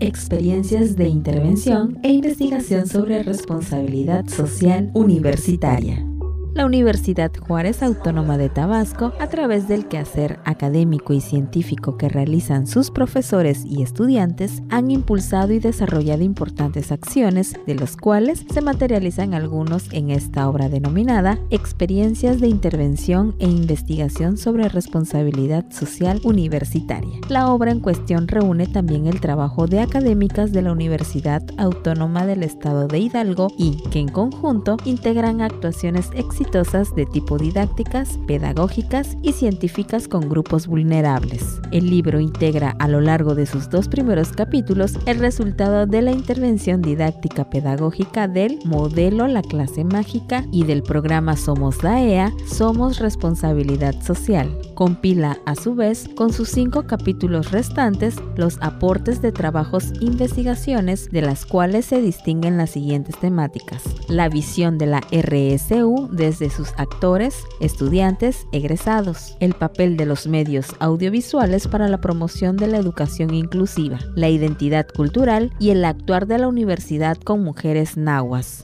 Experiencias 0.00 0.96
de 0.96 1.08
intervención 1.08 1.98
e 2.02 2.08
investigación 2.08 2.86
sobre 2.86 3.22
responsabilidad 3.22 4.26
social 4.26 4.90
universitaria 4.92 6.09
la 6.54 6.66
Universidad 6.66 7.30
Juárez 7.46 7.82
Autónoma 7.82 8.36
de 8.36 8.48
Tabasco, 8.48 9.12
a 9.20 9.28
través 9.28 9.68
del 9.68 9.86
quehacer 9.86 10.40
académico 10.44 11.12
y 11.12 11.20
científico 11.20 11.96
que 11.96 12.08
realizan 12.08 12.66
sus 12.66 12.90
profesores 12.90 13.64
y 13.64 13.82
estudiantes, 13.82 14.62
han 14.68 14.90
impulsado 14.90 15.52
y 15.52 15.60
desarrollado 15.60 16.24
importantes 16.24 16.90
acciones, 16.90 17.54
de 17.66 17.74
los 17.76 17.96
cuales 17.96 18.44
se 18.52 18.60
materializan 18.62 19.34
algunos 19.34 19.92
en 19.92 20.10
esta 20.10 20.48
obra 20.48 20.68
denominada 20.68 21.38
Experiencias 21.50 22.40
de 22.40 22.48
Intervención 22.48 23.36
e 23.38 23.46
Investigación 23.46 24.36
sobre 24.36 24.68
Responsabilidad 24.68 25.70
Social 25.70 26.20
Universitaria. 26.24 27.20
La 27.28 27.52
obra 27.52 27.70
en 27.70 27.80
cuestión 27.80 28.26
reúne 28.26 28.66
también 28.66 29.06
el 29.06 29.20
trabajo 29.20 29.66
de 29.66 29.80
académicas 29.80 30.52
de 30.52 30.62
la 30.62 30.72
Universidad 30.72 31.42
Autónoma 31.58 32.26
del 32.26 32.42
Estado 32.42 32.88
de 32.88 32.98
Hidalgo 32.98 33.48
y 33.56 33.82
que 33.90 34.00
en 34.00 34.08
conjunto 34.08 34.76
integran 34.84 35.42
actuaciones 35.42 36.10
exitosas 36.16 36.39
exitosas 36.40 36.94
de 36.94 37.04
tipo 37.04 37.36
didácticas, 37.36 38.18
pedagógicas 38.26 39.16
y 39.22 39.32
científicas 39.32 40.08
con 40.08 40.28
grupos 40.28 40.66
vulnerables. 40.66 41.60
El 41.70 41.90
libro 41.90 42.18
integra 42.18 42.74
a 42.78 42.88
lo 42.88 43.02
largo 43.02 43.34
de 43.34 43.44
sus 43.44 43.68
dos 43.68 43.88
primeros 43.88 44.32
capítulos 44.32 44.94
el 45.04 45.18
resultado 45.18 45.86
de 45.86 46.00
la 46.00 46.12
intervención 46.12 46.80
didáctica 46.80 47.50
pedagógica 47.50 48.26
del 48.26 48.58
modelo 48.64 49.26
La 49.26 49.42
clase 49.42 49.84
mágica 49.84 50.46
y 50.50 50.64
del 50.64 50.82
programa 50.82 51.36
Somos 51.36 51.82
DAEA, 51.82 52.32
Somos 52.46 53.00
Responsabilidad 53.00 54.00
Social. 54.02 54.56
Compila 54.74 55.38
a 55.44 55.54
su 55.54 55.74
vez 55.74 56.08
con 56.16 56.32
sus 56.32 56.48
cinco 56.48 56.86
capítulos 56.86 57.50
restantes 57.50 58.16
los 58.36 58.56
aportes 58.62 59.20
de 59.20 59.30
trabajos 59.30 59.92
investigaciones 60.00 61.10
de 61.10 61.20
las 61.20 61.44
cuales 61.44 61.84
se 61.84 62.00
distinguen 62.00 62.56
las 62.56 62.70
siguientes 62.70 63.18
temáticas. 63.18 63.82
La 64.08 64.30
visión 64.30 64.78
de 64.78 64.86
la 64.86 65.00
RSU 65.12 66.08
desde 66.10 66.29
sus 66.38 66.72
actores, 66.76 67.44
estudiantes, 67.60 68.46
egresados. 68.52 69.36
El 69.40 69.54
papel 69.54 69.96
de 69.96 70.06
los 70.06 70.26
medios 70.26 70.68
audiovisuales 70.78 71.68
para 71.68 71.88
la 71.88 72.00
promoción 72.00 72.56
de 72.56 72.68
la 72.68 72.78
educación 72.78 73.34
inclusiva. 73.34 73.98
La 74.14 74.28
identidad 74.28 74.86
cultural 74.88 75.52
y 75.58 75.70
el 75.70 75.84
actuar 75.84 76.26
de 76.26 76.38
la 76.38 76.48
universidad 76.48 77.18
con 77.18 77.42
mujeres 77.42 77.96
nahuas. 77.96 78.62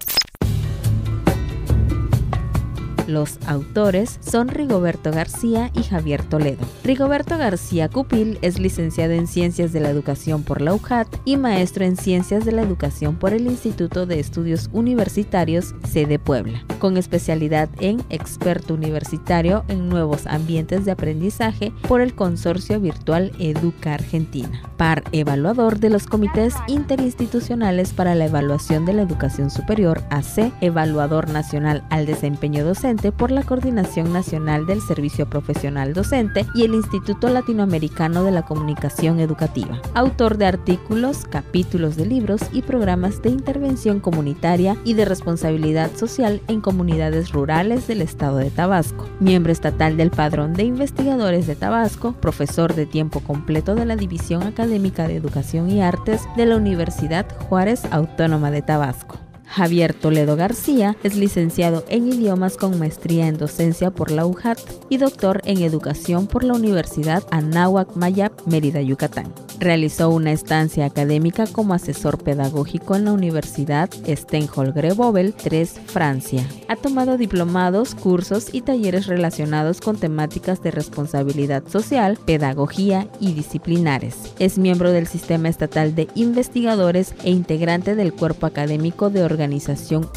Los 3.06 3.38
autores 3.46 4.18
son 4.20 4.48
Rigoberto 4.48 5.12
García 5.12 5.70
y 5.74 5.84
Javier 5.84 6.24
Toledo. 6.24 6.64
Rigoberto 6.82 7.38
García 7.38 7.88
Cupil 7.88 8.38
es 8.42 8.58
licenciado 8.58 9.12
en 9.12 9.28
Ciencias 9.28 9.72
de 9.72 9.80
la 9.80 9.90
Educación 9.90 10.42
por 10.42 10.60
la 10.60 10.74
UJAT 10.74 11.06
y 11.24 11.36
maestro 11.36 11.84
en 11.84 11.96
Ciencias 11.96 12.44
de 12.44 12.52
la 12.52 12.62
Educación 12.62 13.16
por 13.16 13.32
el 13.32 13.46
Instituto 13.46 14.06
de 14.06 14.18
Estudios 14.18 14.70
Universitarios 14.72 15.74
sede 15.88 16.18
Puebla, 16.18 16.64
con 16.80 16.96
especialidad 16.96 17.68
en 17.80 18.02
experto 18.10 18.74
universitario 18.74 19.64
en 19.68 19.88
nuevos 19.88 20.26
ambientes 20.26 20.84
de 20.84 20.90
aprendizaje 20.90 21.72
por 21.86 22.00
el 22.00 22.14
Consorcio 22.14 22.80
Virtual 22.80 23.30
Educa 23.38 23.94
Argentina, 23.94 24.62
par 24.76 25.04
evaluador 25.12 25.78
de 25.78 25.90
los 25.90 26.06
comités 26.06 26.54
interinstitucionales 26.66 27.92
para 27.92 28.14
la 28.14 28.26
evaluación 28.26 28.84
de 28.84 28.94
la 28.94 29.02
educación 29.02 29.50
superior 29.50 30.02
AC, 30.10 30.52
evaluador 30.60 31.30
nacional 31.30 31.84
al 31.90 32.06
desempeño 32.06 32.64
docente 32.64 32.95
por 32.96 33.30
la 33.30 33.42
Coordinación 33.42 34.12
Nacional 34.12 34.66
del 34.66 34.80
Servicio 34.80 35.28
Profesional 35.28 35.92
Docente 35.92 36.46
y 36.54 36.64
el 36.64 36.74
Instituto 36.74 37.28
Latinoamericano 37.28 38.24
de 38.24 38.30
la 38.30 38.42
Comunicación 38.42 39.20
Educativa. 39.20 39.80
Autor 39.94 40.38
de 40.38 40.46
artículos, 40.46 41.24
capítulos 41.24 41.96
de 41.96 42.06
libros 42.06 42.40
y 42.52 42.62
programas 42.62 43.20
de 43.22 43.30
intervención 43.30 44.00
comunitaria 44.00 44.76
y 44.84 44.94
de 44.94 45.04
responsabilidad 45.04 45.94
social 45.94 46.40
en 46.48 46.60
comunidades 46.60 47.32
rurales 47.32 47.86
del 47.86 48.02
estado 48.02 48.38
de 48.38 48.50
Tabasco. 48.50 49.06
Miembro 49.20 49.52
estatal 49.52 49.96
del 49.96 50.10
Padrón 50.10 50.54
de 50.54 50.64
Investigadores 50.64 51.46
de 51.46 51.56
Tabasco, 51.56 52.14
profesor 52.14 52.74
de 52.74 52.86
tiempo 52.86 53.20
completo 53.20 53.74
de 53.74 53.84
la 53.84 53.96
División 53.96 54.42
Académica 54.42 55.06
de 55.06 55.16
Educación 55.16 55.70
y 55.70 55.82
Artes 55.82 56.22
de 56.36 56.46
la 56.46 56.56
Universidad 56.56 57.26
Juárez 57.48 57.84
Autónoma 57.90 58.50
de 58.50 58.62
Tabasco. 58.62 59.25
Javier 59.56 59.94
Toledo 59.94 60.36
García 60.36 60.98
es 61.02 61.16
licenciado 61.16 61.82
en 61.88 62.12
idiomas 62.12 62.58
con 62.58 62.78
maestría 62.78 63.26
en 63.26 63.38
docencia 63.38 63.90
por 63.90 64.10
la 64.10 64.26
UJAT 64.26 64.58
y 64.90 64.98
doctor 64.98 65.40
en 65.46 65.62
educación 65.62 66.26
por 66.26 66.44
la 66.44 66.52
Universidad 66.52 67.24
Anáhuac 67.30 67.96
Mayap, 67.96 68.46
Mérida, 68.46 68.82
Yucatán. 68.82 69.32
Realizó 69.58 70.10
una 70.10 70.32
estancia 70.32 70.84
académica 70.84 71.46
como 71.46 71.72
asesor 71.72 72.22
pedagógico 72.22 72.96
en 72.96 73.06
la 73.06 73.14
Universidad 73.14 73.88
Stenhol 74.06 74.72
Grenoble 74.72 75.32
3, 75.32 75.80
Francia. 75.86 76.46
Ha 76.68 76.76
tomado 76.76 77.16
diplomados, 77.16 77.94
cursos 77.94 78.48
y 78.52 78.60
talleres 78.60 79.06
relacionados 79.06 79.80
con 79.80 79.96
temáticas 79.96 80.62
de 80.62 80.72
responsabilidad 80.72 81.66
social, 81.66 82.18
pedagogía 82.26 83.08
y 83.20 83.32
disciplinares. 83.32 84.34
Es 84.38 84.58
miembro 84.58 84.92
del 84.92 85.06
Sistema 85.06 85.48
Estatal 85.48 85.94
de 85.94 86.08
Investigadores 86.14 87.14
e 87.24 87.30
integrante 87.30 87.94
del 87.94 88.12
Cuerpo 88.12 88.44
Académico 88.44 89.08
de 89.08 89.24
Organización 89.24 89.45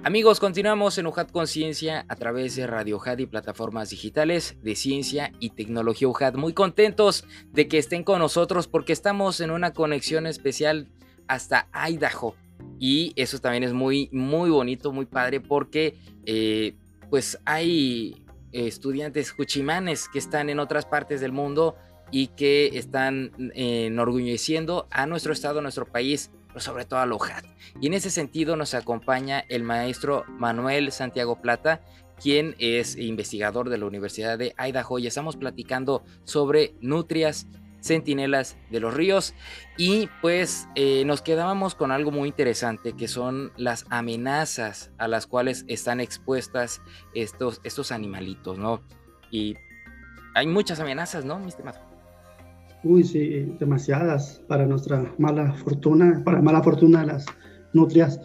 Amigos, 0.07 0.39
continuamos 0.39 0.97
en 0.97 1.05
UJAT 1.05 1.33
Conciencia 1.33 2.05
a 2.07 2.15
través 2.15 2.55
de 2.55 2.65
Radio 2.65 2.95
UJAT 2.95 3.19
y 3.19 3.25
plataformas 3.25 3.89
digitales 3.89 4.55
de 4.61 4.77
ciencia 4.77 5.33
y 5.41 5.49
tecnología 5.49 6.07
UJAT. 6.07 6.35
Muy 6.35 6.53
contentos 6.53 7.25
de 7.51 7.67
que 7.67 7.77
estén 7.77 8.05
con 8.05 8.19
nosotros 8.19 8.69
porque 8.69 8.93
estamos 8.93 9.41
en 9.41 9.51
una 9.51 9.73
conexión 9.73 10.25
especial 10.25 10.87
hasta 11.27 11.67
Idaho. 11.73 12.35
Y 12.79 13.11
eso 13.17 13.39
también 13.39 13.63
es 13.63 13.73
muy, 13.73 14.07
muy 14.13 14.49
bonito, 14.49 14.93
muy 14.93 15.07
padre 15.07 15.41
porque 15.41 15.97
eh, 16.25 16.77
pues 17.09 17.37
hay 17.43 18.25
estudiantes 18.53 19.33
cuchimanes 19.33 20.07
que 20.07 20.19
están 20.19 20.49
en 20.49 20.59
otras 20.59 20.85
partes 20.85 21.19
del 21.19 21.33
mundo 21.33 21.75
y 22.11 22.27
que 22.27 22.77
están 22.77 23.33
eh, 23.53 23.87
enorgulleciendo 23.87 24.87
a 24.89 25.05
nuestro 25.05 25.33
estado, 25.33 25.59
a 25.59 25.61
nuestro 25.61 25.85
país 25.85 26.31
sobre 26.59 26.85
todo 26.85 26.99
a 26.99 27.05
Lojat. 27.05 27.45
Y 27.79 27.87
en 27.87 27.93
ese 27.93 28.09
sentido 28.09 28.55
nos 28.55 28.73
acompaña 28.73 29.43
el 29.49 29.63
maestro 29.63 30.25
Manuel 30.27 30.91
Santiago 30.91 31.41
Plata, 31.41 31.81
quien 32.21 32.55
es 32.59 32.97
investigador 32.97 33.69
de 33.69 33.77
la 33.77 33.85
Universidad 33.85 34.37
de 34.37 34.55
Idaho 34.57 34.99
y 34.99 35.07
estamos 35.07 35.35
platicando 35.35 36.03
sobre 36.23 36.73
nutrias 36.81 37.47
centinelas 37.79 38.57
de 38.71 38.79
los 38.79 38.93
ríos 38.93 39.33
y 39.77 40.09
pues 40.21 40.67
eh, 40.75 41.03
nos 41.05 41.21
quedábamos 41.21 41.75
con 41.75 41.91
algo 41.91 42.11
muy 42.11 42.29
interesante 42.29 42.93
que 42.93 43.07
son 43.07 43.53
las 43.55 43.85
amenazas 43.89 44.91
a 44.97 45.07
las 45.07 45.27
cuales 45.27 45.63
están 45.67 45.99
expuestas 45.99 46.81
estos, 47.13 47.61
estos 47.63 47.91
animalitos, 47.91 48.57
¿no? 48.57 48.81
Y 49.31 49.55
hay 50.33 50.47
muchas 50.47 50.79
amenazas, 50.79 51.23
¿no, 51.23 51.39
mi? 51.39 51.51
Uy, 52.83 53.03
sí, 53.03 53.55
demasiadas 53.59 54.41
para 54.47 54.65
nuestra 54.65 55.13
mala 55.17 55.53
fortuna, 55.53 56.21
para 56.23 56.41
mala 56.41 56.61
fortuna 56.61 57.01
de 57.01 57.07
las 57.07 57.25
nutrias. 57.73 58.21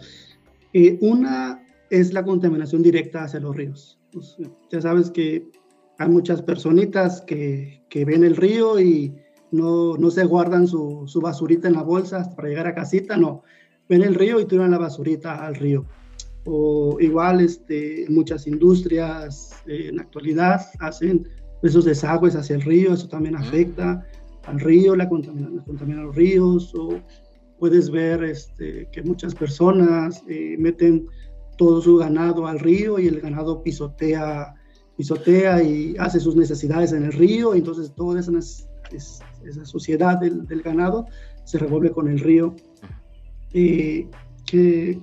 Eh, 0.73 0.97
una 1.01 1.63
es 1.89 2.13
la 2.13 2.23
contaminación 2.23 2.81
directa 2.83 3.23
hacia 3.23 3.39
los 3.39 3.55
ríos. 3.55 3.99
Pues, 4.11 4.37
ya 4.71 4.81
sabes 4.81 5.09
que 5.09 5.49
hay 5.97 6.09
muchas 6.09 6.41
personitas 6.41 7.21
que, 7.21 7.83
que 7.89 8.05
ven 8.05 8.23
el 8.23 8.35
río 8.35 8.79
y 8.79 9.13
no, 9.51 9.97
no 9.97 10.09
se 10.09 10.23
guardan 10.25 10.67
su, 10.67 11.03
su, 11.05 11.21
basurita 11.21 11.67
en 11.67 11.75
la 11.75 11.83
bolsa 11.83 12.35
para 12.35 12.49
llegar 12.49 12.67
a 12.67 12.75
casita, 12.75 13.17
no. 13.17 13.43
Ven 13.89 14.01
el 14.01 14.15
río 14.15 14.39
y 14.39 14.45
tiran 14.45 14.71
la 14.71 14.79
basurita 14.79 15.45
al 15.45 15.55
río. 15.55 15.85
O 16.45 16.97
igual 16.99 17.41
este, 17.41 18.05
muchas 18.09 18.47
industrias 18.47 19.53
eh, 19.67 19.87
en 19.89 19.97
la 19.97 20.03
actualidad 20.03 20.61
hacen 20.79 21.27
esos 21.61 21.85
desagües 21.85 22.35
hacia 22.35 22.55
el 22.55 22.61
río, 22.63 22.93
eso 22.93 23.07
también 23.07 23.35
afecta 23.35 24.05
al 24.45 24.59
río, 24.59 24.95
la 24.95 25.09
contaminan, 25.09 25.59
contaminan 25.59 26.05
los 26.05 26.15
ríos, 26.15 26.73
o 26.75 26.99
puedes 27.59 27.89
ver 27.89 28.23
este, 28.23 28.87
que 28.91 29.01
muchas 29.03 29.33
personas 29.33 30.23
eh, 30.27 30.55
meten 30.59 31.07
todo 31.57 31.81
su 31.81 31.97
ganado 31.97 32.47
al 32.47 32.59
río 32.59 32.99
y 32.99 33.07
el 33.07 33.21
ganado 33.21 33.61
pisotea, 33.63 34.53
pisotea 34.97 35.63
y 35.63 35.95
hace 35.97 36.19
sus 36.19 36.35
necesidades 36.35 36.91
en 36.91 37.05
el 37.05 37.13
río, 37.13 37.55
y 37.55 37.59
entonces 37.59 37.93
toda 37.95 38.19
esa, 38.19 38.31
esa 38.91 39.65
suciedad 39.65 40.19
del, 40.19 40.45
del, 40.45 40.61
ganado 40.61 41.05
se 41.45 41.57
revuelve 41.57 41.91
con 41.91 42.07
el 42.07 42.19
río. 42.19 42.55
Eh, 43.53 44.07
que 44.45 44.99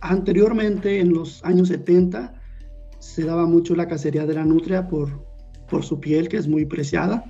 anteriormente, 0.00 1.00
en 1.00 1.12
los 1.12 1.42
años 1.44 1.68
70, 1.68 2.34
se 2.98 3.24
daba 3.24 3.46
mucho 3.46 3.74
la 3.74 3.88
cacería 3.88 4.26
de 4.26 4.34
la 4.34 4.44
nutria 4.44 4.86
por, 4.88 5.24
por 5.68 5.84
su 5.84 5.98
piel, 5.98 6.28
que 6.28 6.36
es 6.36 6.46
muy 6.46 6.66
preciada 6.66 7.24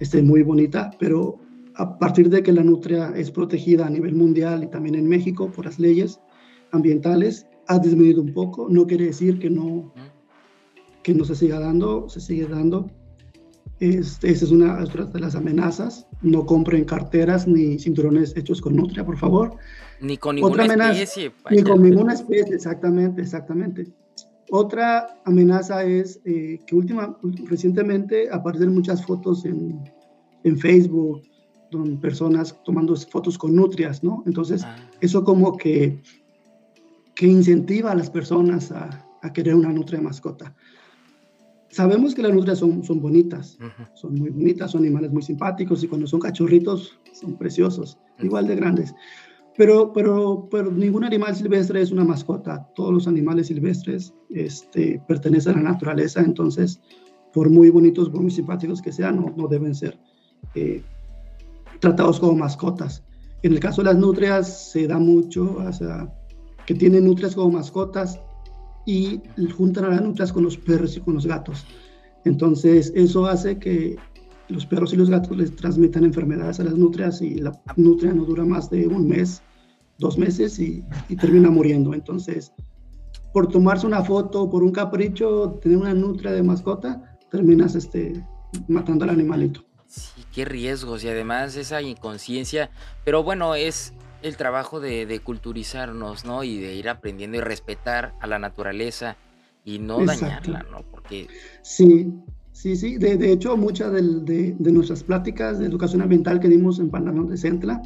este, 0.00 0.22
muy 0.22 0.42
bonita, 0.42 0.90
pero 0.98 1.38
a 1.74 1.98
partir 1.98 2.28
de 2.28 2.42
que 2.42 2.52
la 2.52 2.62
nutria 2.62 3.12
es 3.16 3.30
protegida 3.30 3.86
a 3.86 3.90
nivel 3.90 4.14
mundial 4.14 4.64
y 4.64 4.66
también 4.66 4.94
en 4.96 5.08
México 5.08 5.50
por 5.50 5.64
las 5.64 5.78
leyes 5.78 6.20
ambientales, 6.72 7.46
ha 7.68 7.78
disminuido 7.78 8.22
un 8.22 8.32
poco, 8.32 8.68
no 8.68 8.86
quiere 8.86 9.06
decir 9.06 9.38
que 9.38 9.50
no, 9.50 9.92
que 11.02 11.14
no 11.14 11.24
se 11.24 11.34
siga 11.34 11.60
dando, 11.60 12.08
se 12.08 12.20
sigue 12.20 12.46
dando. 12.46 12.90
Este, 13.80 14.30
esa 14.30 14.44
es 14.44 14.50
una 14.50 14.84
de 14.84 15.20
las 15.20 15.36
amenazas. 15.36 16.06
No 16.20 16.46
compren 16.46 16.84
carteras 16.84 17.46
ni 17.46 17.78
cinturones 17.78 18.36
hechos 18.36 18.60
con 18.60 18.74
nutria, 18.74 19.04
por 19.04 19.16
favor. 19.16 19.56
Ni 20.00 20.16
con 20.16 20.36
ninguna 20.36 20.64
especie. 20.64 21.32
Ni 21.50 21.62
con 21.62 21.82
ninguna 21.82 22.14
especie, 22.14 22.54
exactamente, 22.56 23.22
exactamente. 23.22 23.86
Otra 24.50 25.20
amenaza 25.24 25.84
es 25.84 26.20
eh, 26.24 26.60
que 26.66 26.74
última, 26.74 27.16
recientemente 27.44 28.28
aparecen 28.30 28.74
muchas 28.74 29.04
fotos 29.04 29.44
en, 29.44 29.78
en 30.44 30.58
Facebook, 30.58 31.22
con 31.70 32.00
personas 32.00 32.56
tomando 32.64 32.96
fotos 32.96 33.36
con 33.36 33.54
nutrias, 33.54 34.02
¿no? 34.02 34.22
Entonces, 34.26 34.64
ah. 34.64 34.76
eso 35.00 35.22
como 35.22 35.56
que, 35.56 36.00
que 37.14 37.26
incentiva 37.26 37.92
a 37.92 37.94
las 37.94 38.10
personas 38.10 38.72
a, 38.72 39.06
a 39.22 39.32
querer 39.32 39.54
una 39.54 39.72
nutria 39.72 40.00
mascota. 40.00 40.54
Sabemos 41.70 42.14
que 42.14 42.22
las 42.22 42.32
nutrias 42.32 42.58
son, 42.58 42.82
son 42.82 43.00
bonitas, 43.00 43.58
son 43.94 44.14
muy 44.14 44.30
bonitas, 44.30 44.70
son 44.70 44.82
animales 44.82 45.12
muy 45.12 45.22
simpáticos 45.22 45.84
y 45.84 45.88
cuando 45.88 46.06
son 46.06 46.20
cachorritos 46.20 46.98
son 47.12 47.36
preciosos, 47.36 47.98
igual 48.20 48.46
de 48.46 48.56
grandes. 48.56 48.94
Pero, 49.58 49.92
pero, 49.92 50.48
pero 50.52 50.70
ningún 50.70 51.02
animal 51.02 51.34
silvestre 51.34 51.82
es 51.82 51.90
una 51.90 52.04
mascota. 52.04 52.70
Todos 52.76 52.94
los 52.94 53.08
animales 53.08 53.48
silvestres 53.48 54.14
este, 54.30 55.02
pertenecen 55.08 55.54
a 55.54 55.62
la 55.62 55.72
naturaleza, 55.72 56.20
entonces, 56.20 56.80
por 57.32 57.50
muy 57.50 57.68
bonitos, 57.68 58.08
por 58.08 58.20
muy 58.22 58.30
simpáticos 58.30 58.80
que 58.80 58.92
sean, 58.92 59.16
no, 59.16 59.34
no 59.36 59.48
deben 59.48 59.74
ser 59.74 59.98
eh, 60.54 60.80
tratados 61.80 62.20
como 62.20 62.36
mascotas. 62.36 63.02
En 63.42 63.52
el 63.52 63.58
caso 63.58 63.82
de 63.82 63.86
las 63.86 63.98
nutrias 63.98 64.70
se 64.70 64.86
da 64.86 65.00
mucho, 65.00 65.56
o 65.58 65.72
sea, 65.72 66.08
que 66.64 66.74
tienen 66.76 67.04
nutrias 67.04 67.34
como 67.34 67.50
mascotas 67.50 68.20
y 68.86 69.20
juntan 69.56 69.86
a 69.86 69.88
las 69.88 70.02
nutrias 70.02 70.32
con 70.32 70.44
los 70.44 70.56
perros 70.56 70.96
y 70.96 71.00
con 71.00 71.14
los 71.14 71.26
gatos. 71.26 71.66
Entonces, 72.24 72.92
eso 72.94 73.26
hace 73.26 73.58
que 73.58 73.96
los 74.48 74.64
perros 74.66 74.92
y 74.92 74.96
los 74.96 75.10
gatos 75.10 75.36
les 75.36 75.54
transmitan 75.56 76.04
enfermedades 76.04 76.60
a 76.60 76.64
las 76.64 76.74
nutrias 76.74 77.20
y 77.22 77.40
la 77.40 77.60
nutria 77.74 78.12
no 78.12 78.24
dura 78.24 78.44
más 78.44 78.70
de 78.70 78.86
un 78.86 79.08
mes, 79.08 79.42
dos 79.98 80.16
meses 80.16 80.58
y, 80.58 80.84
termina 81.20 81.50
muriendo. 81.50 81.92
Entonces, 81.92 82.52
por 83.32 83.48
tomarse 83.48 83.86
una 83.86 84.02
foto, 84.02 84.48
por 84.48 84.62
un 84.62 84.72
capricho, 84.72 85.58
tener 85.60 85.78
una 85.78 85.94
nutria 85.94 86.32
de 86.32 86.42
mascota, 86.42 87.18
terminas 87.30 87.74
este, 87.74 88.24
matando 88.68 89.04
al 89.04 89.10
animalito. 89.10 89.64
Sí, 89.86 90.22
qué 90.32 90.44
riesgos 90.44 91.02
y 91.04 91.08
además 91.08 91.56
esa 91.56 91.82
inconsciencia, 91.82 92.70
pero 93.04 93.22
bueno, 93.22 93.54
es 93.54 93.92
el 94.22 94.36
trabajo 94.36 94.80
de, 94.80 95.20
culturizarnos, 95.22 96.24
¿no? 96.24 96.44
Y 96.44 96.58
de 96.58 96.74
ir 96.74 96.88
aprendiendo 96.88 97.36
y 97.36 97.40
respetar 97.40 98.14
a 98.20 98.26
la 98.26 98.38
naturaleza 98.38 99.16
y 99.64 99.78
no 99.78 100.04
dañarla, 100.04 100.64
¿no? 100.70 100.82
Porque... 100.90 101.28
Sí, 101.62 102.12
sí, 102.52 102.76
sí. 102.76 102.98
De, 102.98 103.16
de 103.16 103.32
hecho, 103.32 103.56
muchas 103.56 103.92
de, 103.92 104.54
de, 104.58 104.72
nuestras 104.72 105.02
pláticas 105.02 105.58
de 105.58 105.66
educación 105.66 106.02
ambiental 106.02 106.40
que 106.40 106.48
dimos 106.48 106.78
en 106.80 106.90
Panamá 106.90 107.28
de 107.28 107.36
Centla 107.36 107.80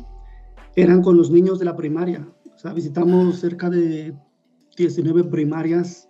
eran 0.77 1.03
con 1.03 1.17
los 1.17 1.31
niños 1.31 1.59
de 1.59 1.65
la 1.65 1.77
primaria. 1.77 2.27
O 2.55 2.59
sea, 2.59 2.73
visitamos 2.73 3.41
cerca 3.41 3.69
de 3.69 4.15
19 4.77 5.25
primarias 5.25 6.09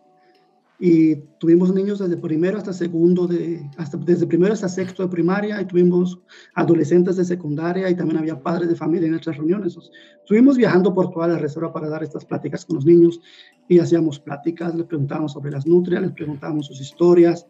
y 0.85 1.15
tuvimos 1.39 1.73
niños 1.73 2.01
desde 2.01 2.17
primero 2.17 2.59
hasta 2.59 2.73
segundo, 2.73 3.29
de, 3.29 3.65
hasta, 3.77 3.97
desde 3.99 4.27
primero 4.27 4.53
hasta 4.53 4.69
sexto 4.69 5.05
de 5.05 5.09
primaria, 5.09 5.61
y 5.61 5.65
tuvimos 5.65 6.21
adolescentes 6.55 7.17
de 7.17 7.25
secundaria, 7.25 7.89
y 7.89 7.95
también 7.95 8.19
había 8.19 8.43
padres 8.43 8.69
de 8.69 8.75
familia 8.75 9.07
en 9.07 9.13
nuestras 9.13 9.37
reuniones. 9.37 9.79
Estuvimos 10.21 10.57
viajando 10.57 10.93
por 10.93 11.13
toda 11.13 11.29
la 11.29 11.39
reserva 11.39 11.73
para 11.73 11.89
dar 11.89 12.03
estas 12.03 12.25
pláticas 12.25 12.65
con 12.65 12.75
los 12.77 12.85
niños, 12.85 13.21
y 13.69 13.79
hacíamos 13.79 14.19
pláticas, 14.19 14.75
les 14.75 14.87
preguntábamos 14.87 15.35
sobre 15.35 15.53
las 15.53 15.69
nutrias, 15.69 16.03
les 16.03 16.13
preguntábamos 16.13 16.67
sus 16.67 16.81
historias, 16.81 17.47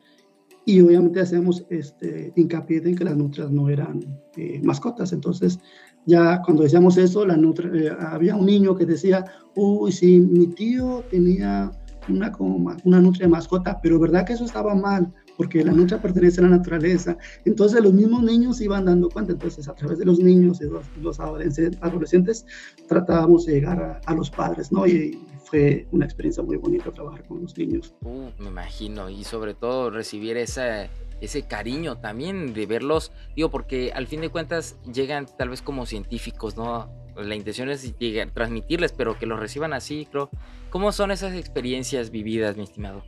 y 0.66 0.83
obviamente 0.83 1.20
hacíamos 1.20 1.64
este, 1.70 2.35
hincapié 2.37 2.83
en 2.85 2.94
que 2.94 3.05
las 3.05 3.16
nutrias 3.16 3.51
no 3.51 3.70
eran 3.70 4.20
eh, 4.37 4.61
mascotas. 4.62 5.12
Entonces, 5.14 5.59
ya 6.07 6.43
cuando 6.43 6.62
decíamos 6.62 6.97
eso, 6.97 7.25
la 7.25 7.35
eh, 7.35 7.91
había 7.99 8.37
un 8.37 8.47
niño 8.47 8.77
que 8.77 8.87
decía, 8.87 9.25
uy, 9.55 9.93
si 9.93 10.21
mi 10.21 10.49
tío 10.49 11.05
tenía 11.11 11.71
una, 12.09 12.33
como 12.33 12.75
una 12.85 13.01
nutria 13.01 13.29
mascota, 13.29 13.81
pero 13.81 13.99
verdad 13.99 14.27
que 14.27 14.33
eso 14.33 14.45
estaba 14.45 14.75
mal, 14.75 15.12
porque 15.37 15.65
la 15.65 15.73
nutria 15.73 16.01
pertenece 16.01 16.41
a 16.41 16.45
la 16.45 16.57
naturaleza. 16.57 17.17
Entonces 17.45 17.83
los 17.83 17.93
mismos 17.93 18.23
niños 18.23 18.61
iban 18.61 18.87
dando 18.87 19.09
cuenta, 19.09 19.33
entonces 19.33 19.69
a 19.69 19.75
través 19.75 19.99
de 19.99 20.05
los 20.05 20.19
niños 20.19 20.61
y 20.61 20.65
los, 20.65 20.85
los 21.01 21.21
adolescentes 21.21 22.47
tratábamos 22.88 23.47
de 23.47 23.55
llegar 23.55 24.01
a, 24.05 24.15
los 24.15 24.31
padres, 24.31 24.73
¿no? 24.73 24.87
Y, 24.87 25.19
fue 25.45 25.87
una 25.93 26.07
experiencia 26.07 26.43
muy 26.43 26.57
bonita 26.57 26.91
trabajar 26.93 27.27
con 27.27 27.43
los 27.43 27.59
niños. 27.59 27.95
Uh, 28.01 28.31
me 28.38 28.49
imagino, 28.49 29.11
y 29.11 29.23
sobre 29.23 29.53
todo 29.53 29.91
recibir 29.91 30.38
esa, 30.38 30.88
ese 31.23 31.43
cariño 31.43 31.99
también 31.99 32.53
de 32.53 32.67
verlos, 32.67 33.13
digo, 33.37 33.51
porque 33.51 33.93
al 33.95 34.09
fin 34.09 34.21
de 34.21 34.29
cuentas 34.29 34.77
llegan 34.93 35.27
tal 35.39 35.51
vez 35.51 35.63
como 35.63 35.87
científicos, 35.87 36.57
¿no? 36.57 36.91
La 37.17 37.37
intención 37.37 37.71
es 37.71 37.97
llegar, 37.99 38.31
transmitirles, 38.31 38.93
pero 38.93 39.17
que 39.19 39.27
los 39.27 39.39
reciban 39.39 39.73
así, 39.73 40.09
creo. 40.11 40.31
¿Cómo 40.71 40.91
son 40.91 41.13
esas 41.13 41.35
experiencias 41.35 42.11
vividas, 42.11 42.57
mi 42.57 42.65
estimado? 42.65 43.05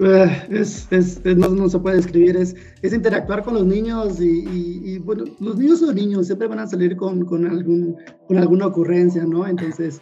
Eh, 0.00 0.46
es, 0.50 0.88
es, 0.90 1.24
no, 1.24 1.68
se 1.68 1.78
puede 1.78 1.96
describir, 1.96 2.36
es, 2.36 2.56
es 2.82 2.92
interactuar 2.92 3.44
con 3.44 3.54
los 3.54 3.64
niños 3.64 4.20
y, 4.20 4.98
bueno, 4.98 5.24
los 5.38 5.56
niños 5.56 5.78
son 5.78 5.94
niños, 5.94 6.26
siempre 6.26 6.48
van 6.48 6.58
a 6.58 6.66
salir 6.66 6.96
con, 6.96 7.24
con, 7.24 7.46
algún, 7.46 7.96
con 8.26 8.38
alguna 8.38 8.66
ocurrencia, 8.66 9.24
¿no? 9.24 9.46
Entonces, 9.46 10.00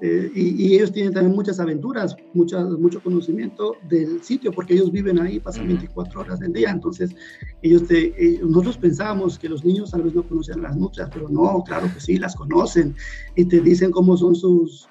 eh, 0.00 0.30
y, 0.34 0.74
ellos 0.74 0.92
tienen 0.92 1.14
también 1.14 1.34
muchas 1.34 1.58
aventuras, 1.58 2.16
mucha, 2.34 2.62
mucho 2.64 3.02
conocimiento 3.02 3.76
del 3.88 4.22
sitio, 4.22 4.52
porque 4.52 4.74
ellos 4.74 4.92
viven 4.92 5.18
ahí, 5.18 5.40
pasan 5.40 5.68
24 5.68 6.20
horas 6.20 6.40
del 6.40 6.52
día. 6.52 6.70
Entonces, 6.70 7.14
ellos 7.62 7.84
nosotros 8.42 8.76
pensábamos 8.76 9.38
que 9.38 9.48
los 9.48 9.64
niños 9.64 9.90
tal 9.90 10.02
vez 10.02 10.14
no 10.14 10.22
conocían 10.22 10.60
las 10.62 10.76
nutrias, 10.76 11.08
pero 11.12 11.28
no, 11.30 11.64
claro 11.64 11.88
que 11.92 12.00
sí, 12.00 12.18
las 12.18 12.36
conocen 12.36 12.94
y 13.36 13.46
te 13.46 13.60
dicen 13.60 13.90
cómo 13.90 14.18
son 14.18 14.34
sus, 14.34 14.86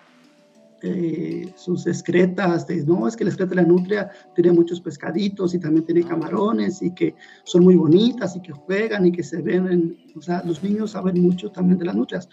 eh, 0.81 1.53
sus 1.55 1.85
excretas. 1.85 2.67
no, 2.87 3.07
es 3.07 3.15
que 3.15 3.23
la 3.23 3.29
excreta 3.29 3.51
de 3.51 3.55
la 3.57 3.67
nutria 3.67 4.09
tiene 4.33 4.51
muchos 4.51 4.81
pescaditos 4.81 5.53
y 5.53 5.59
también 5.59 5.85
tiene 5.85 6.03
camarones 6.03 6.81
y 6.81 6.93
que 6.95 7.13
son 7.43 7.63
muy 7.63 7.75
bonitas 7.75 8.35
y 8.35 8.41
que 8.41 8.53
juegan 8.53 9.05
y 9.05 9.11
que 9.11 9.23
se 9.23 9.41
ven. 9.41 9.97
o 10.15 10.21
sea, 10.21 10.41
los 10.43 10.63
niños 10.63 10.91
saben 10.91 11.21
mucho 11.21 11.51
también 11.51 11.77
de 11.77 11.85
las 11.85 11.95
nutrias. 11.95 12.27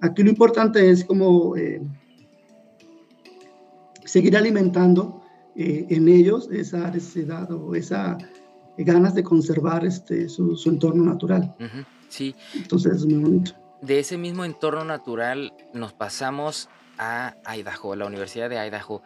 Aquí 0.00 0.22
lo 0.22 0.30
importante 0.30 0.90
es 0.90 1.04
como. 1.04 1.54
Eh, 1.56 1.82
seguir 4.04 4.36
alimentando 4.36 5.22
eh, 5.56 5.86
en 5.90 6.08
ellos 6.08 6.48
esa 6.52 6.90
necesidad 6.90 7.50
o 7.52 7.74
esa 7.74 8.18
ganas 8.76 9.14
de 9.14 9.22
conservar 9.22 9.84
este, 9.84 10.28
su, 10.28 10.60
entorno 10.66 11.04
natural. 11.04 11.54
Sí. 12.08 12.34
Entonces 12.54 12.96
es 12.96 13.06
muy 13.06 13.22
bonito. 13.22 13.52
De 13.80 14.00
ese 14.00 14.18
mismo 14.18 14.44
entorno 14.44 14.84
natural 14.84 15.52
nos 15.72 15.92
pasamos 15.92 16.68
a 16.98 17.34
Idaho, 17.56 17.94
la 17.94 18.06
Universidad 18.06 18.50
de 18.50 18.56
Idaho. 18.56 19.02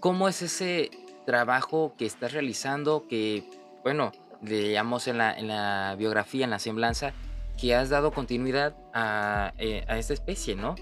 ¿Cómo 0.00 0.28
es 0.28 0.42
ese 0.42 0.90
trabajo 1.24 1.94
que 1.96 2.06
estás 2.06 2.32
realizando 2.32 3.06
que, 3.08 3.44
bueno, 3.82 4.12
leíamos 4.42 5.08
en 5.08 5.18
la, 5.18 5.36
en 5.36 5.48
la 5.48 5.94
biografía, 5.98 6.44
en 6.44 6.50
la 6.50 6.58
semblanza, 6.58 7.12
que 7.58 7.74
has 7.74 7.88
dado 7.88 8.12
continuidad 8.12 8.76
a, 8.94 9.52
eh, 9.58 9.84
a 9.88 9.98
esta 9.98 10.14
especie, 10.14 10.54
¿no? 10.54 10.76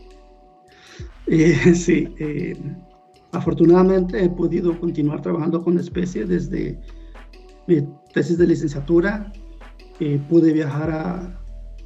Eh, 1.26 1.74
sí, 1.74 2.08
Afortunadamente 3.34 4.24
he 4.24 4.30
podido 4.30 4.78
continuar 4.78 5.20
trabajando 5.20 5.62
con 5.62 5.74
la 5.74 5.80
especie 5.80 6.24
desde 6.24 6.80
mi 7.66 7.82
tesis 8.12 8.38
de 8.38 8.46
licenciatura. 8.46 9.32
Eh, 9.98 10.20
pude 10.28 10.52
viajar 10.52 10.90
a, 10.90 11.40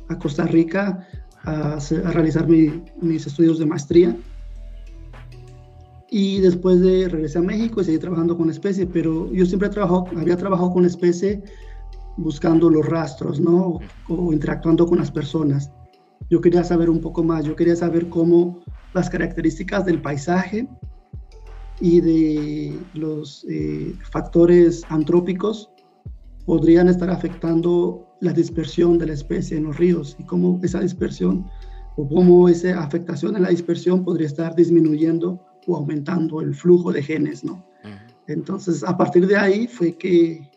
a, 0.09 0.19
Costa 0.19 0.45
Rica 0.45 1.07
a, 1.45 1.79
realizar 2.13 2.47
mis 2.47 3.27
estudios 3.27 3.59
de 3.59 3.67
maestría. 3.67 4.17
Y 6.11 6.41
después 6.41 6.81
de 6.81 7.09
regresar 7.09 7.43
a 7.43 7.47
México 7.47 7.81
y 7.81 7.85
seguir 7.85 8.01
trabajando 8.01 8.37
con 8.37 8.47
la 8.47 8.53
especie, 8.53 8.87
pero 8.87 9.33
yo 9.33 9.45
siempre 9.47 9.69
he 9.69 9.71
trabajado, 9.71 10.07
había 10.17 10.37
trabajado 10.37 10.73
con 10.73 10.83
la 10.83 10.89
especie 10.89 11.43
buscando 12.19 12.69
los 12.69 12.87
rastros, 12.87 13.41
¿no? 13.41 13.79
O 14.09 14.33
interactuando 14.33 14.87
con 14.87 14.99
las 14.99 15.11
personas. 15.11 15.71
Yo 16.29 16.41
quería 16.43 16.65
saber 16.65 16.91
un 16.91 17.01
poco 17.01 17.23
más, 17.23 17.45
yo 17.47 17.57
quería 17.57 17.77
saber 17.77 18.09
cómo 18.11 18.59
las 18.93 19.09
características 19.09 19.87
del 19.87 20.03
paisaje 20.03 20.69
y 21.81 22.01
de 22.01 22.79
los 22.95 23.45
eh, 23.49 23.95
factores 24.11 24.85
antrópicos 24.89 25.71
podrían 26.45 26.89
estar 26.89 27.11
afectando 27.11 28.07
la 28.21 28.33
dispersión 28.33 28.99
de 28.99 29.07
la 29.07 29.13
especie 29.13 29.57
en 29.57 29.65
los 29.65 29.77
ríos 29.77 30.17
y 30.19 30.25
cómo 30.25 30.59
esa 30.63 30.81
dispersión 30.81 31.47
o 31.97 32.09
cómo 32.09 32.49
esa 32.49 32.81
afectación 32.83 33.37
en 33.37 33.43
la 33.43 33.51
dispersión 33.51 34.05
podría 34.05 34.27
estar 34.27 34.55
disminuyendo 34.55 35.41
o 35.67 35.77
aumentando 35.77 36.41
el 36.41 36.55
flujo 36.55 36.93
de 36.93 37.03
genes, 37.03 37.45
¿no? 37.45 37.65
Entonces, 38.27 38.85
a 38.85 38.97
partir 38.97 39.27
de 39.27 39.37
ahí 39.37 39.67
fue 39.67 39.97
que 39.97 40.51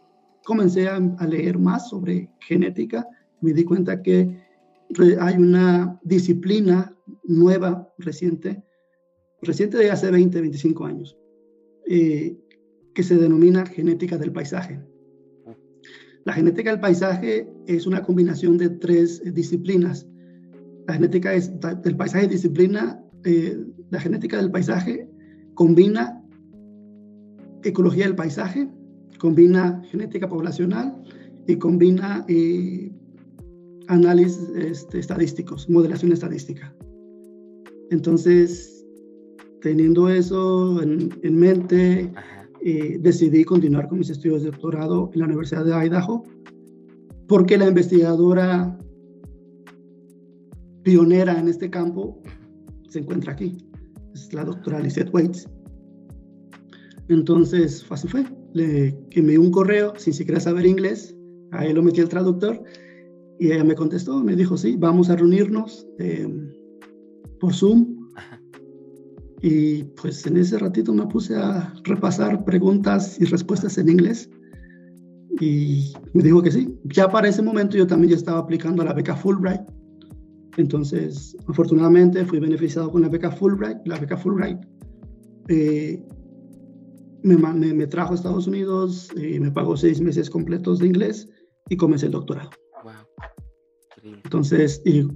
comencé 0.44 0.88
a, 0.90 0.96
a 0.96 1.28
leer 1.28 1.58
más 1.58 1.90
sobre 1.90 2.30
genética. 2.42 3.08
Me 3.40 3.54
di 3.54 3.64
cuenta 3.64 4.02
que 4.02 4.38
hay 5.20 5.36
una 5.36 6.00
disciplina 6.04 6.94
nueva, 7.24 7.90
reciente, 7.98 8.64
reciente 9.42 9.78
de 9.78 9.92
hace 9.92 10.12
20, 10.12 10.39
25 10.42 10.86
años, 10.86 11.18
eh, 11.88 12.38
que 12.94 13.04
se 13.04 13.18
denomina 13.18 13.66
genética 13.66 14.18
del 14.18 14.32
paisaje. 14.32 14.80
La 16.24 16.34
genética 16.34 16.70
del 16.70 16.80
paisaje 16.80 17.50
es 17.66 17.88
una 17.88 18.04
combinación 18.04 18.58
de 18.58 18.70
tres 18.70 19.22
disciplinas. 19.34 20.08
La 20.88 20.94
genética 20.94 21.32
del 21.32 21.98
paisaje 21.98 22.28
disciplina, 22.28 23.04
eh, 23.24 23.58
la 23.89 24.00
genética 24.00 24.38
del 24.38 24.52
paisaje 24.52 25.10
combina 25.56 26.24
ecología 27.64 28.06
del 28.06 28.16
paisaje, 28.16 28.70
combina 29.20 29.82
genética 29.89 30.28
poblacional 30.28 31.04
y 31.48 31.56
combina 31.58 32.26
eh, 32.28 32.92
análisis 33.88 34.50
este, 34.56 35.00
estadísticos, 35.00 35.70
modelación 35.70 36.12
estadística. 36.12 36.74
Entonces, 37.89 38.81
teniendo 39.62 40.09
eso 40.09 40.82
en, 40.82 41.36
mente, 41.36 42.12
eh, 42.64 42.97
decidí 42.99 43.43
continuar 43.43 43.88
con 43.88 43.99
mis 43.99 44.09
estudios 44.09 44.43
de 44.43 44.51
doctorado 44.51 45.09
en 45.14 45.20
la 45.20 45.26
Universidad 45.26 45.66
de 45.66 45.86
Idaho, 45.86 46.24
porque 47.28 47.57
la 47.57 47.68
investigadora 47.68 48.78
pionera 50.84 51.39
en 51.39 51.47
este 51.47 51.70
campo 51.70 52.22
se 52.89 52.99
encuentra 52.99 53.34
aquí, 53.34 53.57
es 54.14 54.34
la 54.34 54.43
doctora 54.43 54.80
Lizette 54.80 55.14
Waits. 55.14 55.47
Entonces, 57.07 57.86
así 57.89 58.07
fue, 58.07 58.26
le 58.53 58.97
envié 59.12 59.38
un 59.38 59.51
correo 59.51 59.93
sin 59.97 60.14
siquiera 60.14 60.39
saber 60.39 60.66
inglés, 60.66 61.16
ahí 61.51 61.74
lo 61.74 61.84
metí 61.84 62.01
el 62.01 62.09
traductor 62.09 62.64
y 63.39 63.51
ella 63.51 63.64
me 63.64 63.76
contestó, 63.76 64.24
me 64.24 64.36
dijo, 64.36 64.55
sí, 64.55 64.76
vamos 64.78 65.09
a 65.09 65.16
reunirnos 65.16 65.88
eh, 65.97 66.28
por 67.39 67.53
Zoom. 67.53 67.91
Y 69.42 69.84
pues 69.84 70.26
en 70.28 70.38
ese 70.38 70.60
ratito 70.60 70.94
me 70.94 71.08
puse 71.08 71.36
a 71.36 71.74
repasar 71.84 72.44
preguntas 72.46 73.20
y 73.20 73.26
respuestas 73.26 73.78
en 73.78 73.89
inglés. 73.89 74.30
Y 75.39 75.94
me 76.14 76.22
dijo 76.22 76.42
que 76.42 76.52
sí. 76.52 76.78
Ya 76.86 77.10
para 77.10 77.28
ese 77.28 77.42
momento 77.42 77.78
yo 77.78 77.88
también 77.88 78.12
ya 78.12 78.18
estaba 78.18 78.39
aplicando 78.39 78.82
a 78.82 78.86
la 78.86 78.94
beca 78.94 79.16
Fulbright. 79.16 79.62
Entonces, 80.58 81.36
afortunadamente 81.48 82.26
fui 82.26 82.39
beneficiado 82.39 82.92
con 82.92 83.02
la 83.02 83.10
beca 83.10 83.32
Fulbright. 83.32 83.80
La 83.86 83.98
beca 83.98 84.18
Fulbright 84.18 84.60
eh, 85.48 86.04
me, 87.24 87.36
me, 87.38 87.88
trajo 87.88 88.12
a 88.12 88.16
Estados 88.16 88.48
Unidos, 88.48 89.10
y 89.16 89.39
me 89.39 89.52
pagó 89.52 89.78
seis 89.78 90.02
meses 90.02 90.30
completos 90.30 90.80
de 90.80 90.88
inglés 90.88 91.30
y 91.70 91.78
comencé 91.78 92.08
el 92.08 92.14
doctorado. 92.14 92.50
Entonces, 94.04 94.82
y, 94.86 95.08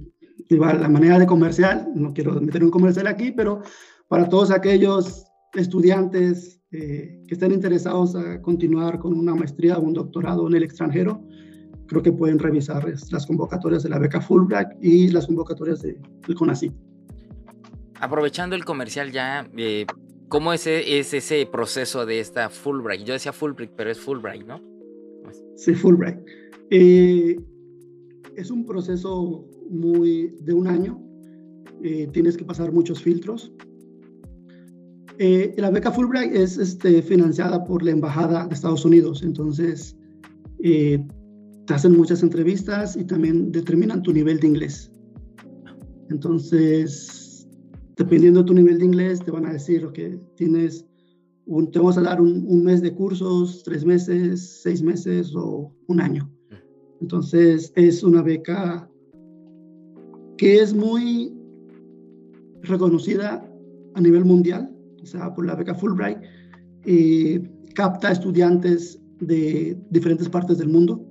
la 0.50 0.88
manera 0.88 1.18
de 1.18 1.26
comercial, 1.26 1.88
no 1.94 2.12
quiero 2.12 2.40
meter 2.40 2.62
un 2.62 2.70
comercial 2.70 3.06
aquí, 3.08 3.32
pero 3.32 3.62
para 4.08 4.28
todos 4.28 4.50
aquellos 4.50 5.24
estudiantes 5.54 6.60
eh, 6.72 7.22
que 7.26 7.34
estén 7.34 7.52
interesados 7.52 8.14
a 8.14 8.40
continuar 8.42 8.98
con 8.98 9.18
una 9.18 9.34
maestría 9.34 9.78
o 9.78 9.82
un 9.82 9.94
doctorado 9.94 10.46
en 10.46 10.54
el 10.54 10.62
extranjero, 10.62 11.22
creo 11.86 12.02
que 12.02 12.12
pueden 12.12 12.38
revisar 12.38 12.86
las 13.10 13.26
convocatorias 13.26 13.82
de 13.82 13.88
la 13.88 13.98
beca 13.98 14.20
Fulbright 14.20 14.68
y 14.80 15.08
las 15.08 15.26
convocatorias 15.26 15.82
del 15.82 15.98
CONACYT. 16.36 16.72
Aprovechando 18.00 18.56
el 18.56 18.64
comercial 18.64 19.10
ya, 19.12 19.48
eh, 19.56 19.86
¿cómo 20.28 20.52
es, 20.52 20.66
es, 20.66 21.14
ese 21.14 21.46
proceso 21.46 22.04
de 22.04 22.20
esta 22.20 22.50
Fulbright? 22.50 23.04
Yo 23.04 23.14
decía 23.14 23.32
Fulbright, 23.32 23.72
pero 23.76 23.90
es 23.90 23.98
Fulbright, 23.98 24.46
¿no? 24.46 24.60
Sí, 25.56 25.74
Fulbright. 25.74 26.18
Eh, 26.70 27.40
es 28.36 28.50
un 28.50 28.66
proceso 28.66 29.48
muy 29.70 30.34
de 30.40 30.52
un 30.52 30.66
año. 30.66 31.00
Eh, 31.82 32.08
tienes 32.12 32.36
que 32.36 32.44
pasar 32.44 32.72
muchos 32.72 33.02
filtros. 33.02 33.52
Eh, 35.18 35.54
la 35.56 35.70
beca 35.70 35.90
Fulbright 35.90 36.34
es 36.34 36.58
este, 36.58 37.02
financiada 37.02 37.64
por 37.64 37.82
la 37.82 37.92
Embajada 37.92 38.46
de 38.46 38.54
Estados 38.54 38.84
Unidos, 38.84 39.22
entonces 39.22 39.96
te 40.58 41.74
hacen 41.74 41.96
muchas 41.96 42.22
entrevistas 42.22 42.96
y 42.96 43.04
también 43.04 43.52
determinan 43.52 44.02
tu 44.02 44.12
nivel 44.12 44.40
de 44.40 44.48
inglés. 44.48 44.90
Entonces, 46.10 47.48
dependiendo 47.96 48.40
de 48.40 48.46
tu 48.46 48.54
nivel 48.54 48.78
de 48.78 48.84
inglés, 48.84 49.20
te 49.20 49.30
van 49.30 49.46
a 49.46 49.52
decir 49.52 49.86
que 49.92 50.18
tienes 50.36 50.84
un, 51.46 51.70
te 51.70 51.78
vamos 51.78 51.96
a 51.98 52.02
dar 52.02 52.20
un 52.20 52.64
mes 52.64 52.82
de 52.82 52.92
cursos, 52.92 53.62
tres 53.64 53.84
meses, 53.84 54.60
seis 54.62 54.82
meses 54.82 55.34
o 55.36 55.72
un 55.86 56.00
año. 56.00 56.30
Entonces 57.00 57.72
es 57.76 58.02
una 58.02 58.22
beca 58.22 58.90
que 60.36 60.60
es 60.60 60.74
muy 60.74 61.32
reconocida 62.62 63.48
a 63.94 64.00
nivel 64.00 64.24
mundial, 64.24 64.75
o 65.06 65.10
sea, 65.18 65.34
por 65.34 65.46
la 65.46 65.54
beca 65.54 65.74
Fulbright, 65.74 66.18
y 66.84 67.40
capta 67.74 68.12
estudiantes 68.12 69.00
de 69.20 69.78
diferentes 69.90 70.28
partes 70.28 70.58
del 70.58 70.68
mundo 70.68 71.04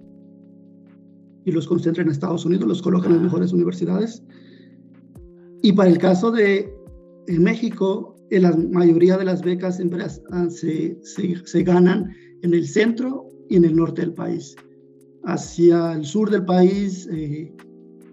y 1.45 1.51
los 1.51 1.67
concentra 1.67 2.03
en 2.03 2.09
Estados 2.09 2.45
Unidos, 2.45 2.67
los 2.67 2.81
coloca 2.81 3.07
en 3.07 3.13
las 3.13 3.21
mejores 3.21 3.53
universidades. 3.53 4.23
Y 5.61 5.73
para 5.73 5.89
el 5.89 5.97
caso 5.97 6.31
de 6.31 6.73
México, 7.27 8.15
en 8.31 8.43
la 8.43 8.55
mayoría 8.55 9.17
de 9.17 9.25
las 9.25 9.41
becas 9.41 9.77
siempre 9.77 10.03
se, 10.49 10.99
se 11.03 11.63
ganan 11.63 12.11
en 12.41 12.53
el 12.53 12.67
centro 12.67 13.29
y 13.49 13.57
en 13.57 13.65
el 13.65 13.75
norte 13.75 14.01
del 14.01 14.13
país 14.13 14.55
hacia 15.25 15.93
el 15.93 16.05
sur 16.05 16.29
del 16.29 16.45
país. 16.45 17.07
Eh, 17.11 17.53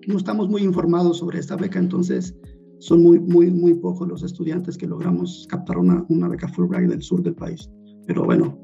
no 0.07 0.17
estamos 0.17 0.49
muy 0.49 0.63
informados 0.63 1.19
sobre 1.19 1.39
esta 1.39 1.57
beca, 1.57 1.79
entonces 1.79 2.35
son 2.83 3.03
muy, 3.03 3.21
muy, 3.21 3.49
muy 3.51 3.75
pocos 3.75 4.09
los 4.09 4.25
estudiantes 4.25 4.77
que 4.77 4.89
logramos 4.89 5.47
captar 5.49 5.79
una, 5.79 6.05
una 6.09 6.29
beca 6.29 6.49
Fulbright 6.49 6.91
del 6.91 7.01
sur 7.01 7.23
del 7.23 7.35
país. 7.35 7.71
Pero 8.07 8.25
bueno, 8.25 8.59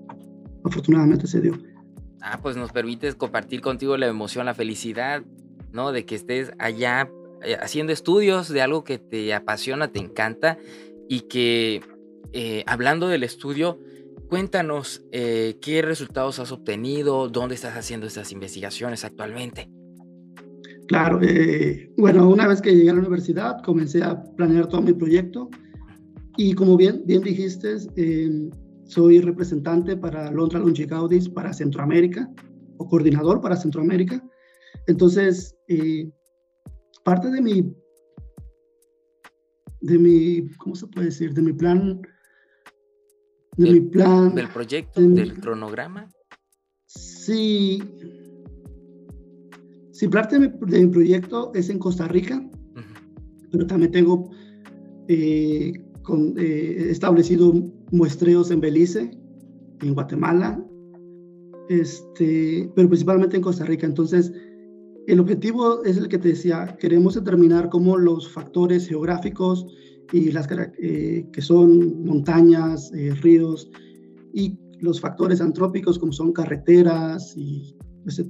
afortunadamente 0.65 1.29
se 1.29 1.41
dio. 1.41 1.57
Ah, 2.21 2.41
pues 2.43 2.57
nos 2.57 2.73
permites 2.73 3.15
compartir 3.15 3.61
contigo 3.61 3.97
la 3.97 4.09
emoción, 4.09 4.47
la 4.47 4.55
felicidad, 4.55 5.23
¿no? 5.73 5.93
De 5.93 6.05
que 6.05 6.17
estés 6.17 6.53
allá 6.59 7.09
eh, 7.45 7.57
haciendo 7.61 7.93
estudios 7.93 8.49
de 8.49 8.61
algo 8.61 8.83
que 8.83 8.99
te 8.99 9.33
apasiona, 9.33 9.93
te 9.93 10.01
encanta 10.01 10.59
y 11.09 11.21
que 11.21 11.81
eh, 12.33 12.65
hablando 12.67 13.07
del 13.07 13.23
estudio, 13.23 13.79
Cuéntanos 14.29 15.01
eh, 15.11 15.57
qué 15.63 15.81
resultados 15.81 16.39
has 16.39 16.53
obtenido, 16.53 17.31
dónde 17.31 17.55
estás 17.55 17.79
haciendo 17.79 18.07
estas 18.07 18.31
investigaciones 18.31 19.03
actualmente. 19.07 19.71
Claro, 20.89 21.21
eh, 21.23 21.93
bueno, 21.97 22.29
una 22.29 22.49
vez 22.49 22.61
que 22.61 22.75
llegué 22.75 22.91
a 22.91 22.95
la 22.95 23.01
universidad 23.01 23.63
comencé 23.63 24.03
a 24.03 24.23
planear 24.37 24.69
todo 24.69 24.83
mi 24.83 24.93
proyecto 24.93 25.49
y 26.37 26.55
como 26.55 26.77
bien, 26.77 27.03
bien 27.07 27.23
dijiste, 27.23 27.77
em, 27.97 28.51
soy 28.85 29.21
representante 29.21 29.97
para 29.97 30.31
Londra 30.31 30.59
Longicaudis 30.61 31.29
para 31.29 31.53
Centroamérica 31.53 32.31
o 32.79 32.89
coordinador 32.89 33.41
para 33.41 33.57
Centroamérica. 33.57 34.23
Entonces, 34.87 35.55
eh, 35.69 36.11
parte 37.05 37.31
de 37.31 37.41
mi, 37.43 37.75
de 39.83 39.99
mi, 39.99 40.49
¿cómo 40.57 40.75
se 40.75 40.87
puede 40.87 41.07
decir? 41.07 41.35
De 41.35 41.43
mi 41.43 41.53
plan 41.53 42.01
de 43.59 43.73
mi 43.73 43.81
plan. 43.81 44.35
¿Del 44.35 44.49
proyecto? 44.49 45.01
¿Del 45.01 45.41
cronograma? 45.41 46.09
Sí. 46.87 47.83
Sí, 49.99 50.07
parte 50.07 50.39
de 50.39 50.49
mi, 50.81 50.87
proyecto 50.87 51.51
es 51.57 51.71
en 51.71 51.81
Costa 51.81 52.07
Rica, 52.07 52.41
pero 53.51 53.67
también 53.67 53.91
tengo 53.91 54.31
eh, 55.09 55.73
eh, 56.37 56.87
establecido 56.89 57.53
muestreos 57.91 58.53
en 58.53 58.61
Belice, 58.61 59.11
en 59.83 59.95
Guatemala, 59.95 60.65
este, 61.69 62.71
pero 62.77 62.89
principalmente 62.89 63.39
en 63.39 63.43
Costa 63.43 63.65
Rica. 63.65 63.87
Entonces, 63.87 64.33
el 65.09 65.19
objetivo 65.19 65.83
es 65.83 65.97
el 65.97 66.07
que 66.07 66.19
te 66.19 66.29
decía, 66.29 66.77
queremos 66.79 67.17
determinar 67.17 67.69
cómo 67.69 67.97
los 67.97 68.29
factores 68.29 68.87
geográficos 68.87 69.67
y 70.13 70.31
las 70.31 70.47
eh, 70.81 71.27
que 71.33 71.43
son 71.43 72.05
montañas, 72.05 72.93
eh, 72.95 73.17
ríos 73.21 73.69
y 74.33 74.57
los 74.79 75.01
factores 75.01 75.41
antrópicos 75.41 75.99
como 75.99 76.13
son 76.13 76.33
carreteras 76.33 77.37
y, 77.37 77.75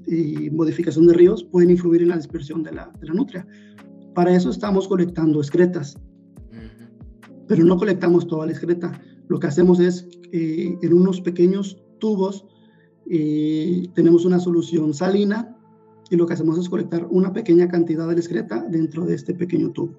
y, 0.06 0.50
modificación 0.50 1.06
de 1.06 1.14
ríos 1.14 1.44
pueden 1.44 1.70
influir 1.70 2.02
en 2.02 2.08
la 2.08 2.16
dispersión 2.16 2.62
de 2.62 2.72
la, 2.72 2.90
de 3.00 3.06
la 3.06 3.14
nutria. 3.14 3.46
Para 4.14 4.34
eso 4.34 4.50
estamos 4.50 4.88
colectando 4.88 5.40
excretas, 5.40 5.96
pero 7.46 7.64
no 7.64 7.76
colectamos 7.76 8.26
toda 8.26 8.46
la 8.46 8.52
excreta. 8.52 9.00
Lo 9.28 9.38
que 9.38 9.46
hacemos 9.46 9.80
es, 9.80 10.06
eh, 10.32 10.76
en 10.80 10.92
unos 10.92 11.20
pequeños 11.20 11.78
tubos, 11.98 12.44
tenemos 13.94 14.26
una 14.26 14.38
solución 14.38 14.92
salina 14.92 15.56
y 16.10 16.16
lo 16.16 16.26
que 16.26 16.34
hacemos 16.34 16.58
es 16.58 16.68
colectar 16.68 17.06
una 17.10 17.32
pequeña 17.32 17.68
cantidad 17.68 18.06
de 18.06 18.14
excreta 18.14 18.64
dentro 18.68 19.04
de 19.04 19.14
este 19.14 19.34
pequeño 19.34 19.70
tubo. 19.72 19.94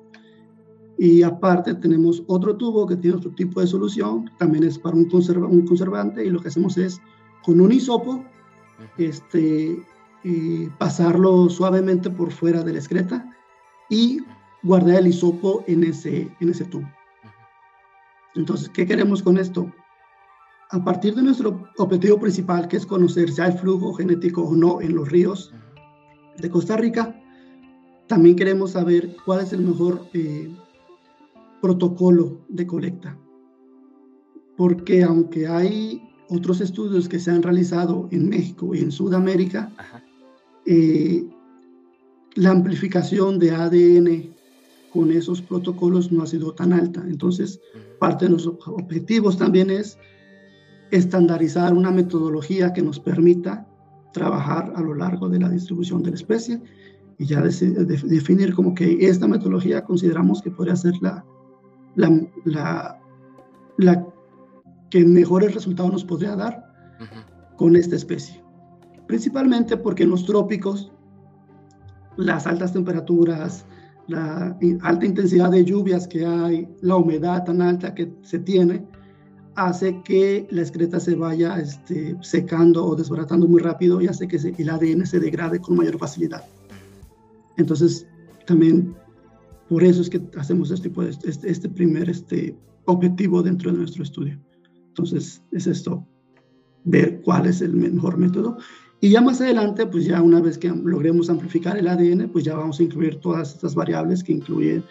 Y 0.97 1.23
aparte 1.23 1.75
tenemos 1.75 2.23
otro 2.27 2.57
tubo 2.57 2.85
que 2.85 2.97
tiene 2.97 3.17
otro 3.17 3.31
tipo 3.31 3.61
de 3.61 3.67
solución, 3.67 4.29
también 4.37 4.65
es 4.65 4.77
para 4.77 4.97
un, 4.97 5.07
un 5.49 5.65
conservante 5.65 6.25
y 6.25 6.29
lo 6.29 6.41
que 6.41 6.49
hacemos 6.49 6.77
es 6.77 6.99
con 7.43 7.61
un 7.61 7.71
hisopo 7.71 8.25
este, 8.97 9.83
pasarlo 10.77 11.49
suavemente 11.49 12.09
por 12.09 12.31
fuera 12.31 12.63
de 12.63 12.73
la 12.73 12.79
excreta 12.79 13.29
y 13.89 14.19
guardar 14.63 14.97
el 14.97 15.07
hisopo 15.07 15.63
en 15.67 15.83
ese, 15.83 16.29
en 16.39 16.49
ese 16.49 16.65
tubo. 16.65 16.87
Entonces, 18.35 18.69
¿qué 18.69 18.85
queremos 18.85 19.23
con 19.23 19.37
esto? 19.37 19.71
A 20.71 20.83
partir 20.83 21.15
de 21.15 21.23
nuestro 21.23 21.67
objetivo 21.77 22.19
principal, 22.19 22.67
que 22.67 22.77
es 22.77 22.85
conocer 22.85 23.31
si 23.31 23.41
hay 23.41 23.53
flujo 23.53 23.93
genético 23.93 24.43
o 24.43 24.55
no 24.55 24.81
en 24.81 24.95
los 24.95 25.09
ríos 25.09 25.53
de 26.37 26.49
Costa 26.49 26.77
Rica, 26.77 27.15
también 28.07 28.35
queremos 28.35 28.71
saber 28.71 29.15
cuál 29.25 29.41
es 29.41 29.53
el 29.53 29.61
mejor 29.61 30.07
eh, 30.13 30.55
protocolo 31.61 32.41
de 32.49 32.67
colecta. 32.67 33.17
Porque 34.57 35.03
aunque 35.03 35.47
hay 35.47 36.08
otros 36.29 36.61
estudios 36.61 37.09
que 37.09 37.19
se 37.19 37.31
han 37.31 37.43
realizado 37.43 38.07
en 38.11 38.29
México 38.29 38.73
y 38.73 38.79
en 38.79 38.91
Sudamérica, 38.91 39.71
eh, 40.65 41.25
la 42.35 42.51
amplificación 42.51 43.39
de 43.39 43.51
ADN 43.51 44.35
con 44.93 45.11
esos 45.11 45.41
protocolos 45.41 46.11
no 46.11 46.23
ha 46.23 46.27
sido 46.27 46.53
tan 46.53 46.73
alta. 46.73 47.03
Entonces, 47.07 47.59
parte 47.99 48.25
de 48.25 48.31
los 48.31 48.47
objetivos 48.47 49.37
también 49.37 49.69
es 49.69 49.97
estandarizar 50.91 51.73
una 51.73 51.91
metodología 51.91 52.73
que 52.73 52.81
nos 52.81 52.99
permita 52.99 53.67
trabajar 54.13 54.73
a 54.75 54.81
lo 54.81 54.95
largo 54.95 55.29
de 55.29 55.39
la 55.39 55.49
distribución 55.49 56.01
de 56.03 56.11
la 56.11 56.15
especie 56.15 56.61
y 57.17 57.25
ya 57.25 57.41
definir 57.41 58.53
como 58.53 58.73
que 58.73 58.97
esta 59.07 59.27
metodología 59.27 59.83
consideramos 59.83 60.41
que 60.41 60.51
podría 60.51 60.75
ser 60.75 60.93
la, 61.01 61.23
la, 61.95 62.99
la, 63.77 64.05
que 64.89 65.03
mejores 65.05 65.53
resultados 65.53 65.91
nos 65.91 66.03
podría 66.03 66.35
dar 66.35 66.71
con 67.57 67.75
esta 67.75 67.95
especie. 67.95 68.41
Principalmente 69.07 69.77
porque 69.77 70.03
en 70.03 70.11
los 70.11 70.25
trópicos 70.25 70.91
las 72.17 72.45
altas 72.47 72.73
temperaturas, 72.73 73.65
la 74.07 74.57
alta 74.81 75.05
intensidad 75.05 75.51
de 75.51 75.63
lluvias 75.63 76.07
que 76.07 76.25
hay, 76.25 76.67
la 76.81 76.95
humedad 76.95 77.43
tan 77.45 77.61
alta 77.61 77.93
que 77.93 78.11
se 78.21 78.39
tiene, 78.39 78.85
hace 79.55 80.01
que 80.03 80.47
la 80.51 80.61
excreta 80.61 80.99
se 80.99 81.15
vaya 81.15 81.59
este, 81.59 82.15
secando 82.21 82.85
o 82.85 82.95
desbaratando 82.95 83.47
muy 83.47 83.61
rápido 83.61 84.01
y 84.01 84.07
hace 84.07 84.27
que 84.27 84.37
el 84.37 84.69
ADN 84.69 85.05
se 85.05 85.19
degrade 85.19 85.59
con 85.59 85.75
mayor 85.75 85.97
facilidad. 85.97 86.43
Entonces, 87.57 88.07
también 88.45 88.95
por 89.69 89.83
eso 89.83 90.01
es 90.01 90.09
que 90.09 90.21
hacemos 90.37 90.71
este, 90.71 90.91
este, 91.25 91.49
este 91.49 91.69
primer 91.69 92.09
este, 92.09 92.57
objetivo 92.85 93.43
dentro 93.43 93.71
de 93.71 93.77
nuestro 93.77 94.03
estudio. 94.03 94.39
Entonces, 94.99 95.41
es 95.51 95.67
esto, 95.67 96.05
ver 96.83 97.21
cuál 97.21 97.45
es 97.45 97.61
el 97.61 97.73
mejor 97.73 98.17
método. 98.17 98.57
Y 99.01 99.09
ya 99.09 99.21
más 99.21 99.39
adelante, 99.39 99.85
pues 99.85 100.05
ya 100.05 100.21
una 100.21 100.41
vez 100.41 100.57
que 100.57 100.67
logremos 100.69 101.29
amplificar 101.29 101.77
el 101.77 101.87
ADN, 101.87 102.29
pues 102.29 102.43
ya 102.43 102.55
vamos 102.55 102.79
a 102.79 102.83
incluir 102.83 103.19
todas 103.21 103.53
estas 103.55 103.73
variables 103.73 104.23
que 104.23 104.33
incluyen 104.33 104.83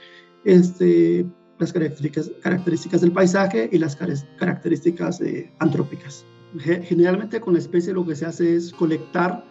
este, 0.45 1.27
las 1.59 1.73
características, 1.73 2.31
características 2.43 3.03
del 3.03 3.13
paisaje 3.13 3.69
y 3.71 3.79
las 3.79 3.97
características 3.97 5.21
eh, 5.21 5.53
antrópicas. 5.59 6.25
Generalmente 6.59 7.41
con 7.41 7.53
la 7.53 7.59
especie 7.59 7.93
lo 7.93 8.07
que 8.07 8.17
se 8.17 8.25
hace 8.25 8.57
es 8.57 8.73
colectar 8.73 9.45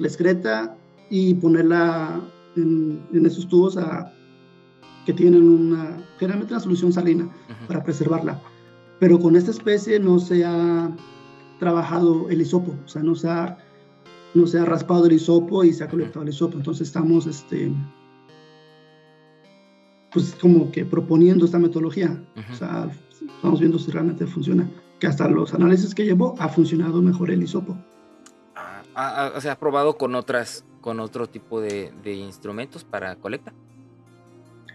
la 0.00 0.08
excreta 0.08 0.76
y 1.08 1.34
ponerla 1.34 2.20
en, 2.56 3.00
esos 3.24 3.46
tubos 3.48 3.76
a, 3.76 4.12
que 5.06 5.12
tienen 5.12 5.44
una, 5.44 6.04
generalmente 6.18 6.54
una 6.54 6.60
solución 6.60 6.92
salina 6.92 7.30
para 7.68 7.84
preservarla. 7.84 8.42
Pero 9.02 9.18
con 9.18 9.34
esta 9.34 9.50
especie 9.50 9.98
no 9.98 10.20
se 10.20 10.44
ha 10.44 10.88
trabajado 11.58 12.30
el 12.30 12.40
hisopo, 12.40 12.76
o 12.84 12.88
sea, 12.88 13.02
no 13.02 13.16
se 13.16 13.28
ha, 13.28 13.58
no 14.32 14.46
se 14.46 14.60
ha 14.60 14.64
raspado 14.64 15.06
el 15.06 15.12
hisopo 15.14 15.64
y 15.64 15.72
se 15.72 15.82
ha 15.82 15.88
colectado 15.88 16.22
el 16.22 16.28
hisopo. 16.28 16.56
Entonces 16.56 16.86
estamos 16.86 17.26
este, 17.26 17.72
pues 20.12 20.36
como 20.40 20.70
que 20.70 20.84
proponiendo 20.84 21.46
esta 21.46 21.58
metodología. 21.58 22.24
O 22.52 22.54
sea, 22.54 22.92
estamos 23.10 23.58
viendo 23.58 23.76
si 23.80 23.90
realmente 23.90 24.24
funciona. 24.24 24.70
Que 25.00 25.08
hasta 25.08 25.26
los 25.26 25.52
análisis 25.52 25.96
que 25.96 26.04
llevó 26.04 26.36
ha 26.38 26.48
funcionado 26.48 27.02
mejor 27.02 27.32
el 27.32 27.42
hisopo. 27.42 27.76
Ah, 28.54 28.84
ah, 28.94 29.14
ah, 29.16 29.32
o 29.34 29.40
sea, 29.40 29.54
ha 29.54 29.58
probado 29.58 29.98
con 29.98 30.14
otras, 30.14 30.64
con 30.80 31.00
otro 31.00 31.26
tipo 31.28 31.60
de, 31.60 31.92
de, 32.04 32.14
instrumentos 32.14 32.84
para 32.84 33.16
colecta. 33.16 33.52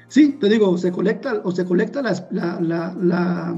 Sí, 0.09 0.33
te 0.33 0.49
digo, 0.49 0.77
se 0.77 0.91
colecta 0.91 1.39
o 1.45 1.51
se 1.53 1.63
colecta 1.63 2.01
las, 2.01 2.27
la, 2.29 2.59
la, 2.59 2.93
la, 2.99 3.55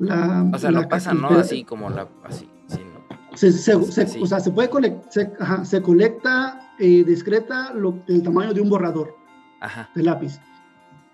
o 0.00 0.58
sea, 0.58 0.70
lo 0.70 0.88
pasa, 0.88 1.14
¿no? 1.14 1.28
Así 1.28 1.64
como 1.64 1.90
la, 1.90 2.08
así, 2.24 2.48
sí, 2.66 2.78
¿no? 2.78 3.36
Se, 3.36 3.52
se, 3.52 3.74
O 3.74 3.84
sea, 4.26 4.40
se 4.40 4.50
puede 4.50 4.70
colectar, 4.70 5.64
se, 5.64 5.82
colecta 5.82 6.72
eh, 6.78 7.04
discreta 7.04 7.72
lo, 7.74 7.98
el 8.08 8.22
tamaño 8.22 8.52
de 8.52 8.60
un 8.60 8.68
borrador 8.68 9.14
ajá. 9.60 9.88
de 9.94 10.02
lápiz 10.02 10.40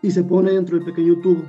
y 0.03 0.11
se 0.11 0.23
pone 0.23 0.53
dentro 0.53 0.77
del 0.77 0.85
pequeño 0.85 1.17
tubo 1.21 1.43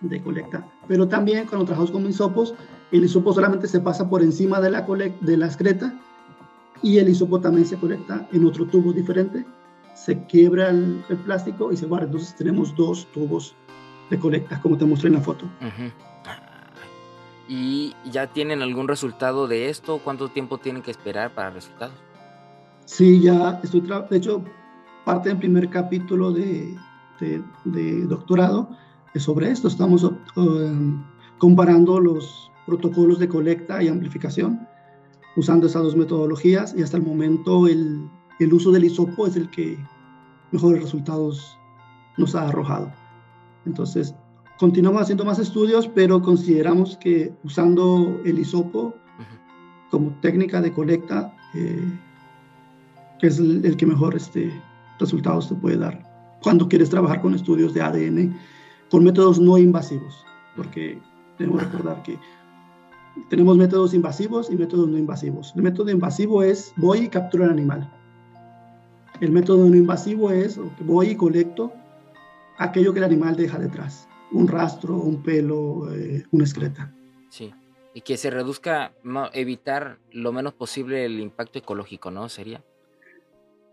de 0.00 0.22
colecta. 0.22 0.66
Pero 0.88 1.08
también 1.08 1.46
cuando 1.46 1.64
trabajamos 1.64 1.90
con 1.90 2.06
hisopos, 2.06 2.54
el 2.92 3.04
hisopo 3.04 3.32
solamente 3.32 3.66
se 3.66 3.80
pasa 3.80 4.08
por 4.08 4.22
encima 4.22 4.60
de 4.60 4.70
la, 4.70 4.82
de 4.82 5.36
la 5.36 5.46
excreta 5.46 5.94
y 6.82 6.98
el 6.98 7.08
hisopo 7.08 7.40
también 7.40 7.66
se 7.66 7.76
colecta 7.76 8.28
en 8.32 8.44
otro 8.44 8.66
tubo 8.66 8.92
diferente. 8.92 9.44
Se 9.94 10.22
quiebra 10.26 10.70
el, 10.70 11.02
plástico 11.24 11.72
y 11.72 11.76
se 11.76 11.86
guarda. 11.86 12.06
Entonces 12.06 12.34
tenemos 12.36 12.74
dos 12.76 13.06
tubos 13.12 13.54
de 14.14 14.20
colecta, 14.20 14.60
como 14.60 14.76
te 14.76 14.84
mostré 14.84 15.08
en 15.08 15.14
la 15.14 15.20
foto. 15.20 15.46
¿Y 17.48 17.94
ya 18.10 18.26
tienen 18.26 18.62
algún 18.62 18.88
resultado 18.88 19.46
de 19.46 19.68
esto? 19.68 20.00
¿Cuánto 20.02 20.28
tiempo 20.28 20.58
tienen 20.58 20.82
que 20.82 20.90
esperar 20.90 21.34
para 21.34 21.50
resultados? 21.50 21.94
Sí, 22.86 23.20
ya 23.20 23.60
estoy, 23.62 23.80
de 23.80 24.16
hecho, 24.16 24.42
parte 25.04 25.28
del 25.28 25.38
primer 25.38 25.68
capítulo 25.68 26.32
de, 26.32 26.76
de, 27.20 28.06
doctorado 28.06 28.68
sobre 29.16 29.50
esto. 29.50 29.68
Estamos 29.68 30.04
eh, 30.04 30.72
comparando 31.38 32.00
los 32.00 32.50
protocolos 32.66 33.18
de 33.18 33.28
colecta 33.28 33.82
y 33.82 33.88
amplificación 33.88 34.66
usando 35.36 35.66
esas 35.66 35.82
dos 35.82 35.96
metodologías 35.96 36.74
y 36.76 36.82
hasta 36.82 36.96
el 36.96 37.02
momento 37.02 37.66
el, 37.66 38.08
el 38.38 38.52
uso 38.52 38.70
del 38.70 38.84
hisopo 38.84 39.26
es 39.26 39.36
el 39.36 39.50
que 39.50 39.78
mejores 40.52 40.82
resultados 40.82 41.58
nos 42.16 42.34
ha 42.34 42.48
arrojado. 42.48 42.90
Entonces, 43.66 44.14
continuamos 44.58 45.02
haciendo 45.02 45.24
más 45.24 45.38
estudios, 45.38 45.88
pero 45.88 46.20
consideramos 46.22 46.96
que 46.96 47.32
usando 47.44 48.20
el 48.24 48.38
hisopo 48.38 48.94
como 49.90 50.10
técnica 50.20 50.60
de 50.60 50.72
colecta, 50.72 51.34
eh, 51.54 51.98
que 53.20 53.28
es 53.28 53.38
el, 53.38 53.64
el, 53.64 53.76
que 53.76 53.86
mejor 53.86 54.16
este, 54.16 54.52
resultados 54.98 55.48
te 55.48 55.54
puede 55.54 55.76
dar 55.76 56.14
cuando 56.42 56.68
quieres 56.68 56.90
trabajar 56.90 57.22
con 57.22 57.34
estudios 57.34 57.72
de 57.72 57.80
ADN 57.80 58.36
con 58.90 59.02
métodos 59.02 59.40
no 59.40 59.58
invasivos, 59.58 60.24
porque 60.54 61.00
tenemos 61.38 61.60
que 61.60 61.66
recordar 61.66 62.02
que 62.02 62.18
tenemos 63.30 63.56
métodos 63.56 63.94
invasivos 63.94 64.50
y 64.50 64.56
métodos 64.56 64.88
no 64.88 64.98
invasivos. 64.98 65.52
El 65.56 65.62
método 65.62 65.90
invasivo 65.90 66.42
es 66.42 66.72
voy 66.76 66.98
y 66.98 67.08
capturo 67.08 67.44
el 67.44 67.50
animal. 67.50 67.90
El 69.20 69.32
método 69.32 69.68
no 69.68 69.74
invasivo 69.74 70.30
es 70.30 70.60
voy 70.80 71.08
y 71.08 71.16
colecto 71.16 71.72
aquello 72.58 72.92
que 72.92 72.98
el 72.98 73.04
animal 73.04 73.36
deja 73.36 73.58
detrás, 73.58 74.08
un 74.32 74.48
rastro, 74.48 74.96
un 74.96 75.22
pelo, 75.22 75.92
eh, 75.94 76.24
una 76.30 76.44
excreta. 76.44 76.94
Sí, 77.30 77.52
y 77.94 78.00
que 78.00 78.16
se 78.16 78.30
reduzca, 78.30 78.92
evitar 79.32 79.98
lo 80.12 80.32
menos 80.32 80.54
posible 80.54 81.04
el 81.04 81.20
impacto 81.20 81.58
ecológico, 81.58 82.10
¿no? 82.10 82.28
Sería. 82.28 82.62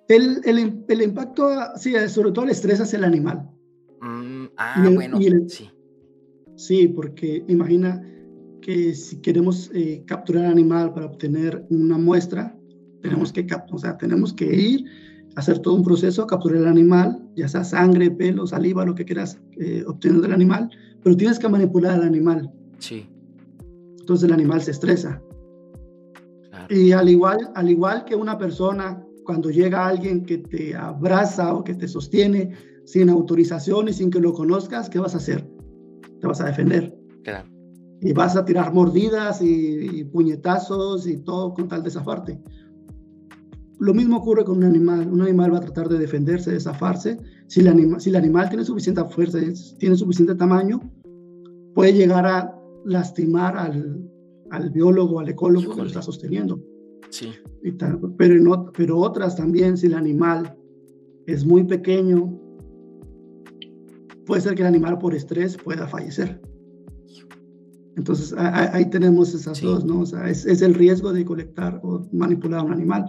El, 0.08 0.42
el, 0.46 0.84
el, 0.88 1.02
impacto, 1.02 1.50
sí, 1.78 1.96
sobre 2.10 2.32
todo 2.32 2.46
el 2.46 2.52
estrés 2.52 2.82
hacia 2.82 2.98
el 2.98 3.06
animal. 3.06 3.50
Mm, 4.02 4.46
ah, 4.58 4.90
bueno, 4.94 5.20
sí. 5.48 5.70
Sí, 6.56 6.88
porque 6.88 7.44
imagina 7.48 8.06
que 8.62 8.94
si 8.94 9.22
queremos 9.22 9.72
eh, 9.74 10.04
capturar 10.06 10.46
al 10.46 10.52
animal 10.52 10.94
para 10.94 11.08
obtener 11.08 11.66
una 11.70 11.98
muestra, 11.98 12.56
tenemos 13.02 13.34
que, 13.34 13.48
o 13.72 13.78
sea, 13.80 13.98
tenemos 13.98 14.34
que 14.34 14.46
ir, 14.46 14.86
hacer 15.36 15.60
todo 15.60 15.76
un 15.76 15.84
proceso, 15.84 16.28
capturar 16.28 16.62
el 16.62 16.68
animal, 16.68 17.20
ya 17.36 17.48
sea 17.48 17.64
sangre, 17.64 18.12
pelo, 18.12 18.46
saliva, 18.48 18.86
lo 18.86 18.96
que 18.96 19.06
quieras 19.06 19.40
eh, 19.58 19.84
obtener 19.88 20.22
del 20.22 20.34
animal, 20.34 20.70
pero 21.04 21.16
tienes 21.16 21.40
que 21.40 21.48
manipular 21.48 21.94
al 21.94 22.04
animal. 22.04 22.52
Sí. 22.80 23.08
Entonces 24.00 24.28
el 24.28 24.34
animal 24.34 24.62
se 24.62 24.72
estresa. 24.72 25.22
Y 26.70 26.92
al 26.92 27.10
igual, 27.10 27.50
al 27.56 27.70
igual 27.70 28.06
que 28.06 28.16
una 28.16 28.38
persona 28.38 29.04
cuando 29.26 29.50
llega 29.50 29.88
alguien 29.88 30.26
que 30.26 30.40
te 30.40 30.76
abraza 30.76 31.54
o 31.54 31.64
que 31.64 31.74
te 31.74 31.88
sostiene 31.88 32.52
sin 32.86 33.10
autorización 33.10 33.90
y 33.90 33.94
sin 33.94 34.10
que 34.10 34.20
lo 34.20 34.34
conozcas, 34.34 34.90
¿qué 34.90 35.00
vas 35.00 35.14
a 35.14 35.18
hacer? 35.18 35.48
Te 36.20 36.28
vas 36.28 36.42
a 36.42 36.46
defender. 36.46 36.96
Claro. 37.24 37.50
Y 38.02 38.14
vas 38.14 38.36
a 38.36 38.44
tirar 38.44 38.74
mordidas 38.74 39.42
y, 39.42 40.04
puñetazos 40.06 41.08
y 41.08 41.18
todo 41.18 41.54
con 41.54 41.68
tal 41.68 41.84
de 41.84 41.92
zafarte. 41.92 42.40
Lo 43.82 43.96
mismo 43.96 44.18
ocurre 44.18 44.46
con 44.46 44.58
un 44.58 44.64
animal. 44.64 45.12
Un 45.12 45.24
animal 45.24 45.54
va 45.54 45.58
a 45.58 45.62
tratar 45.62 45.90
de 45.90 45.98
defenderse, 45.98 46.52
de 46.52 46.60
zafarse. 46.60 47.18
Si 47.48 47.62
el, 47.62 47.68
anima, 47.68 48.00
si 48.00 48.12
el 48.12 48.16
animal 48.16 48.48
tiene 48.48 48.64
suficiente 48.64 49.04
fuerza, 49.06 49.40
tiene 49.80 49.96
suficiente 49.96 50.36
tamaño, 50.36 50.80
puede 51.74 51.92
llegar 51.92 52.28
a 52.28 52.56
lastimar 52.86 53.58
al, 53.58 54.08
al 54.52 54.70
biólogo, 54.70 55.20
al 55.20 55.30
ecólogo 55.30 55.74
que 55.74 55.82
lo 55.82 55.88
está 55.88 56.04
sosteniendo. 56.04 56.62
Sí. 57.10 57.32
pero, 58.18 59.00
otras 59.00 59.36
también, 59.36 59.76
si 59.76 59.88
el 59.88 59.96
animal 59.96 60.56
es 61.26 61.44
muy 61.44 61.64
pequeño, 61.64 62.40
puede 64.28 64.42
ser 64.42 64.54
que 64.54 64.62
el 64.62 64.68
animal 64.68 65.00
por 65.00 65.16
estrés 65.16 65.58
pueda 65.58 65.88
fallecer. 65.88 66.40
Entonces 67.98 68.32
ahí 68.38 68.88
tenemos 68.92 69.34
esas 69.34 69.60
dos, 69.60 69.84
¿no? 69.84 70.02
O 70.02 70.06
sea, 70.06 70.30
es, 70.30 70.46
es, 70.46 70.62
el 70.62 70.76
riesgo 70.76 71.12
de 71.12 71.26
colectar 71.26 71.82
o 71.84 72.08
manipular 72.12 72.60
a 72.60 72.64
un 72.64 72.74
animal. 72.74 73.06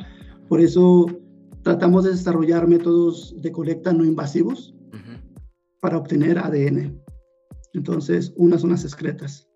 Por 0.49 0.61
eso 0.61 1.07
tratamos 1.63 2.05
de 2.05 2.11
desarrollar 2.11 2.67
métodos 2.67 3.35
de 3.41 3.53
colecta 3.53 3.93
no 3.93 4.05
invasivos 4.05 4.75
para 5.81 5.99
obtener 5.99 6.39
ADN. 6.39 7.01
Entonces, 7.75 8.33
unas 8.37 8.61
son 8.61 8.71
las 8.71 8.85
excretas. 8.85 9.49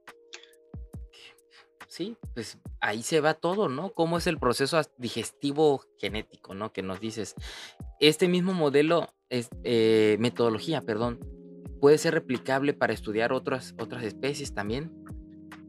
Sí, 1.97 2.17
pues 2.35 2.59
ahí 2.81 3.03
se 3.03 3.21
va 3.21 3.33
todo, 3.33 3.71
¿no? 3.71 3.91
¿Cómo 3.95 4.19
es 4.19 4.27
el 4.27 4.39
proceso 4.39 4.79
digestivo 4.99 5.81
genético, 5.99 6.55
¿no? 6.55 6.71
Que 6.71 6.83
nos 6.83 7.01
dices. 7.01 7.35
Este 8.01 8.29
mismo 8.29 8.53
modelo, 8.53 9.09
es, 9.31 9.49
eh, 9.65 10.17
metodología, 10.21 10.83
perdón, 10.83 11.21
puede 11.81 11.97
ser 11.97 12.13
replicable 12.13 12.75
para 12.75 12.93
estudiar 12.93 13.33
otras, 13.33 13.75
otras 13.81 14.05
especies 14.05 14.53
también. 14.53 14.93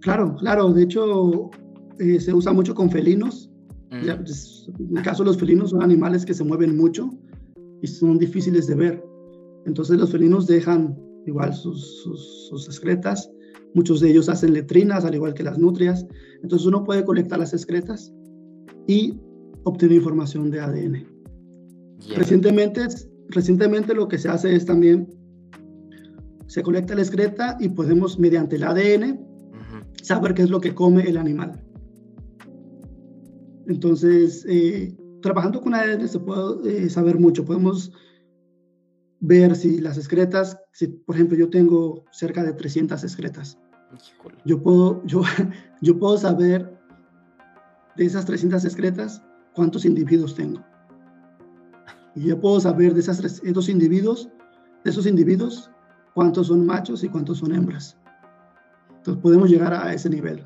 Claro, 0.01 0.35
claro. 0.35 0.73
De 0.73 0.83
hecho, 0.83 1.49
eh, 1.99 2.19
se 2.19 2.33
usa 2.33 2.51
mucho 2.51 2.75
con 2.75 2.89
felinos. 2.89 3.46
Pues, 3.89 4.69
en 4.79 4.97
el 4.97 5.03
caso 5.03 5.23
de 5.23 5.27
los 5.27 5.37
felinos 5.37 5.69
son 5.69 5.81
animales 5.81 6.25
que 6.25 6.33
se 6.33 6.43
mueven 6.43 6.75
mucho 6.75 7.09
y 7.81 7.87
son 7.87 8.17
difíciles 8.17 8.67
de 8.67 8.75
ver. 8.75 9.03
Entonces 9.65 9.97
los 9.97 10.11
felinos 10.11 10.47
dejan 10.47 10.97
igual 11.25 11.53
sus, 11.53 12.03
sus, 12.49 12.65
excretas. 12.67 13.29
Muchos 13.73 13.99
de 13.99 14.09
ellos 14.09 14.29
hacen 14.29 14.53
letrinas, 14.53 15.05
al 15.05 15.15
igual 15.15 15.33
que 15.33 15.43
las 15.43 15.57
nutrias. 15.57 16.05
Entonces 16.41 16.65
uno 16.67 16.83
puede 16.83 17.03
colectar 17.05 17.39
las 17.39 17.53
excretas 17.53 18.13
y 18.87 19.19
obtener 19.63 19.97
información 19.97 20.49
de 20.49 20.59
ADN. 20.61 21.05
Recientemente, 22.15 22.87
recientemente 23.29 23.93
lo 23.93 24.07
que 24.07 24.17
se 24.17 24.29
hace 24.29 24.55
es 24.55 24.65
también, 24.65 25.09
se 26.47 26.63
colecta 26.63 26.95
la 26.95 27.01
excreta 27.01 27.57
y 27.59 27.69
podemos, 27.69 28.17
mediante 28.17 28.55
el 28.55 28.63
ADN, 28.63 29.19
saber 30.01 30.33
qué 30.33 30.43
es 30.43 30.49
lo 30.49 30.61
que 30.61 30.73
come 30.73 31.03
el 31.03 31.17
animal. 31.17 31.61
Entonces, 33.67 34.45
eh, 34.47 34.95
trabajando 35.21 35.61
con 35.61 35.73
ADN 35.73 36.07
se 36.07 36.19
puede 36.19 36.85
eh, 36.85 36.89
saber 36.89 37.19
mucho. 37.19 37.45
Podemos 37.45 37.91
ver 39.19 39.55
si 39.55 39.79
las 39.79 39.97
excretas, 39.97 40.57
si 40.71 40.87
por 40.87 41.15
ejemplo 41.15 41.37
yo 41.37 41.49
tengo 41.49 42.05
cerca 42.11 42.43
de 42.43 42.53
300 42.53 43.03
excretas, 43.03 43.57
yo 44.45 44.61
puedo, 44.61 45.03
yo, 45.05 45.21
yo 45.81 45.97
puedo 45.97 46.17
saber 46.17 46.77
de 47.95 48.05
esas 48.05 48.25
300 48.25 48.63
excretas 48.65 49.21
cuántos 49.53 49.85
individuos 49.85 50.35
tengo. 50.35 50.63
Y 52.15 52.27
yo 52.27 52.39
puedo 52.39 52.59
saber 52.59 52.93
de 52.93 52.99
esas, 52.99 53.41
esos 53.43 53.69
individuos, 53.69 54.29
de 54.83 54.91
esos 54.91 55.05
individuos, 55.05 55.71
cuántos 56.13 56.47
son 56.47 56.65
machos 56.65 57.03
y 57.03 57.09
cuántos 57.09 57.39
son 57.39 57.53
hembras. 57.53 57.97
Entonces 58.97 59.21
podemos 59.21 59.49
llegar 59.49 59.73
a 59.73 59.93
ese 59.93 60.09
nivel. 60.09 60.45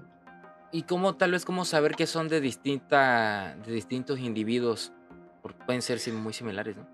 ¿Y 0.71 0.83
cómo 0.83 1.15
tal 1.15 1.31
vez 1.31 1.43
cómo 1.43 1.65
saber 1.65 1.95
que 1.95 2.07
son 2.07 2.29
de 2.29 2.39
distinta, 2.39 3.57
de 3.65 3.73
distintos 3.73 4.19
individuos? 4.19 4.93
Porque 5.41 5.59
pueden 5.65 5.81
ser 5.81 5.99
muy 6.13 6.33
similares, 6.33 6.77
¿no? 6.77 6.87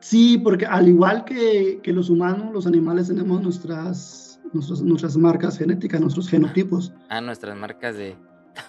Sí, 0.00 0.38
porque 0.38 0.66
al 0.66 0.88
igual 0.88 1.24
que, 1.24 1.80
que 1.82 1.92
los 1.92 2.10
humanos, 2.10 2.52
los 2.52 2.66
animales 2.66 3.08
tenemos 3.08 3.40
nuestras, 3.42 4.40
nuestras, 4.52 4.82
nuestras 4.82 5.16
marcas 5.16 5.58
genéticas, 5.58 6.00
nuestros 6.00 6.28
genotipos. 6.28 6.92
Ah, 7.08 7.20
nuestras 7.20 7.56
marcas 7.56 7.96
de... 7.96 8.16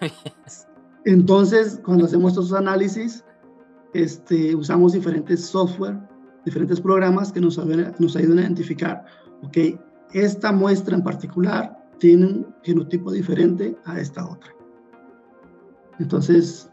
Entonces, 1.06 1.80
cuando 1.84 2.06
hacemos 2.06 2.34
estos 2.34 2.54
análisis, 2.54 3.24
este, 3.94 4.56
usamos 4.56 4.94
diferentes 4.94 5.46
software, 5.46 5.98
diferentes 6.46 6.80
programas 6.80 7.32
que 7.32 7.42
nos, 7.42 7.58
nos 8.00 8.16
ayudan 8.16 8.40
a 8.40 8.42
identificar, 8.42 9.06
ok, 9.44 9.58
esta 10.14 10.52
muestra 10.52 10.96
en 10.96 11.04
particular 11.04 11.78
tiene 12.00 12.26
un 12.26 12.56
genotipo 12.64 13.12
diferente 13.12 13.78
a 13.86 14.00
esta 14.00 14.28
otra. 14.28 14.52
Entonces, 16.00 16.70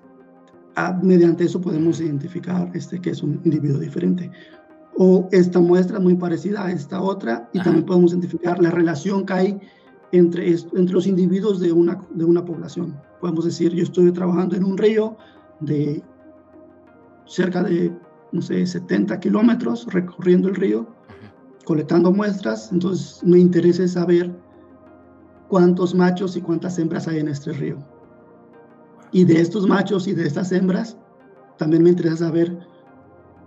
mediante 1.02 1.44
eso 1.44 1.60
podemos 1.60 2.00
identificar 2.00 2.70
este, 2.74 3.00
que 3.00 3.10
es 3.10 3.22
un 3.22 3.40
individuo 3.44 3.78
diferente. 3.78 4.30
O 4.96 5.28
esta 5.32 5.60
muestra 5.60 5.98
muy 5.98 6.14
parecida 6.14 6.64
a 6.64 6.72
esta 6.72 7.00
otra 7.00 7.48
y 7.52 7.60
también 7.60 7.84
podemos 7.84 8.12
identificar 8.12 8.62
la 8.62 8.70
relación 8.70 9.26
que 9.26 9.32
hay 9.32 9.60
entre, 10.12 10.48
entre 10.48 10.94
los 10.94 11.06
individuos 11.06 11.58
de 11.60 11.72
una, 11.72 12.00
de 12.10 12.24
una 12.24 12.44
población. 12.44 12.94
Podemos 13.20 13.44
decir, 13.44 13.72
yo 13.72 13.82
estoy 13.82 14.12
trabajando 14.12 14.54
en 14.56 14.64
un 14.64 14.78
río 14.78 15.16
de 15.60 16.02
cerca 17.26 17.62
de, 17.62 17.92
no 18.32 18.42
sé, 18.42 18.66
70 18.66 19.18
kilómetros 19.18 19.86
recorriendo 19.92 20.48
el 20.48 20.54
río, 20.54 20.86
colectando 21.64 22.12
muestras, 22.12 22.70
entonces 22.70 23.24
me 23.24 23.38
interesa 23.38 23.88
saber 23.88 24.30
cuántos 25.54 25.94
machos 25.94 26.36
y 26.36 26.40
cuántas 26.40 26.76
hembras 26.80 27.06
hay 27.06 27.20
en 27.20 27.28
este 27.28 27.52
río. 27.52 27.78
Y 29.12 29.22
de 29.22 29.40
estos 29.40 29.68
machos 29.68 30.08
y 30.08 30.12
de 30.12 30.26
estas 30.26 30.50
hembras, 30.50 30.96
también 31.58 31.84
me 31.84 31.90
interesa 31.90 32.16
saber 32.16 32.58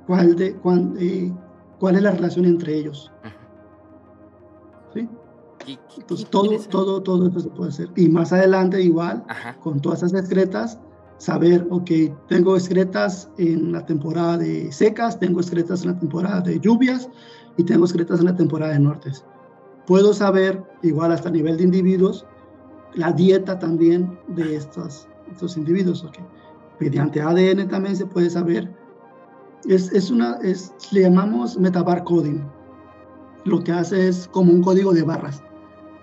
cuál, 0.05 0.37
de, 0.37 0.55
cuál, 0.55 0.93
eh, 1.01 1.33
cuál 1.81 1.97
es 1.97 2.03
la 2.03 2.11
relación 2.11 2.45
entre 2.45 2.77
ellos. 2.77 3.11
¿Sí? 4.93 5.09
Entonces, 5.97 6.29
todo, 6.29 6.57
todo, 6.69 7.03
todo 7.03 7.27
esto 7.27 7.41
se 7.41 7.49
puede 7.49 7.71
hacer. 7.71 7.89
Y 7.97 8.07
más 8.07 8.31
adelante, 8.31 8.81
igual, 8.81 9.25
con 9.61 9.81
todas 9.81 10.01
esas 10.01 10.13
excretas, 10.13 10.79
saber, 11.17 11.67
ok, 11.69 11.91
tengo 12.29 12.55
excretas 12.55 13.29
en 13.37 13.73
la 13.73 13.85
temporada 13.85 14.37
de 14.37 14.71
secas, 14.71 15.19
tengo 15.19 15.41
excretas 15.41 15.81
en 15.81 15.91
la 15.91 15.99
temporada 15.99 16.39
de 16.39 16.57
lluvias 16.61 17.09
y 17.57 17.63
tengo 17.63 17.83
excretas 17.83 18.21
en 18.21 18.27
la 18.27 18.35
temporada 18.37 18.71
de 18.71 18.79
nortes. 18.79 19.25
Puedo 19.87 20.13
saber, 20.13 20.61
igual 20.83 21.13
hasta 21.13 21.29
a 21.29 21.31
nivel 21.31 21.55
de 21.55 21.63
individuos, 21.63 22.25
la 22.93 23.13
dieta 23.13 23.57
también 23.57 24.19
de 24.27 24.57
estos, 24.57 25.07
estos 25.31 25.55
individuos. 25.55 26.03
Okay. 26.03 26.25
Mediante 26.81 27.21
ADN 27.21 27.69
también 27.69 27.95
se 27.95 28.05
puede 28.05 28.29
saber. 28.29 28.69
Es, 29.65 29.91
es 29.93 30.11
una, 30.11 30.35
es, 30.43 30.73
le 30.91 31.01
llamamos 31.01 31.57
metabar 31.57 32.03
coding. 32.03 32.41
Lo 33.45 33.63
que 33.63 33.71
hace 33.71 34.09
es 34.09 34.27
como 34.27 34.51
un 34.51 34.61
código 34.61 34.91
de 34.91 35.03
barras. 35.03 35.41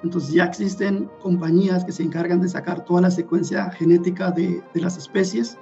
Entonces 0.03 0.33
ya 0.33 0.45
existen 0.45 1.11
compañías 1.21 1.85
que 1.85 1.93
se 1.93 2.03
encargan 2.03 2.41
de 2.41 2.49
sacar 2.49 2.87
toda 2.87 3.03
la 3.03 3.11
secuencia 3.11 3.71
genética 3.71 4.31
de, 4.31 4.63
de 4.73 4.81
las 4.81 4.97
especies 4.97 5.59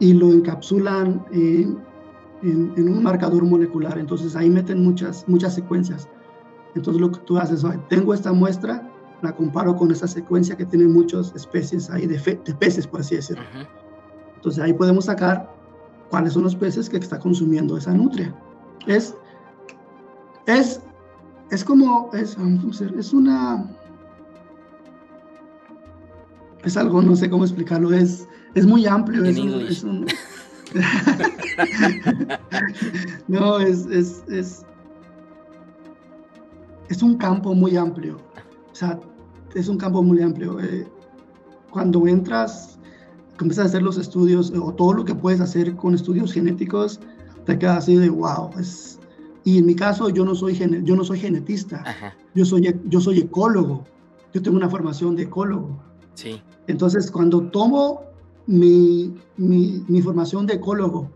y 0.00 0.12
lo 0.12 0.32
encapsulan 0.32 1.24
en, 1.32 1.78
en, 2.42 2.74
en, 2.76 2.88
un 2.88 3.02
marcador 3.02 3.42
molecular. 3.44 3.98
Entonces 3.98 4.36
ahí 4.36 4.50
meten 4.50 4.84
muchas, 4.84 5.26
muchas 5.26 5.54
secuencias. 5.54 6.08
Entonces 6.76 7.00
lo 7.00 7.10
que 7.10 7.18
tú 7.20 7.38
haces, 7.38 7.64
tengo 7.88 8.14
esta 8.14 8.32
muestra, 8.32 8.88
la 9.22 9.34
comparo 9.34 9.74
con 9.74 9.90
esa 9.90 10.06
secuencia 10.06 10.56
que 10.56 10.66
tiene 10.66 10.86
muchas 10.86 11.34
especies 11.34 11.90
ahí 11.90 12.06
de, 12.06 12.18
peces, 12.58 12.86
por 12.86 13.00
así 13.00 13.16
decirlo. 13.16 13.44
Entonces 14.36 14.62
ahí 14.62 14.74
podemos 14.74 15.06
sacar 15.06 15.50
cuáles 16.10 16.34
son 16.34 16.44
los 16.44 16.54
peces 16.54 16.88
que 16.88 16.98
está 16.98 17.18
consumiendo 17.18 17.76
esa 17.76 17.94
nutria. 17.94 18.34
Es, 18.86 19.16
es, 20.46 20.80
es 21.50 21.64
como, 21.64 22.10
es, 22.12 22.36
es 22.98 23.12
una, 23.12 23.66
es 26.62 26.76
algo, 26.76 27.00
no 27.00 27.16
sé 27.16 27.30
cómo 27.30 27.44
explicarlo, 27.44 27.92
es, 27.92 28.28
es 28.54 28.66
muy 28.66 28.86
amplio. 28.86 29.24
Es 29.24 29.84
no, 33.28 33.60
es, 33.60 33.86
es, 33.86 34.24
es, 34.28 34.66
es 36.88 37.02
un 37.02 37.16
campo 37.16 37.54
muy 37.54 37.76
amplio. 37.76 38.16
O 38.72 38.74
sea, 38.74 38.98
es 39.54 39.68
un 39.68 39.78
campo 39.78 40.02
muy 40.02 40.20
amplio. 40.20 40.60
Eh, 40.60 40.86
cuando 41.70 42.06
entras, 42.06 42.78
comienzas 43.38 43.66
a 43.66 43.68
hacer 43.68 43.82
los 43.82 43.98
estudios 43.98 44.52
o 44.52 44.72
todo 44.72 44.92
lo 44.92 45.04
que 45.04 45.14
puedes 45.14 45.40
hacer 45.40 45.74
con 45.76 45.94
estudios 45.94 46.32
genéticos, 46.32 47.00
te 47.44 47.58
quedas 47.58 47.78
así 47.78 47.96
de 47.96 48.08
wow. 48.10 48.50
Es, 48.58 48.98
y 49.44 49.58
en 49.58 49.66
mi 49.66 49.76
caso, 49.76 50.08
yo 50.08 50.24
no 50.24 50.34
soy, 50.34 50.58
yo 50.82 50.96
no 50.96 51.04
soy 51.04 51.20
genetista, 51.20 51.84
yo 52.34 52.44
soy, 52.44 52.74
yo 52.86 53.00
soy 53.00 53.20
ecólogo. 53.20 53.84
Yo 54.34 54.42
tengo 54.42 54.56
una 54.56 54.68
formación 54.68 55.14
de 55.14 55.22
ecólogo. 55.22 55.78
Sí. 56.14 56.42
Entonces, 56.66 57.10
cuando 57.10 57.42
tomo 57.50 58.00
mi, 58.46 59.14
mi, 59.36 59.84
mi 59.86 60.02
formación 60.02 60.46
de 60.46 60.54
ecólogo 60.54 61.08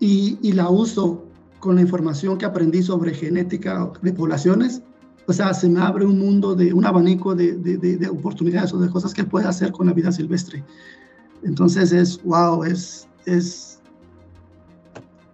y, 0.00 0.38
y 0.40 0.52
la 0.52 0.70
uso 0.70 1.25
con 1.60 1.76
la 1.76 1.82
información 1.82 2.38
que 2.38 2.44
aprendí 2.44 2.82
sobre 2.82 3.14
genética 3.14 3.90
de 4.02 4.12
poblaciones, 4.12 4.82
o 5.26 5.32
sea, 5.32 5.52
se 5.54 5.68
me 5.68 5.80
abre 5.80 6.04
un 6.04 6.18
mundo 6.18 6.54
de 6.54 6.72
un 6.72 6.84
abanico 6.84 7.34
de, 7.34 7.54
de, 7.56 8.08
oportunidades 8.08 8.72
o 8.72 8.78
de 8.78 8.88
cosas 8.88 9.12
que 9.12 9.24
puede 9.24 9.46
hacer 9.48 9.72
con 9.72 9.86
la 9.86 9.92
vida 9.92 10.12
silvestre. 10.12 10.62
Entonces 11.42 11.92
es, 11.92 12.22
wow, 12.22 12.62
es, 12.64 13.08
es, 13.24 13.80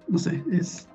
no 0.08 0.18
sé, 0.18 0.42
es, 0.50 0.88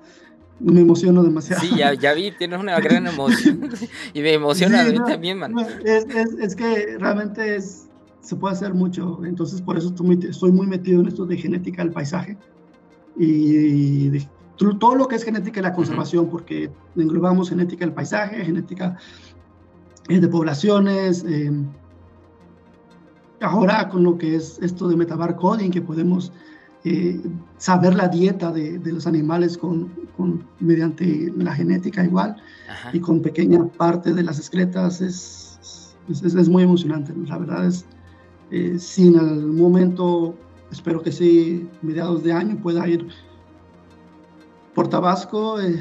me 0.58 0.80
emociono 0.80 1.22
demasiado. 1.22 1.62
Sí, 1.62 1.70
ya, 1.76 1.94
ya 1.94 2.12
vi, 2.12 2.32
tienes 2.32 2.58
una 2.58 2.78
gran 2.80 3.06
emoción 3.06 3.70
y 4.14 4.20
me 4.20 4.34
emociona 4.34 4.80
a 4.80 4.84
mí 4.84 4.98
también, 5.06 5.38
man. 5.38 5.54
Es, 5.84 6.04
es, 6.06 6.32
es, 6.40 6.56
que 6.56 6.96
realmente 6.98 7.54
es, 7.54 7.88
se 8.20 8.34
puede 8.34 8.54
hacer 8.54 8.74
mucho, 8.74 9.20
entonces 9.24 9.62
por 9.62 9.78
eso 9.78 9.88
estoy 9.88 10.06
muy, 10.06 10.26
estoy 10.28 10.50
muy 10.50 10.66
metido 10.66 11.00
en 11.00 11.06
esto 11.06 11.24
de 11.24 11.36
genética 11.36 11.84
del 11.84 11.92
paisaje 11.92 12.36
y 13.16 14.08
de, 14.08 14.28
todo 14.58 14.94
lo 14.94 15.08
que 15.08 15.16
es 15.16 15.24
genética 15.24 15.60
y 15.60 15.62
la 15.62 15.72
conservación, 15.72 16.28
porque 16.28 16.70
englobamos 16.96 17.48
genética 17.48 17.84
del 17.84 17.94
paisaje, 17.94 18.44
genética 18.44 18.96
de 20.08 20.28
poblaciones. 20.28 21.24
ahora 23.40 23.88
con 23.88 24.02
lo 24.02 24.18
que 24.18 24.36
es 24.36 24.58
esto 24.60 24.88
de 24.88 24.96
metabar 24.96 25.36
coding, 25.36 25.70
que 25.70 25.82
podemos 25.82 26.32
saber 27.58 27.94
la 27.94 28.08
dieta 28.08 28.52
de, 28.52 28.80
los 28.84 29.06
animales 29.06 29.58
con, 29.58 29.92
mediante 30.60 31.32
la 31.36 31.54
genética 31.54 32.04
igual 32.04 32.36
y 32.92 33.00
con 33.00 33.20
pequeña 33.20 33.64
parte 33.66 34.12
de 34.12 34.22
las 34.22 34.38
excretas 34.38 35.00
es, 35.00 35.94
es, 36.08 36.34
es 36.34 36.48
muy 36.48 36.62
emocionante. 36.62 37.12
La 37.26 37.38
verdad 37.38 37.66
es, 37.66 37.84
eh, 38.50 38.78
si 38.78 39.08
en 39.08 39.18
algún 39.18 39.56
momento, 39.56 40.34
espero 40.70 41.02
que 41.02 41.12
sí, 41.12 41.68
mediados 41.82 42.22
de 42.22 42.32
año 42.32 42.56
pueda 42.56 42.88
ir 42.88 43.06
por 44.78 44.86
Tabasco 44.86 45.60
eh, 45.60 45.80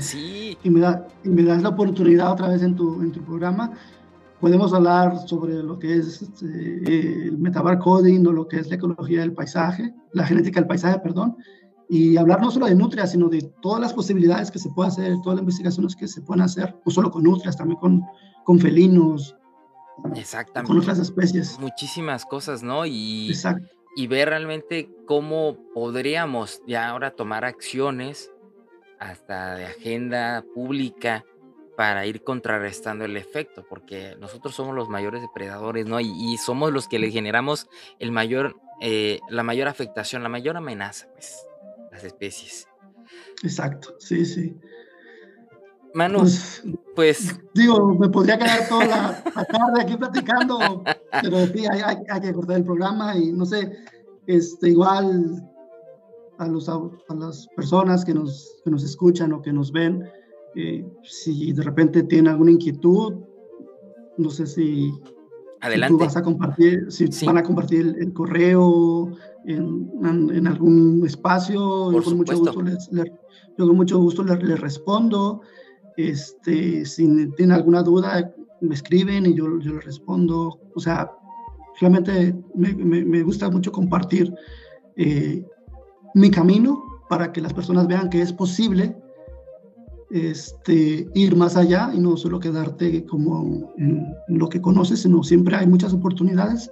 y, 0.63 0.69
me 0.71 0.79
da, 0.79 1.07
y 1.23 1.29
me 1.29 1.43
das 1.43 1.61
la 1.61 1.69
oportunidad 1.69 2.31
otra 2.31 2.47
vez 2.47 2.63
en 2.63 2.75
tu, 2.75 2.99
en 3.03 3.11
tu 3.11 3.21
programa, 3.21 3.71
podemos 4.41 4.73
hablar 4.73 5.19
sobre 5.27 5.53
lo 5.61 5.77
que 5.77 5.97
es 5.97 6.23
este, 6.23 7.27
el 7.27 7.37
metabar 7.37 7.77
coding 7.77 8.25
o 8.25 8.31
lo 8.31 8.47
que 8.47 8.57
es 8.57 8.69
la 8.69 8.77
ecología 8.77 9.19
del 9.19 9.33
paisaje, 9.33 9.93
la 10.13 10.25
genética 10.25 10.61
del 10.61 10.67
paisaje, 10.67 10.97
perdón, 10.97 11.37
y 11.87 12.17
hablar 12.17 12.41
no 12.41 12.49
solo 12.49 12.65
de 12.65 12.73
nutrias, 12.73 13.11
sino 13.11 13.29
de 13.29 13.43
todas 13.61 13.79
las 13.79 13.93
posibilidades 13.93 14.49
que 14.49 14.57
se 14.57 14.71
puede 14.71 14.87
hacer, 14.89 15.13
todas 15.21 15.35
las 15.35 15.43
investigaciones 15.43 15.95
que 15.95 16.07
se 16.07 16.23
pueden 16.23 16.41
hacer, 16.41 16.75
no 16.83 16.91
solo 16.91 17.11
con 17.11 17.21
nutrias, 17.21 17.55
también 17.55 17.79
con, 17.79 18.03
con 18.45 18.57
felinos, 18.57 19.35
Exactamente. 20.15 20.69
con 20.69 20.81
otras 20.81 20.97
especies. 20.97 21.59
Muchísimas 21.59 22.25
cosas, 22.25 22.63
¿no? 22.63 22.87
Y, 22.87 23.31
y 23.95 24.07
ver 24.07 24.29
realmente 24.29 24.89
cómo 25.05 25.55
podríamos 25.75 26.63
ya 26.65 26.89
ahora 26.89 27.11
tomar 27.11 27.45
acciones 27.45 28.31
hasta 28.99 29.55
de 29.55 29.65
agenda 29.65 30.43
pública 30.53 31.25
para 31.77 32.07
ir 32.07 32.23
contrarrestando 32.23 33.05
el 33.05 33.15
efecto, 33.17 33.63
porque 33.69 34.15
nosotros 34.19 34.55
somos 34.55 34.75
los 34.75 34.89
mayores 34.89 35.21
depredadores, 35.21 35.85
¿no? 35.85 35.99
Y, 35.99 36.35
somos 36.37 36.73
los 36.73 36.87
que 36.87 36.97
le 36.97 37.11
generamos 37.11 37.69
el 37.99 38.11
mayor, 38.11 38.59
eh, 38.81 39.19
la 39.29 39.43
mayor 39.43 39.67
afectación, 39.67 40.23
la 40.23 40.29
mayor 40.29 40.57
amenaza, 40.57 41.07
pues, 41.13 41.45
las 41.91 42.03
especies. 42.03 42.67
Exacto, 43.43 43.95
sí, 43.99 44.25
sí. 44.25 44.57
Manu, 45.93 46.19
pues, 46.19 46.63
pues, 46.95 47.39
Digo, 47.53 47.93
me 47.93 48.09
podría 48.09 48.39
quedar 48.39 48.67
toda 48.67 48.85
la, 48.85 49.23
tarde 49.45 49.81
aquí 49.81 49.97
platicando, 49.97 50.83
pero 51.21 51.45
sí, 51.45 51.65
hay, 51.67 51.81
hay, 51.81 52.21
que 52.21 52.33
cortar 52.33 52.57
el 52.57 52.63
programa 52.63 53.15
y 53.15 53.31
no 53.31 53.45
sé, 53.45 53.77
este, 54.25 54.69
igual 54.69 55.47
a, 56.37 56.47
los, 56.47 56.69
a 56.69 56.89
las 57.15 57.47
personas 57.55 58.05
que 58.05 58.13
nos, 58.13 58.61
que 58.63 58.71
nos 58.71 58.83
escuchan 58.83 59.33
o 59.33 59.41
que 59.41 59.53
nos 59.53 59.71
ven, 59.71 60.03
eh, 60.55 60.85
si 61.03 61.53
de 61.53 61.63
repente 61.63 62.03
tienen 62.03 62.31
alguna 62.31 62.51
inquietud, 62.51 63.13
no 64.17 64.29
sé 64.29 64.47
si, 64.47 64.91
Adelante. 65.61 65.93
tú 65.93 65.99
vas 65.99 66.17
a 66.17 66.23
compartir, 66.23 66.91
si 66.91 67.07
van 67.25 67.37
a 67.37 67.43
compartir 67.43 67.95
el, 67.99 68.13
correo 68.13 69.11
en, 69.45 69.89
en, 70.03 70.47
algún 70.47 71.03
espacio, 71.05 71.91
yo 71.91 72.03
con, 72.03 72.17
mucho 72.17 72.37
gusto 72.37 72.61
les, 72.61 72.89
yo 72.91 73.67
con 73.67 73.75
mucho 73.75 73.99
gusto 73.99 74.23
les, 74.23 74.59
respondo. 74.59 75.41
Este, 75.95 76.85
si 76.85 77.07
tienen 77.35 77.51
alguna 77.51 77.81
duda, 77.81 78.33
me 78.61 78.75
escriben 78.75 79.25
y 79.25 79.35
yo, 79.35 79.59
yo 79.59 79.73
les 79.73 79.85
respondo. 79.85 80.59
O 80.75 80.79
sea, 80.79 81.11
realmente 81.79 82.35
me, 82.55 82.73
me, 82.73 83.23
gusta 83.23 83.49
mucho 83.49 83.71
compartir 83.71 84.33
eh, 84.95 85.43
mi 86.17 86.31
camino 86.31 86.83
para 87.09 87.31
que 87.31 87.41
las 87.41 87.53
personas 87.53 87.87
vean 87.87 88.09
que 88.09 88.21
es 88.21 88.33
posible 88.33 88.97
este, 90.09 91.07
ir 91.13 91.35
más 91.35 91.55
allá 91.55 91.91
y 91.93 91.99
no 91.99 92.17
solo 92.17 92.39
quedarte 92.39 93.05
como 93.05 93.73
en 93.77 94.15
lo 94.27 94.49
que 94.49 94.61
conoces, 94.61 95.01
sino 95.03 95.23
siempre 95.23 95.55
hay 95.55 95.67
muchas 95.67 95.93
oportunidades. 95.93 96.71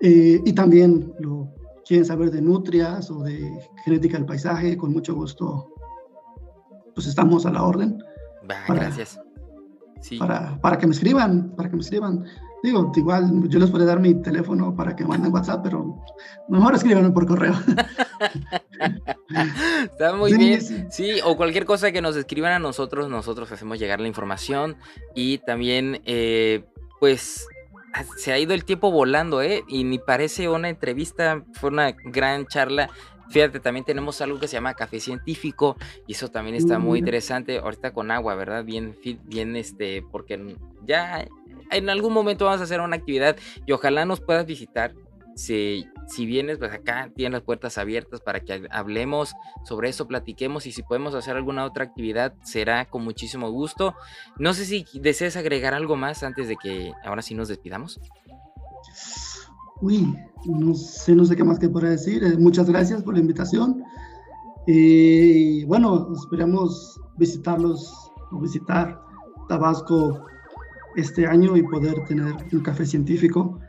Eh, 0.00 0.42
y 0.44 0.52
también 0.52 1.12
lo 1.20 1.48
quieren 1.86 2.04
saber 2.04 2.30
de 2.30 2.42
nutrias 2.42 3.10
o 3.10 3.22
de 3.22 3.48
genética 3.84 4.16
del 4.18 4.26
paisaje, 4.26 4.76
con 4.76 4.92
mucho 4.92 5.14
gusto, 5.14 5.72
pues 6.94 7.06
estamos 7.06 7.46
a 7.46 7.52
la 7.52 7.62
orden. 7.62 8.02
gracias. 8.68 9.20
Para, 10.18 10.60
para 10.60 10.78
que 10.78 10.86
me 10.86 10.92
escriban, 10.92 11.52
para 11.56 11.70
que 11.70 11.76
me 11.76 11.82
escriban. 11.82 12.24
Digo, 12.62 12.90
igual 12.96 13.48
yo 13.48 13.58
les 13.58 13.70
podría 13.70 13.88
dar 13.88 14.00
mi 14.00 14.14
teléfono 14.14 14.74
para 14.74 14.96
que 14.96 15.04
manden 15.04 15.32
WhatsApp, 15.32 15.60
pero 15.62 16.02
mejor 16.48 16.74
escríbanme 16.74 17.10
por 17.10 17.26
correo. 17.26 17.54
Está 19.84 20.14
muy 20.14 20.36
bien. 20.36 20.90
Sí. 20.90 21.20
o 21.24 21.36
cualquier 21.36 21.64
cosa 21.64 21.92
que 21.92 22.00
nos 22.00 22.16
escriban 22.16 22.52
a 22.52 22.58
nosotros, 22.58 23.08
nosotros 23.08 23.52
hacemos 23.52 23.78
llegar 23.78 24.00
la 24.00 24.08
información 24.08 24.76
y 25.14 25.38
también, 25.38 26.00
eh, 26.06 26.64
pues, 26.98 27.46
se 28.16 28.32
ha 28.32 28.38
ido 28.38 28.54
el 28.54 28.64
tiempo 28.64 28.90
volando, 28.90 29.42
¿eh? 29.42 29.62
Y 29.68 29.84
ni 29.84 29.98
parece 29.98 30.48
una 30.48 30.68
entrevista, 30.68 31.44
fue 31.52 31.70
una 31.70 31.92
gran 31.92 32.46
charla. 32.46 32.90
Fíjate, 33.28 33.58
también 33.58 33.84
tenemos 33.84 34.20
algo 34.20 34.38
que 34.38 34.46
se 34.46 34.54
llama 34.54 34.74
café 34.74 35.00
científico 35.00 35.76
y 36.06 36.12
eso 36.12 36.28
también 36.28 36.56
está 36.56 36.78
muy 36.78 37.00
interesante. 37.00 37.58
Ahorita 37.58 37.92
con 37.92 38.10
agua, 38.10 38.34
¿verdad? 38.36 38.64
Bien, 38.64 38.96
bien, 39.24 39.56
este, 39.56 40.04
porque 40.12 40.56
ya 40.86 41.26
en 41.70 41.90
algún 41.90 42.12
momento 42.12 42.44
vamos 42.44 42.60
a 42.60 42.64
hacer 42.64 42.80
una 42.80 42.96
actividad 42.96 43.36
y 43.66 43.72
ojalá 43.72 44.04
nos 44.04 44.20
puedas 44.20 44.46
visitar. 44.46 44.94
Si, 45.34 45.86
si 46.08 46.24
vienes, 46.24 46.56
pues 46.56 46.72
acá 46.72 47.10
tienen 47.14 47.32
las 47.32 47.42
puertas 47.42 47.76
abiertas 47.76 48.20
para 48.20 48.40
que 48.40 48.66
hablemos 48.70 49.34
sobre 49.64 49.90
eso, 49.90 50.08
platiquemos 50.08 50.66
y 50.66 50.72
si 50.72 50.82
podemos 50.82 51.14
hacer 51.14 51.36
alguna 51.36 51.66
otra 51.66 51.84
actividad 51.84 52.32
será 52.42 52.86
con 52.86 53.04
muchísimo 53.04 53.50
gusto. 53.50 53.94
No 54.38 54.54
sé 54.54 54.64
si 54.64 54.86
deseas 54.94 55.36
agregar 55.36 55.74
algo 55.74 55.96
más 55.96 56.22
antes 56.22 56.48
de 56.48 56.56
que 56.56 56.92
ahora 57.04 57.20
sí 57.20 57.34
nos 57.34 57.48
despidamos. 57.48 58.00
Uy, 59.82 60.16
no 60.46 60.74
sé, 60.74 61.14
no 61.14 61.24
sé 61.24 61.36
qué 61.36 61.44
más 61.44 61.58
que 61.58 61.68
podrá 61.68 61.90
decir. 61.90 62.24
Eh, 62.24 62.38
muchas 62.38 62.70
gracias 62.70 63.02
por 63.02 63.14
la 63.14 63.20
invitación. 63.20 63.84
Y 64.66 65.64
bueno, 65.66 66.08
esperamos 66.14 66.98
visitarlos 67.18 67.92
o 68.32 68.40
visitar 68.40 69.00
Tabasco 69.48 70.24
este 70.96 71.26
año 71.26 71.56
y 71.56 71.62
poder 71.62 72.04
tener 72.04 72.34
un 72.52 72.60
café 72.60 72.86
científico. 72.86 73.60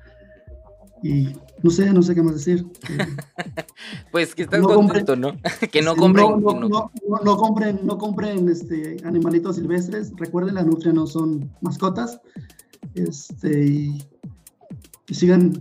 Y 1.04 1.36
no 1.64 1.70
sé, 1.70 1.92
no 1.94 2.02
sé 2.02 2.16
qué 2.16 2.24
más 2.24 2.36
decir. 2.36 2.66
pues 4.12 4.36
que 4.36 4.44
estás 4.44 4.62
contento, 4.62 5.16
¿no? 5.16 5.34
que 5.72 5.82
no 5.82 5.96
compren. 5.96 6.42
No, 6.42 6.92
no, 7.24 7.38
compren, 7.38 7.80
no 7.84 7.98
compren 7.98 8.50
este, 8.50 8.98
animalitos 9.04 9.56
silvestres. 9.56 10.12
Recuerden, 10.18 10.56
las 10.56 10.66
nutrias 10.66 10.96
no 10.96 11.08
son 11.08 11.52
mascotas. 11.62 12.20
Este, 12.96 13.66
y, 13.66 14.04
sigan 15.10 15.54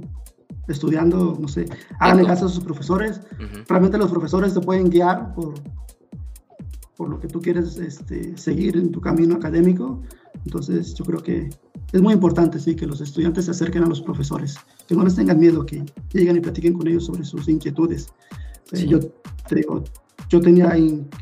estudiando, 0.69 1.37
no 1.39 1.47
sé, 1.49 1.67
hagan 2.01 2.25
caso 2.25 2.47
a 2.47 2.49
sus 2.49 2.65
profesores. 2.65 3.21
Realmente 3.69 3.99
los 3.99 4.11
profesores 4.11 4.55
te 4.55 4.61
pueden 4.61 4.91
guiar 4.91 5.35
por, 5.35 5.55
por 6.97 7.09
lo 7.09 7.21
que 7.21 7.29
tú 7.29 7.41
quieres 7.41 7.77
este, 7.77 8.37
seguir 8.37 8.77
en 8.77 8.91
tu 8.91 9.01
camino 9.01 9.37
académico. 9.37 10.03
Entonces, 10.47 10.95
yo 10.95 11.05
creo 11.05 11.21
que 11.21 11.51
es 11.93 12.01
muy 12.01 12.15
importante, 12.15 12.61
sí, 12.61 12.77
que 12.77 12.87
los 12.87 13.01
estudiantes 13.01 13.47
se 13.47 13.51
acerquen 13.51 13.83
a 13.83 13.87
los 13.87 14.01
profesores, 14.01 14.55
que 14.87 14.95
no 14.95 15.03
les 15.03 15.17
tengan 15.17 15.41
miedo, 15.41 15.67
que 15.67 15.85
lleguen 16.13 16.37
y 16.37 16.41
platiquen 16.41 16.75
con 16.75 16.87
ellos 16.87 17.07
sobre 17.07 17.25
sus 17.25 17.49
inquietudes. 17.49 18.07
Eh, 18.71 18.87
yo 18.87 19.01
te 19.49 19.57
digo, 19.57 19.83
yo 20.29 20.41
tenía 20.41 20.73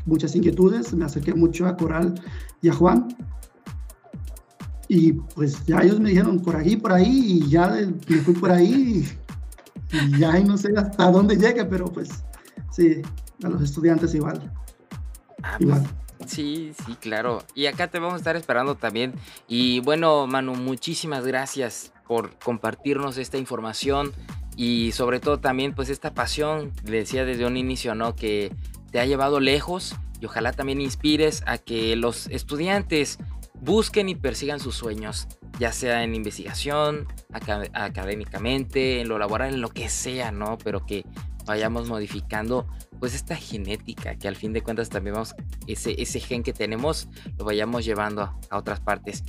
muchas 0.05 0.35
inquietudes, 0.35 0.93
me 0.93 1.05
acerqué 1.05 1.33
mucho 1.33 1.65
a 1.65 1.75
Coral 1.75 2.13
y 2.61 2.69
a 2.69 2.73
Juan, 2.73 3.07
y 4.89 5.13
pues 5.13 5.65
ya 5.65 5.79
ellos 5.79 5.99
me 5.99 6.09
dijeron 6.09 6.39
por 6.39 6.55
aquí, 6.55 6.77
por 6.77 6.93
ahí, 6.93 7.41
y 7.41 7.49
ya 7.49 7.75
me 8.07 8.17
fui 8.17 8.35
por 8.35 8.51
ahí, 8.51 9.07
y, 9.91 10.19
ya 10.19 10.39
no 10.41 10.55
sé 10.55 10.71
hasta 10.77 11.09
dónde 11.09 11.35
llegue, 11.35 11.65
pero 11.65 11.85
pues 11.85 12.09
sí, 12.71 13.01
a 13.43 13.49
los 13.49 13.63
estudiantes 13.63 14.13
igual. 14.13 14.53
Ah, 15.41 15.57
igual. 15.59 15.81
Pues, 15.81 16.04
Sí, 16.25 16.73
sí, 16.85 16.95
claro. 16.95 17.43
Y 17.53 17.67
acá 17.67 17.87
te 17.87 17.99
vamos 17.99 18.15
a 18.15 18.17
estar 18.17 18.35
esperando 18.35 18.75
también. 18.75 19.13
Y 19.47 19.79
bueno, 19.81 20.27
Manu, 20.27 20.55
muchísimas 20.55 21.25
gracias 21.25 21.93
por 22.07 22.37
compartirnos 22.39 23.17
esta 23.17 23.37
información 23.37 24.13
y 24.55 24.91
sobre 24.93 25.19
todo 25.19 25.39
también 25.39 25.73
pues 25.73 25.89
esta 25.89 26.13
pasión, 26.13 26.71
le 26.83 26.97
decía 26.97 27.25
desde 27.25 27.45
un 27.45 27.57
inicio, 27.57 27.95
¿no? 27.95 28.15
Que 28.15 28.53
te 28.91 28.99
ha 28.99 29.05
llevado 29.05 29.39
lejos 29.39 29.95
y 30.21 30.25
ojalá 30.25 30.53
también 30.53 30.81
inspires 30.81 31.43
a 31.45 31.57
que 31.57 31.95
los 31.95 32.27
estudiantes 32.27 33.17
busquen 33.53 34.09
y 34.09 34.15
persigan 34.15 34.59
sus 34.59 34.75
sueños, 34.75 35.27
ya 35.59 35.71
sea 35.71 36.03
en 36.03 36.15
investigación, 36.15 37.07
académicamente, 37.73 39.01
en 39.01 39.09
lo 39.09 39.17
laboral, 39.17 39.53
en 39.53 39.61
lo 39.61 39.69
que 39.69 39.89
sea, 39.89 40.31
¿no? 40.31 40.57
Pero 40.63 40.85
que 40.85 41.05
vayamos 41.45 41.87
modificando 41.87 42.67
pues 42.99 43.13
esta 43.13 43.35
genética 43.35 44.15
que 44.15 44.27
al 44.27 44.35
fin 44.35 44.53
de 44.53 44.61
cuentas 44.61 44.89
también 44.89 45.13
vamos 45.13 45.35
ese, 45.67 46.01
ese 46.01 46.19
gen 46.19 46.43
que 46.43 46.53
tenemos 46.53 47.07
lo 47.37 47.45
vayamos 47.45 47.85
llevando 47.85 48.21
a, 48.21 48.57
otras 48.57 48.79
partes. 48.79 49.23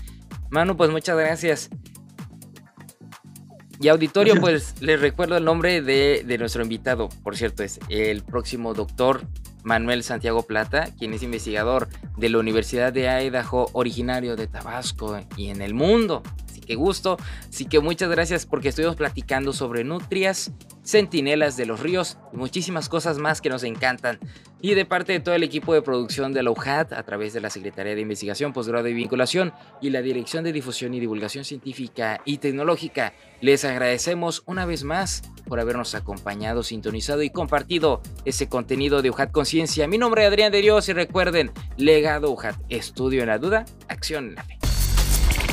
Manu 0.51 0.77
pues 0.77 0.91
muchas 0.91 1.17
gracias. 1.17 1.71
Y 3.79 3.89
auditorio 3.89 4.41
pues 4.41 4.81
les 4.81 5.01
recuerdo 5.01 5.37
el 5.37 5.45
nombre 5.45 5.83
de, 5.83 6.25
de 6.27 6.39
nuestro 6.39 6.63
invitado. 6.63 7.09
Por 7.23 7.37
cierto 7.37 7.63
es 7.63 7.79
el 7.89 8.23
próximo 8.23 8.73
doctor 8.73 9.27
Manuel 9.65 10.03
Santiago 10.05 10.43
Plata, 10.43 10.91
quien 10.97 11.13
es 11.13 11.23
investigador 11.23 11.89
de 12.17 12.29
la 12.29 12.39
Universidad 12.39 12.93
de 12.93 13.09
Idaho, 13.09 13.69
originario 13.73 14.37
de 14.37 14.47
Tabasco 14.47 15.19
y 15.37 15.49
en 15.49 15.61
el 15.61 15.75
mundo 15.75 16.23
qué 16.67 16.75
gusto. 16.75 17.17
Así 17.49 17.65
que 17.65 17.81
muchas 17.81 18.11
gracias 18.11 18.45
porque 18.45 18.69
estuvimos 18.69 18.97
platicando 18.97 19.55
sobre 19.55 19.85
nutrias, 19.85 20.53
centinelas 20.83 21.57
de 21.57 21.67
los 21.67 21.81
ríos 21.81 22.19
y 22.33 22.37
muchísimas 22.37 22.89
cosas 22.89 23.19
más 23.19 23.41
que 23.41 23.49
nos 23.49 23.65
encantan. 23.65 24.19
Y 24.61 24.75
de 24.75 24.85
parte 24.85 25.13
de 25.13 25.21
todo 25.21 25.35
el 25.35 25.43
equipo 25.43 25.75
de 25.75 25.83
producción 25.83 26.33
de 26.33 26.43
la 26.43 26.51
UJAT, 26.51 26.93
a 26.95 27.03
través 27.03 27.33
de 27.33 27.41
la 27.41 27.51
Secretaría 27.51 27.95
de 27.95 28.01
Investigación, 28.01 28.53
Posgrado 28.53 28.89
y 28.89 28.95
Vinculación 28.95 29.53
y 29.81 29.91
la 29.91 30.01
Dirección 30.03 30.45
de 30.45 30.53
Difusión 30.53 30.95
y 30.95 31.01
Divulgación 31.01 31.45
Científica 31.45 32.21
y 32.25 32.39
Tecnológica, 32.39 33.13
les 33.41 33.65
agradecemos 33.65 34.43
una 34.47 34.65
vez 34.65 34.83
más 34.83 35.23
por 35.47 35.61
habernos 35.61 35.95
acompañado, 35.95 36.63
sintonizado 36.63 37.23
y 37.23 37.31
compartido 37.31 38.01
ese 38.25 38.49
contenido 38.49 39.03
de 39.03 39.11
UJAT 39.11 39.31
Conciencia. 39.31 39.87
Mi 39.87 39.99
nombre 39.99 40.23
es 40.23 40.29
Adrián 40.29 40.51
de 40.51 40.63
Dios 40.63 40.89
y 40.89 40.95
recuerden, 40.95 41.53
legado 41.77 42.31
UJAT, 42.31 42.57
estudio 42.69 43.21
en 43.21 43.29
la 43.29 43.39
duda, 43.39 43.67
acción 43.89 44.31
en 44.31 44.35
la 44.37 44.45
fe. 44.45 44.66